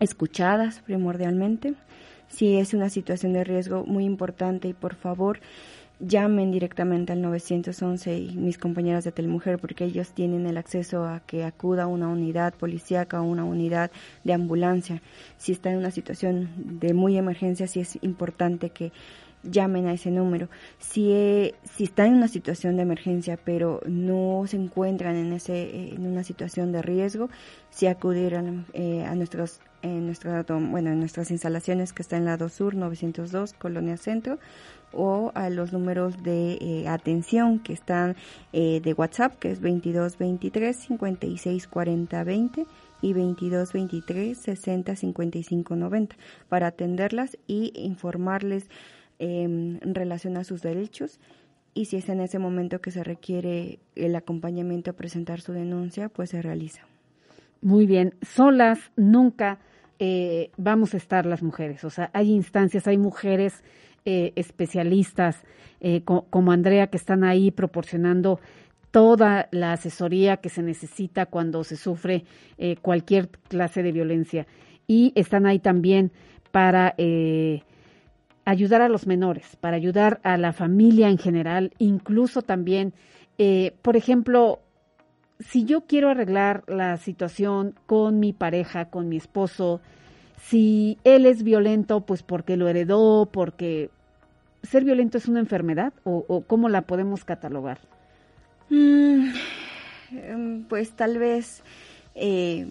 escuchadas 0.00 0.80
primordialmente. 0.80 1.74
Si 2.26 2.56
es 2.56 2.74
una 2.74 2.90
situación 2.90 3.32
de 3.32 3.44
riesgo 3.44 3.84
muy 3.86 4.06
importante 4.06 4.66
y 4.66 4.72
por 4.72 4.96
favor 4.96 5.38
llamen 6.00 6.50
directamente 6.50 7.12
al 7.12 7.22
911 7.22 8.18
y 8.18 8.36
mis 8.36 8.58
compañeras 8.58 9.04
de 9.04 9.12
Telmujer 9.12 9.58
porque 9.58 9.84
ellos 9.84 10.10
tienen 10.12 10.46
el 10.46 10.56
acceso 10.56 11.04
a 11.04 11.20
que 11.20 11.44
acuda 11.44 11.86
una 11.86 12.08
unidad 12.08 12.54
policíaca 12.54 13.20
o 13.20 13.24
una 13.24 13.44
unidad 13.44 13.90
de 14.24 14.32
ambulancia. 14.32 15.02
Si 15.38 15.52
está 15.52 15.70
en 15.70 15.78
una 15.78 15.90
situación 15.90 16.50
de 16.56 16.94
muy 16.94 17.16
emergencia, 17.16 17.66
sí 17.66 17.80
es 17.80 17.98
importante 18.02 18.70
que 18.70 18.92
llamen 19.44 19.86
a 19.86 19.92
ese 19.92 20.10
número. 20.10 20.48
Si, 20.78 21.12
eh, 21.12 21.54
si 21.64 21.84
está 21.84 22.06
en 22.06 22.14
una 22.14 22.28
situación 22.28 22.76
de 22.76 22.82
emergencia, 22.82 23.38
pero 23.42 23.80
no 23.86 24.44
se 24.46 24.56
encuentran 24.56 25.16
en, 25.16 25.32
ese, 25.32 25.94
en 25.94 26.06
una 26.06 26.24
situación 26.24 26.72
de 26.72 26.82
riesgo, 26.82 27.28
si 27.70 27.86
acudir 27.86 28.36
a, 28.36 28.44
eh, 28.72 29.04
a 29.04 29.14
nuestros 29.14 29.60
en, 29.84 30.10
bueno, 30.70 30.90
en 30.90 30.98
nuestras 30.98 31.30
instalaciones 31.30 31.92
que 31.92 32.02
está 32.02 32.16
en 32.16 32.24
lado 32.24 32.48
sur 32.48 32.74
902, 32.74 33.52
Colonia 33.52 33.96
Centro, 33.96 34.38
o 34.96 35.32
a 35.34 35.50
los 35.50 35.72
números 35.72 36.22
de 36.22 36.58
eh, 36.60 36.88
atención 36.88 37.58
que 37.58 37.72
están 37.72 38.16
eh, 38.52 38.80
de 38.80 38.92
WhatsApp, 38.92 39.38
que 39.38 39.50
es 39.50 39.60
2223 39.60 40.76
56 40.76 41.66
40 41.68 42.24
20 42.24 42.66
y 43.02 43.12
2223 43.12 44.38
60 44.38 44.96
55 44.96 45.76
90, 45.76 46.16
para 46.48 46.68
atenderlas 46.68 47.36
y 47.46 47.72
informarles 47.74 48.68
em, 49.18 49.78
en 49.82 49.94
relación 49.94 50.36
a 50.36 50.44
sus 50.44 50.62
derechos 50.62 51.20
y 51.74 51.86
si 51.86 51.96
es 51.96 52.08
en 52.08 52.20
ese 52.20 52.38
momento 52.38 52.80
que 52.80 52.92
se 52.92 53.02
requiere 53.02 53.80
el 53.96 54.14
acompañamiento 54.14 54.92
a 54.92 54.94
presentar 54.94 55.40
su 55.40 55.52
denuncia, 55.52 56.08
pues 56.08 56.30
se 56.30 56.40
realiza. 56.40 56.82
Muy 57.60 57.86
bien, 57.86 58.14
solas 58.22 58.78
nunca 58.96 59.58
eh, 59.98 60.50
vamos 60.56 60.94
a 60.94 60.96
estar 60.96 61.26
las 61.26 61.42
mujeres, 61.42 61.84
o 61.84 61.90
sea, 61.90 62.10
hay 62.12 62.30
instancias, 62.30 62.86
hay 62.86 62.98
mujeres 62.98 63.62
eh, 64.06 64.32
especialistas 64.36 65.42
eh, 65.80 66.02
como 66.04 66.52
Andrea 66.52 66.88
que 66.88 66.96
están 66.98 67.24
ahí 67.24 67.50
proporcionando 67.50 68.38
toda 68.90 69.48
la 69.50 69.72
asesoría 69.72 70.36
que 70.36 70.50
se 70.50 70.62
necesita 70.62 71.26
cuando 71.26 71.64
se 71.64 71.76
sufre 71.76 72.24
eh, 72.58 72.76
cualquier 72.76 73.28
clase 73.48 73.82
de 73.82 73.92
violencia. 73.92 74.46
Y 74.86 75.12
están 75.14 75.46
ahí 75.46 75.58
también 75.58 76.12
para 76.52 76.94
ayudar 78.44 78.82
a 78.82 78.88
los 78.90 79.06
menores, 79.06 79.56
para 79.56 79.76
ayudar 79.76 80.20
a 80.22 80.36
la 80.36 80.52
familia 80.52 81.08
en 81.08 81.16
general, 81.16 81.72
incluso 81.78 82.42
también, 82.42 82.92
por 83.80 83.96
ejemplo, 83.96 84.60
si 85.40 85.64
yo 85.64 85.86
quiero 85.86 86.10
arreglar 86.10 86.62
la 86.68 86.96
situación 86.98 87.74
con 87.86 88.20
mi 88.20 88.32
pareja, 88.32 88.90
con 88.90 89.08
mi 89.08 89.16
esposo, 89.16 89.80
si 90.36 90.98
él 91.04 91.26
es 91.26 91.42
violento, 91.42 92.02
pues 92.02 92.22
porque 92.22 92.56
lo 92.56 92.68
heredó, 92.68 93.30
porque 93.32 93.90
ser 94.64 94.84
violento 94.84 95.18
es 95.18 95.28
una 95.28 95.40
enfermedad 95.40 95.92
o, 96.04 96.44
cómo 96.46 96.68
la 96.68 96.82
podemos 96.82 97.24
catalogar? 97.24 97.78
Mm, 98.70 99.28
em, 100.12 100.64
pues 100.64 100.92
tal 100.92 101.18
vez 101.18 101.62
eh, 102.14 102.66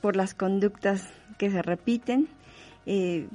por 0.00 0.16
las 0.16 0.34
conductas 0.34 1.08
que 1.38 1.50
se 1.50 1.62
repiten. 1.62 2.28
Eh, 2.86 3.26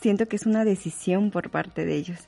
siento 0.00 0.26
que 0.26 0.36
es 0.36 0.46
una 0.46 0.64
decisión 0.64 1.30
por 1.30 1.50
parte 1.50 1.84
de 1.84 1.96
ellos. 1.96 2.20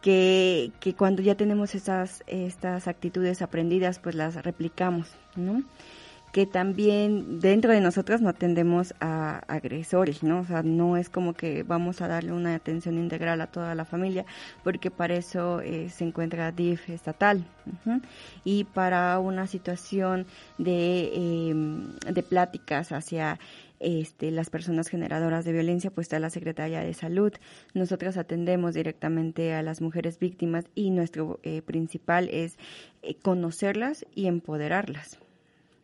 Que, 0.00 0.70
que 0.78 0.94
cuando 0.94 1.22
ya 1.22 1.34
tenemos 1.34 1.74
esas, 1.74 2.22
estas 2.28 2.86
actitudes 2.86 3.42
aprendidas, 3.42 3.98
pues 3.98 4.14
las 4.14 4.36
replicamos, 4.44 5.08
¿no? 5.34 5.64
Que 6.38 6.46
también 6.46 7.40
dentro 7.40 7.72
de 7.72 7.80
nosotros 7.80 8.20
no 8.20 8.28
atendemos 8.28 8.94
a 9.00 9.40
agresores, 9.48 10.22
¿no? 10.22 10.42
O 10.42 10.44
sea, 10.44 10.62
no 10.62 10.96
es 10.96 11.10
como 11.10 11.34
que 11.34 11.64
vamos 11.64 12.00
a 12.00 12.06
darle 12.06 12.30
una 12.30 12.54
atención 12.54 12.96
integral 12.96 13.40
a 13.40 13.48
toda 13.48 13.74
la 13.74 13.84
familia, 13.84 14.24
porque 14.62 14.92
para 14.92 15.16
eso 15.16 15.60
eh, 15.60 15.88
se 15.90 16.04
encuentra 16.04 16.52
DIF 16.52 16.90
estatal. 16.90 17.44
Y 18.44 18.62
para 18.62 19.18
una 19.18 19.48
situación 19.48 20.26
de, 20.58 21.10
em, 21.50 21.96
de 21.98 22.22
pláticas 22.22 22.92
hacia 22.92 23.40
este, 23.80 24.30
las 24.30 24.48
personas 24.48 24.86
generadoras 24.86 25.44
de 25.44 25.52
violencia, 25.52 25.90
pues 25.90 26.04
está 26.04 26.20
la 26.20 26.30
Secretaría 26.30 26.82
de 26.82 26.94
Salud. 26.94 27.32
Nosotros 27.74 28.16
atendemos 28.16 28.74
directamente 28.74 29.54
a 29.54 29.62
las 29.64 29.80
mujeres 29.80 30.20
víctimas 30.20 30.66
y 30.76 30.90
nuestro 30.90 31.40
eh, 31.42 31.62
principal 31.62 32.28
es 32.28 32.58
eh, 33.02 33.16
conocerlas 33.16 34.06
y 34.14 34.28
empoderarlas. 34.28 35.18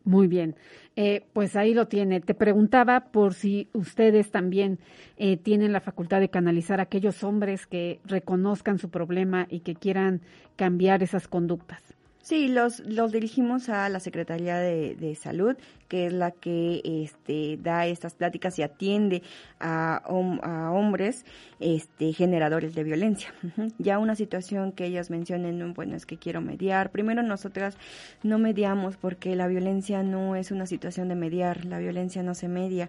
Muy 0.04 0.26
bien, 0.26 0.54
eh, 0.96 1.24
pues 1.32 1.56
ahí 1.56 1.72
lo 1.72 1.88
tiene. 1.88 2.20
Te 2.20 2.34
preguntaba 2.34 3.10
por 3.10 3.32
si 3.32 3.68
ustedes 3.72 4.30
también 4.30 4.78
eh, 5.16 5.38
tienen 5.38 5.72
la 5.72 5.80
facultad 5.80 6.20
de 6.20 6.28
canalizar 6.28 6.78
a 6.78 6.84
aquellos 6.84 7.24
hombres 7.24 7.66
que 7.66 8.00
reconozcan 8.04 8.78
su 8.78 8.90
problema 8.90 9.46
y 9.48 9.60
que 9.60 9.74
quieran 9.74 10.20
cambiar 10.56 11.02
esas 11.02 11.26
conductas. 11.26 11.94
Sí, 12.24 12.48
los, 12.48 12.80
los 12.80 13.12
dirigimos 13.12 13.68
a 13.68 13.86
la 13.90 14.00
Secretaría 14.00 14.56
de, 14.56 15.14
Salud, 15.14 15.56
que 15.88 16.06
es 16.06 16.12
la 16.14 16.30
que 16.30 16.80
este, 16.82 17.58
da 17.62 17.86
estas 17.86 18.14
pláticas 18.14 18.58
y 18.58 18.62
atiende 18.62 19.22
a, 19.60 19.96
a 19.96 20.70
hombres 20.72 21.26
este, 21.60 22.14
generadores 22.14 22.74
de 22.74 22.82
violencia. 22.82 23.34
Ya 23.78 23.98
una 23.98 24.16
situación 24.16 24.72
que 24.72 24.86
ellas 24.86 25.10
mencionen, 25.10 25.74
bueno, 25.74 25.96
es 25.96 26.06
que 26.06 26.16
quiero 26.16 26.40
mediar. 26.40 26.90
Primero, 26.92 27.22
nosotras 27.22 27.76
no 28.22 28.38
mediamos 28.38 28.96
porque 28.96 29.36
la 29.36 29.46
violencia 29.46 30.02
no 30.02 30.34
es 30.34 30.50
una 30.50 30.64
situación 30.64 31.08
de 31.08 31.16
mediar, 31.16 31.66
la 31.66 31.78
violencia 31.78 32.22
no 32.22 32.34
se 32.34 32.48
media 32.48 32.88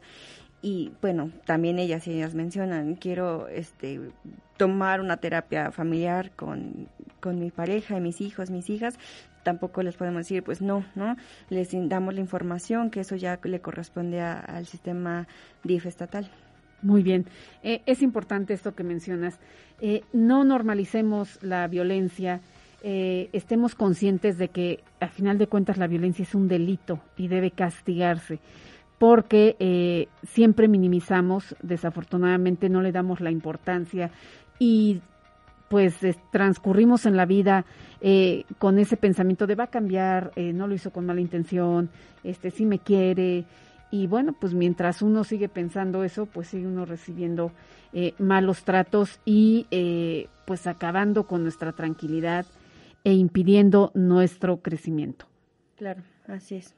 y 0.61 0.93
bueno, 0.99 1.29
también 1.45 1.77
ellas 1.77 2.07
ellas 2.07 2.33
mencionan, 2.33 2.95
quiero 2.95 3.47
este 3.49 3.99
tomar 4.57 4.99
una 4.99 5.17
terapia 5.17 5.69
familiar 5.71 6.31
con, 6.31 6.87
con 7.25 7.39
mi 7.39 7.49
pareja 7.49 7.99
mis 7.99 8.21
hijos, 8.21 8.51
mis 8.51 8.69
hijas, 8.69 8.99
tampoco 9.41 9.81
les 9.81 9.97
podemos 9.97 10.19
decir, 10.19 10.43
pues 10.43 10.61
no, 10.61 10.85
¿no? 10.93 11.15
Les 11.49 11.69
damos 11.89 12.13
la 12.13 12.19
información, 12.19 12.91
que 12.91 12.99
eso 12.99 13.15
ya 13.15 13.39
le 13.43 13.61
corresponde 13.61 14.21
al 14.21 14.67
sistema 14.67 15.27
DIF 15.63 15.87
estatal. 15.87 16.29
Muy 16.83 17.01
bien, 17.01 17.25
eh, 17.63 17.81
es 17.87 18.03
importante 18.03 18.53
esto 18.53 18.75
que 18.75 18.83
mencionas. 18.83 19.39
Eh, 19.81 20.01
no 20.13 20.43
normalicemos 20.43 21.41
la 21.41 21.67
violencia, 21.67 22.41
eh, 22.83 23.29
estemos 23.33 23.73
conscientes 23.73 24.37
de 24.37 24.49
que 24.49 24.83
a 24.99 25.07
final 25.07 25.39
de 25.39 25.47
cuentas 25.47 25.79
la 25.79 25.87
violencia 25.87 26.21
es 26.21 26.35
un 26.35 26.47
delito 26.47 26.99
y 27.17 27.27
debe 27.27 27.49
castigarse 27.49 28.39
porque 28.99 29.55
eh, 29.59 30.07
siempre 30.23 30.67
minimizamos, 30.67 31.55
desafortunadamente 31.63 32.69
no 32.69 32.81
le 32.83 32.91
damos 32.91 33.19
la 33.19 33.31
importancia 33.31 34.11
y 34.59 35.01
pues 35.69 35.97
transcurrimos 36.31 37.05
en 37.05 37.17
la 37.17 37.25
vida 37.25 37.65
eh, 38.01 38.43
con 38.59 38.79
ese 38.79 38.97
pensamiento 38.97 39.47
de 39.47 39.55
va 39.55 39.65
a 39.65 39.69
cambiar, 39.69 40.31
eh, 40.35 40.53
no 40.53 40.67
lo 40.67 40.75
hizo 40.75 40.91
con 40.91 41.05
mala 41.05 41.21
intención, 41.21 41.89
este 42.23 42.51
sí 42.51 42.65
me 42.65 42.79
quiere 42.79 43.45
y 43.91 44.07
bueno 44.07 44.33
pues 44.33 44.53
mientras 44.53 45.01
uno 45.01 45.23
sigue 45.23 45.49
pensando 45.49 46.03
eso 46.03 46.25
pues 46.25 46.47
sigue 46.47 46.67
uno 46.67 46.85
recibiendo 46.85 47.51
malos 48.19 48.65
tratos 48.65 49.21
y 49.23 49.67
pues 50.45 50.67
acabando 50.67 51.27
con 51.27 51.43
nuestra 51.43 51.71
tranquilidad 51.71 52.45
e 53.05 53.13
impidiendo 53.13 53.91
nuestro 53.93 54.57
crecimiento. 54.57 55.27
Claro, 55.77 56.03
así 56.27 56.55
es. 56.55 56.75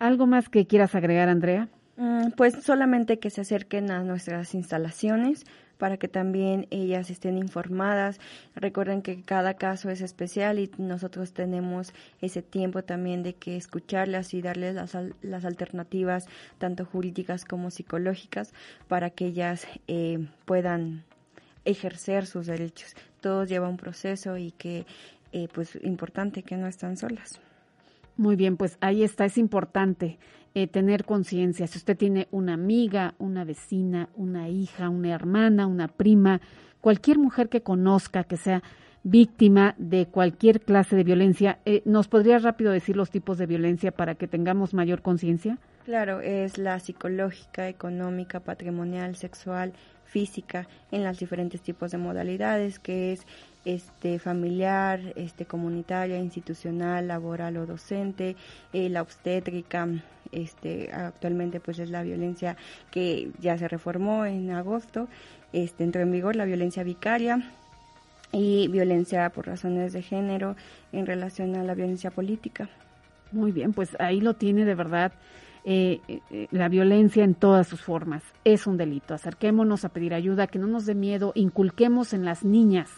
¿Algo 0.00 0.26
más 0.26 0.48
que 0.48 0.66
quieras 0.66 0.94
agregar, 0.94 1.28
Andrea? 1.28 1.68
Mm, 1.96 2.32
pues 2.36 2.54
solamente 2.62 3.18
que 3.18 3.30
se 3.30 3.40
acerquen 3.40 3.90
a 3.90 4.02
nuestras 4.02 4.54
instalaciones 4.54 5.44
para 5.78 5.96
que 5.96 6.08
también 6.08 6.66
ellas 6.70 7.10
estén 7.10 7.38
informadas. 7.38 8.18
Recuerden 8.54 9.02
que 9.02 9.22
cada 9.22 9.54
caso 9.54 9.90
es 9.90 10.00
especial 10.00 10.58
y 10.58 10.70
nosotros 10.78 11.32
tenemos 11.32 11.92
ese 12.20 12.42
tiempo 12.42 12.82
también 12.82 13.22
de 13.22 13.34
que 13.34 13.56
escucharlas 13.56 14.34
y 14.34 14.42
darles 14.42 14.74
las, 14.74 14.96
las 15.22 15.44
alternativas, 15.44 16.26
tanto 16.58 16.84
jurídicas 16.84 17.44
como 17.44 17.70
psicológicas, 17.70 18.52
para 18.88 19.10
que 19.10 19.26
ellas 19.26 19.66
eh, 19.86 20.26
puedan 20.44 21.04
ejercer 21.64 22.26
sus 22.26 22.46
derechos. 22.46 22.94
Todo 23.20 23.44
lleva 23.44 23.68
un 23.68 23.76
proceso 23.76 24.36
y 24.36 24.52
que, 24.52 24.86
eh, 25.32 25.48
pues, 25.52 25.78
importante 25.82 26.42
que 26.42 26.56
no 26.56 26.66
están 26.68 26.96
solas. 26.96 27.40
Muy 28.16 28.36
bien, 28.36 28.56
pues 28.56 28.78
ahí 28.80 29.02
está, 29.02 29.26
es 29.26 29.36
importante 29.36 30.18
eh, 30.56 30.66
tener 30.68 31.04
conciencia. 31.04 31.66
Si 31.66 31.76
usted 31.76 31.98
tiene 31.98 32.28
una 32.30 32.54
amiga, 32.54 33.12
una 33.18 33.44
vecina, 33.44 34.08
una 34.14 34.48
hija, 34.48 34.88
una 34.88 35.14
hermana, 35.14 35.66
una 35.66 35.86
prima, 35.86 36.40
cualquier 36.80 37.18
mujer 37.18 37.50
que 37.50 37.60
conozca 37.60 38.24
que 38.24 38.38
sea 38.38 38.62
víctima 39.02 39.74
de 39.76 40.06
cualquier 40.06 40.62
clase 40.62 40.96
de 40.96 41.04
violencia, 41.04 41.58
eh, 41.66 41.82
¿nos 41.84 42.08
podría 42.08 42.38
rápido 42.38 42.72
decir 42.72 42.96
los 42.96 43.10
tipos 43.10 43.36
de 43.36 43.44
violencia 43.44 43.92
para 43.92 44.14
que 44.14 44.28
tengamos 44.28 44.72
mayor 44.72 45.02
conciencia? 45.02 45.58
Claro, 45.84 46.22
es 46.22 46.56
la 46.56 46.80
psicológica, 46.80 47.68
económica, 47.68 48.40
patrimonial, 48.40 49.14
sexual, 49.14 49.74
física, 50.06 50.68
en 50.90 51.04
las 51.04 51.18
diferentes 51.18 51.60
tipos 51.60 51.90
de 51.90 51.98
modalidades, 51.98 52.78
que 52.78 53.12
es 53.12 53.26
este 53.66 54.18
familiar, 54.18 55.00
este 55.16 55.44
comunitaria, 55.44 56.18
institucional, 56.18 57.08
laboral 57.08 57.58
o 57.58 57.66
docente, 57.66 58.36
eh, 58.72 58.88
la 58.88 59.02
obstétrica, 59.02 59.86
este 60.32 60.92
actualmente 60.92 61.60
pues 61.60 61.78
es 61.78 61.90
la 61.90 62.02
violencia 62.02 62.56
que 62.90 63.30
ya 63.40 63.56
se 63.58 63.68
reformó 63.68 64.24
en 64.24 64.50
agosto, 64.50 65.08
este 65.52 65.84
entró 65.84 66.02
en 66.02 66.12
vigor 66.12 66.36
la 66.36 66.44
violencia 66.44 66.82
vicaria 66.82 67.50
y 68.32 68.68
violencia 68.68 69.30
por 69.30 69.46
razones 69.46 69.92
de 69.92 70.02
género 70.02 70.56
en 70.92 71.06
relación 71.06 71.56
a 71.56 71.64
la 71.64 71.74
violencia 71.74 72.10
política. 72.10 72.68
Muy 73.32 73.52
bien, 73.52 73.72
pues 73.72 73.96
ahí 73.98 74.20
lo 74.20 74.34
tiene 74.34 74.64
de 74.64 74.74
verdad. 74.74 75.12
Eh, 75.64 76.00
eh, 76.08 76.46
la 76.52 76.68
violencia 76.68 77.24
en 77.24 77.34
todas 77.34 77.66
sus 77.66 77.80
formas 77.80 78.22
es 78.44 78.66
un 78.66 78.76
delito. 78.76 79.14
Acerquémonos 79.14 79.84
a 79.84 79.88
pedir 79.88 80.14
ayuda, 80.14 80.46
que 80.46 80.58
no 80.58 80.66
nos 80.66 80.86
dé 80.86 80.94
miedo, 80.94 81.32
inculquemos 81.34 82.12
en 82.12 82.24
las 82.24 82.44
niñas 82.44 82.88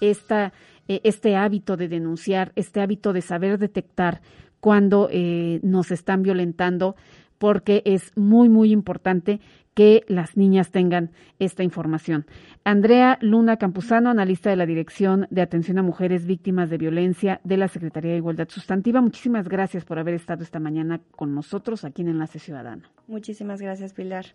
esta, 0.00 0.52
eh, 0.88 1.00
este 1.04 1.36
hábito 1.36 1.76
de 1.76 1.88
denunciar, 1.88 2.52
este 2.54 2.80
hábito 2.80 3.12
de 3.12 3.22
saber 3.22 3.58
detectar 3.58 4.20
cuando 4.66 5.08
eh, 5.12 5.60
nos 5.62 5.92
están 5.92 6.24
violentando, 6.24 6.96
porque 7.38 7.82
es 7.84 8.10
muy, 8.16 8.48
muy 8.48 8.72
importante 8.72 9.38
que 9.74 10.02
las 10.08 10.36
niñas 10.36 10.72
tengan 10.72 11.12
esta 11.38 11.62
información. 11.62 12.26
Andrea 12.64 13.16
Luna 13.20 13.58
Campuzano, 13.58 14.10
analista 14.10 14.50
de 14.50 14.56
la 14.56 14.66
Dirección 14.66 15.28
de 15.30 15.42
Atención 15.42 15.78
a 15.78 15.84
Mujeres 15.84 16.26
Víctimas 16.26 16.68
de 16.68 16.78
Violencia 16.78 17.40
de 17.44 17.58
la 17.58 17.68
Secretaría 17.68 18.10
de 18.10 18.16
Igualdad 18.16 18.48
Sustantiva, 18.48 19.00
muchísimas 19.00 19.48
gracias 19.48 19.84
por 19.84 20.00
haber 20.00 20.14
estado 20.14 20.42
esta 20.42 20.58
mañana 20.58 21.00
con 21.12 21.32
nosotros 21.32 21.84
aquí 21.84 22.02
en 22.02 22.08
Enlace 22.08 22.40
Ciudadano. 22.40 22.88
Muchísimas 23.06 23.60
gracias, 23.60 23.92
Pilar. 23.92 24.26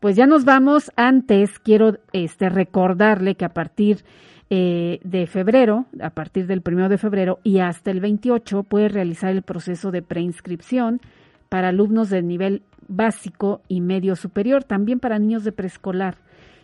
Pues 0.00 0.16
ya 0.16 0.26
nos 0.26 0.44
vamos. 0.44 0.92
Antes 0.96 1.58
quiero 1.58 1.98
este, 2.12 2.48
recordarle 2.48 3.34
que 3.34 3.44
a 3.44 3.54
partir 3.54 4.04
eh, 4.50 5.00
de 5.02 5.26
febrero, 5.26 5.86
a 6.00 6.10
partir 6.10 6.46
del 6.46 6.60
primero 6.60 6.88
de 6.88 6.98
febrero 6.98 7.38
y 7.42 7.60
hasta 7.60 7.90
el 7.90 8.00
28 8.00 8.62
puede 8.64 8.88
realizar 8.88 9.30
el 9.30 9.42
proceso 9.42 9.90
de 9.90 10.02
preinscripción 10.02 11.00
para 11.48 11.68
alumnos 11.68 12.10
de 12.10 12.22
nivel 12.22 12.62
básico 12.86 13.62
y 13.68 13.80
medio 13.80 14.16
superior, 14.16 14.64
también 14.64 15.00
para 15.00 15.18
niños 15.18 15.44
de 15.44 15.52
preescolar. 15.52 16.18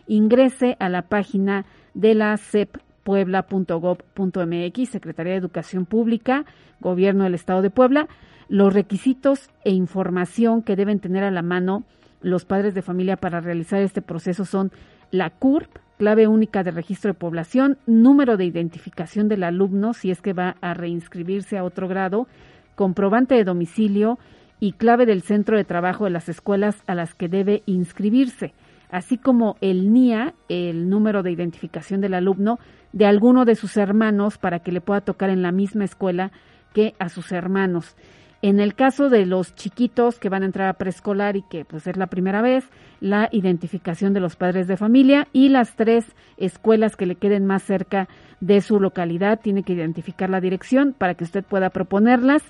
Ingrese 0.07 0.77
a 0.79 0.89
la 0.89 1.03
página 1.03 1.65
de 1.93 2.13
la 2.15 2.37
CEP 2.37 2.77
puebla.gov.mx, 3.03 4.89
Secretaría 4.89 5.33
de 5.33 5.39
Educación 5.39 5.85
Pública, 5.85 6.45
Gobierno 6.79 7.23
del 7.23 7.33
Estado 7.33 7.61
de 7.61 7.69
Puebla, 7.69 8.07
los 8.47 8.73
requisitos 8.73 9.49
e 9.63 9.71
información 9.71 10.61
que 10.61 10.75
deben 10.75 10.99
tener 10.99 11.23
a 11.23 11.31
la 11.31 11.41
mano 11.41 11.83
los 12.21 12.45
padres 12.45 12.73
de 12.73 12.81
familia 12.81 13.17
para 13.17 13.41
realizar 13.41 13.81
este 13.81 14.01
proceso 14.01 14.45
son 14.45 14.71
la 15.11 15.29
CURP, 15.29 15.69
clave 15.97 16.27
única 16.27 16.63
de 16.63 16.71
registro 16.71 17.09
de 17.11 17.19
población, 17.19 17.77
número 17.85 18.37
de 18.37 18.45
identificación 18.45 19.27
del 19.27 19.43
alumno 19.43 19.93
si 19.93 20.11
es 20.11 20.21
que 20.21 20.33
va 20.33 20.55
a 20.61 20.73
reinscribirse 20.73 21.57
a 21.57 21.63
otro 21.63 21.87
grado, 21.87 22.27
comprobante 22.75 23.35
de 23.35 23.43
domicilio 23.43 24.17
y 24.59 24.73
clave 24.73 25.05
del 25.05 25.21
centro 25.21 25.57
de 25.57 25.63
trabajo 25.63 26.05
de 26.05 26.11
las 26.11 26.29
escuelas 26.29 26.81
a 26.87 26.95
las 26.95 27.13
que 27.13 27.27
debe 27.27 27.63
inscribirse, 27.65 28.53
así 28.89 29.17
como 29.17 29.57
el 29.61 29.91
NIA, 29.91 30.33
el 30.49 30.89
número 30.89 31.23
de 31.23 31.31
identificación 31.31 32.01
del 32.01 32.13
alumno, 32.13 32.59
de 32.93 33.05
alguno 33.05 33.45
de 33.45 33.55
sus 33.55 33.77
hermanos 33.77 34.37
para 34.37 34.59
que 34.59 34.71
le 34.71 34.81
pueda 34.81 35.01
tocar 35.01 35.29
en 35.29 35.41
la 35.41 35.51
misma 35.51 35.83
escuela 35.83 36.31
que 36.73 36.93
a 36.99 37.09
sus 37.09 37.31
hermanos. 37.31 37.95
En 38.43 38.59
el 38.59 38.73
caso 38.73 39.09
de 39.09 39.27
los 39.27 39.53
chiquitos 39.53 40.17
que 40.17 40.29
van 40.29 40.41
a 40.41 40.47
entrar 40.47 40.67
a 40.67 40.73
preescolar 40.73 41.35
y 41.35 41.43
que 41.43 41.63
pues 41.63 41.85
es 41.85 41.95
la 41.95 42.07
primera 42.07 42.41
vez, 42.41 42.67
la 42.99 43.29
identificación 43.31 44.13
de 44.13 44.19
los 44.19 44.35
padres 44.35 44.67
de 44.67 44.77
familia 44.77 45.27
y 45.31 45.49
las 45.49 45.75
tres 45.75 46.05
escuelas 46.37 46.95
que 46.95 47.05
le 47.05 47.15
queden 47.15 47.45
más 47.45 47.61
cerca 47.61 48.09
de 48.39 48.61
su 48.61 48.79
localidad, 48.79 49.39
tiene 49.41 49.61
que 49.61 49.73
identificar 49.73 50.31
la 50.31 50.41
dirección 50.41 50.93
para 50.97 51.13
que 51.13 51.23
usted 51.23 51.43
pueda 51.43 51.69
proponerlas 51.69 52.41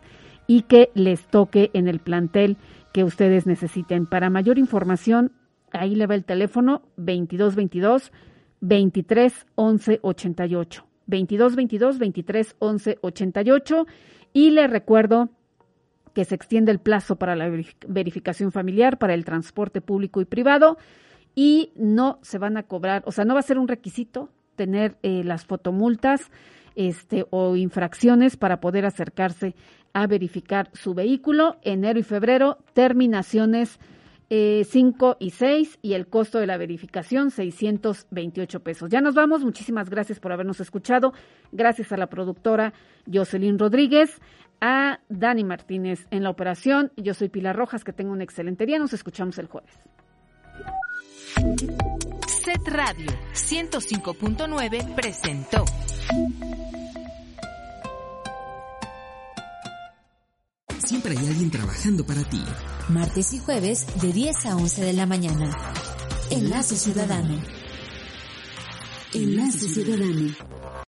y 0.48 0.62
que 0.62 0.92
les 0.94 1.26
toque 1.28 1.72
en 1.74 1.90
el 1.90 2.00
plantel 2.00 2.56
que 2.94 3.04
ustedes 3.04 3.46
necesiten. 3.46 4.06
Para 4.06 4.30
mayor 4.30 4.58
información, 4.58 5.34
ahí 5.74 5.96
le 5.96 6.08
va 6.08 6.16
el 6.16 6.24
teléfono 6.24 6.84
2222 6.96 8.14
23 8.62 9.46
11 9.56 10.00
88. 10.02 10.86
2222 11.08 12.00
23 12.00 12.56
11 12.60 12.98
88 13.02 13.88
y 14.32 14.52
le 14.52 14.68
recuerdo 14.68 15.30
que 16.14 16.26
se 16.26 16.36
extiende 16.36 16.72
el 16.72 16.80
plazo 16.80 17.16
para 17.16 17.36
la 17.36 17.50
verificación 17.88 18.52
familiar 18.52 18.98
para 18.98 19.14
el 19.14 19.26
transporte 19.26 19.82
público 19.82 20.22
y 20.22 20.26
privado 20.26 20.78
y 21.36 21.72
no 21.76 22.20
se 22.22 22.38
van 22.38 22.58
a 22.58 22.64
cobrar, 22.64 23.04
o 23.06 23.12
sea, 23.12 23.26
no 23.26 23.34
va 23.34 23.40
a 23.40 23.44
ser 23.44 23.58
un 23.58 23.68
requisito 23.68 24.30
tener 24.56 24.98
eh, 25.02 25.24
las 25.24 25.46
fotomultas 25.46 26.30
este, 26.76 27.26
o 27.30 27.56
infracciones 27.56 28.38
para 28.38 28.60
poder 28.60 28.86
acercarse 28.86 29.56
a 29.94 30.08
verificar 30.08 30.70
su 30.74 30.94
vehículo. 30.94 31.58
Enero 31.64 32.00
y 32.00 32.04
febrero, 32.04 32.58
terminaciones 32.74 33.80
5 34.30 35.12
eh, 35.12 35.16
y 35.20 35.32
6 35.32 35.80
y 35.82 35.94
el 35.94 36.08
costo 36.08 36.40
de 36.40 36.48
la 36.48 36.58
verificación 36.58 37.32
628 37.32 38.62
pesos. 38.62 38.90
Ya 38.90 39.02
nos 39.02 39.14
vamos. 39.14 39.44
Muchísimas 39.44 39.90
gracias 39.90 40.20
por 40.20 40.32
habernos 40.32 40.62
escuchado. 40.62 41.14
Gracias 41.52 41.92
a 41.92 41.98
la 41.98 42.08
productora 42.08 42.74
Jocelyn 43.12 43.60
Rodríguez 43.60 44.22
a 44.62 45.00
Dani 45.10 45.44
Martínez 45.44 46.08
en 46.12 46.24
la 46.24 46.30
operación. 46.30 46.94
Yo 46.96 47.14
soy 47.14 47.30
Pilar 47.30 47.56
Rojas, 47.56 47.84
que 47.84 47.92
tenga 47.92 48.12
un 48.12 48.22
excelente 48.22 48.66
día. 48.66 48.80
Nos 48.80 48.94
escuchamos 48.94 49.38
el 49.40 49.48
jueves. 49.48 49.74
Set 52.28 52.68
Radio 52.68 53.12
105.9 53.34 54.96
presentó. 54.96 55.66
Siempre 60.80 61.18
hay 61.18 61.28
alguien 61.28 61.50
trabajando 61.50 62.06
para 62.06 62.24
ti. 62.24 62.44
Martes 62.90 63.34
y 63.34 63.40
jueves 63.40 63.88
de 64.02 64.12
10 64.12 64.46
a 64.48 64.56
11 64.58 64.84
de 64.84 64.94
la 64.94 65.06
mañana. 65.06 65.50
Enlace 66.30 66.76
Ciudadano. 66.76 67.42
Enlace 69.14 69.68
Ciudadano. 69.70 70.34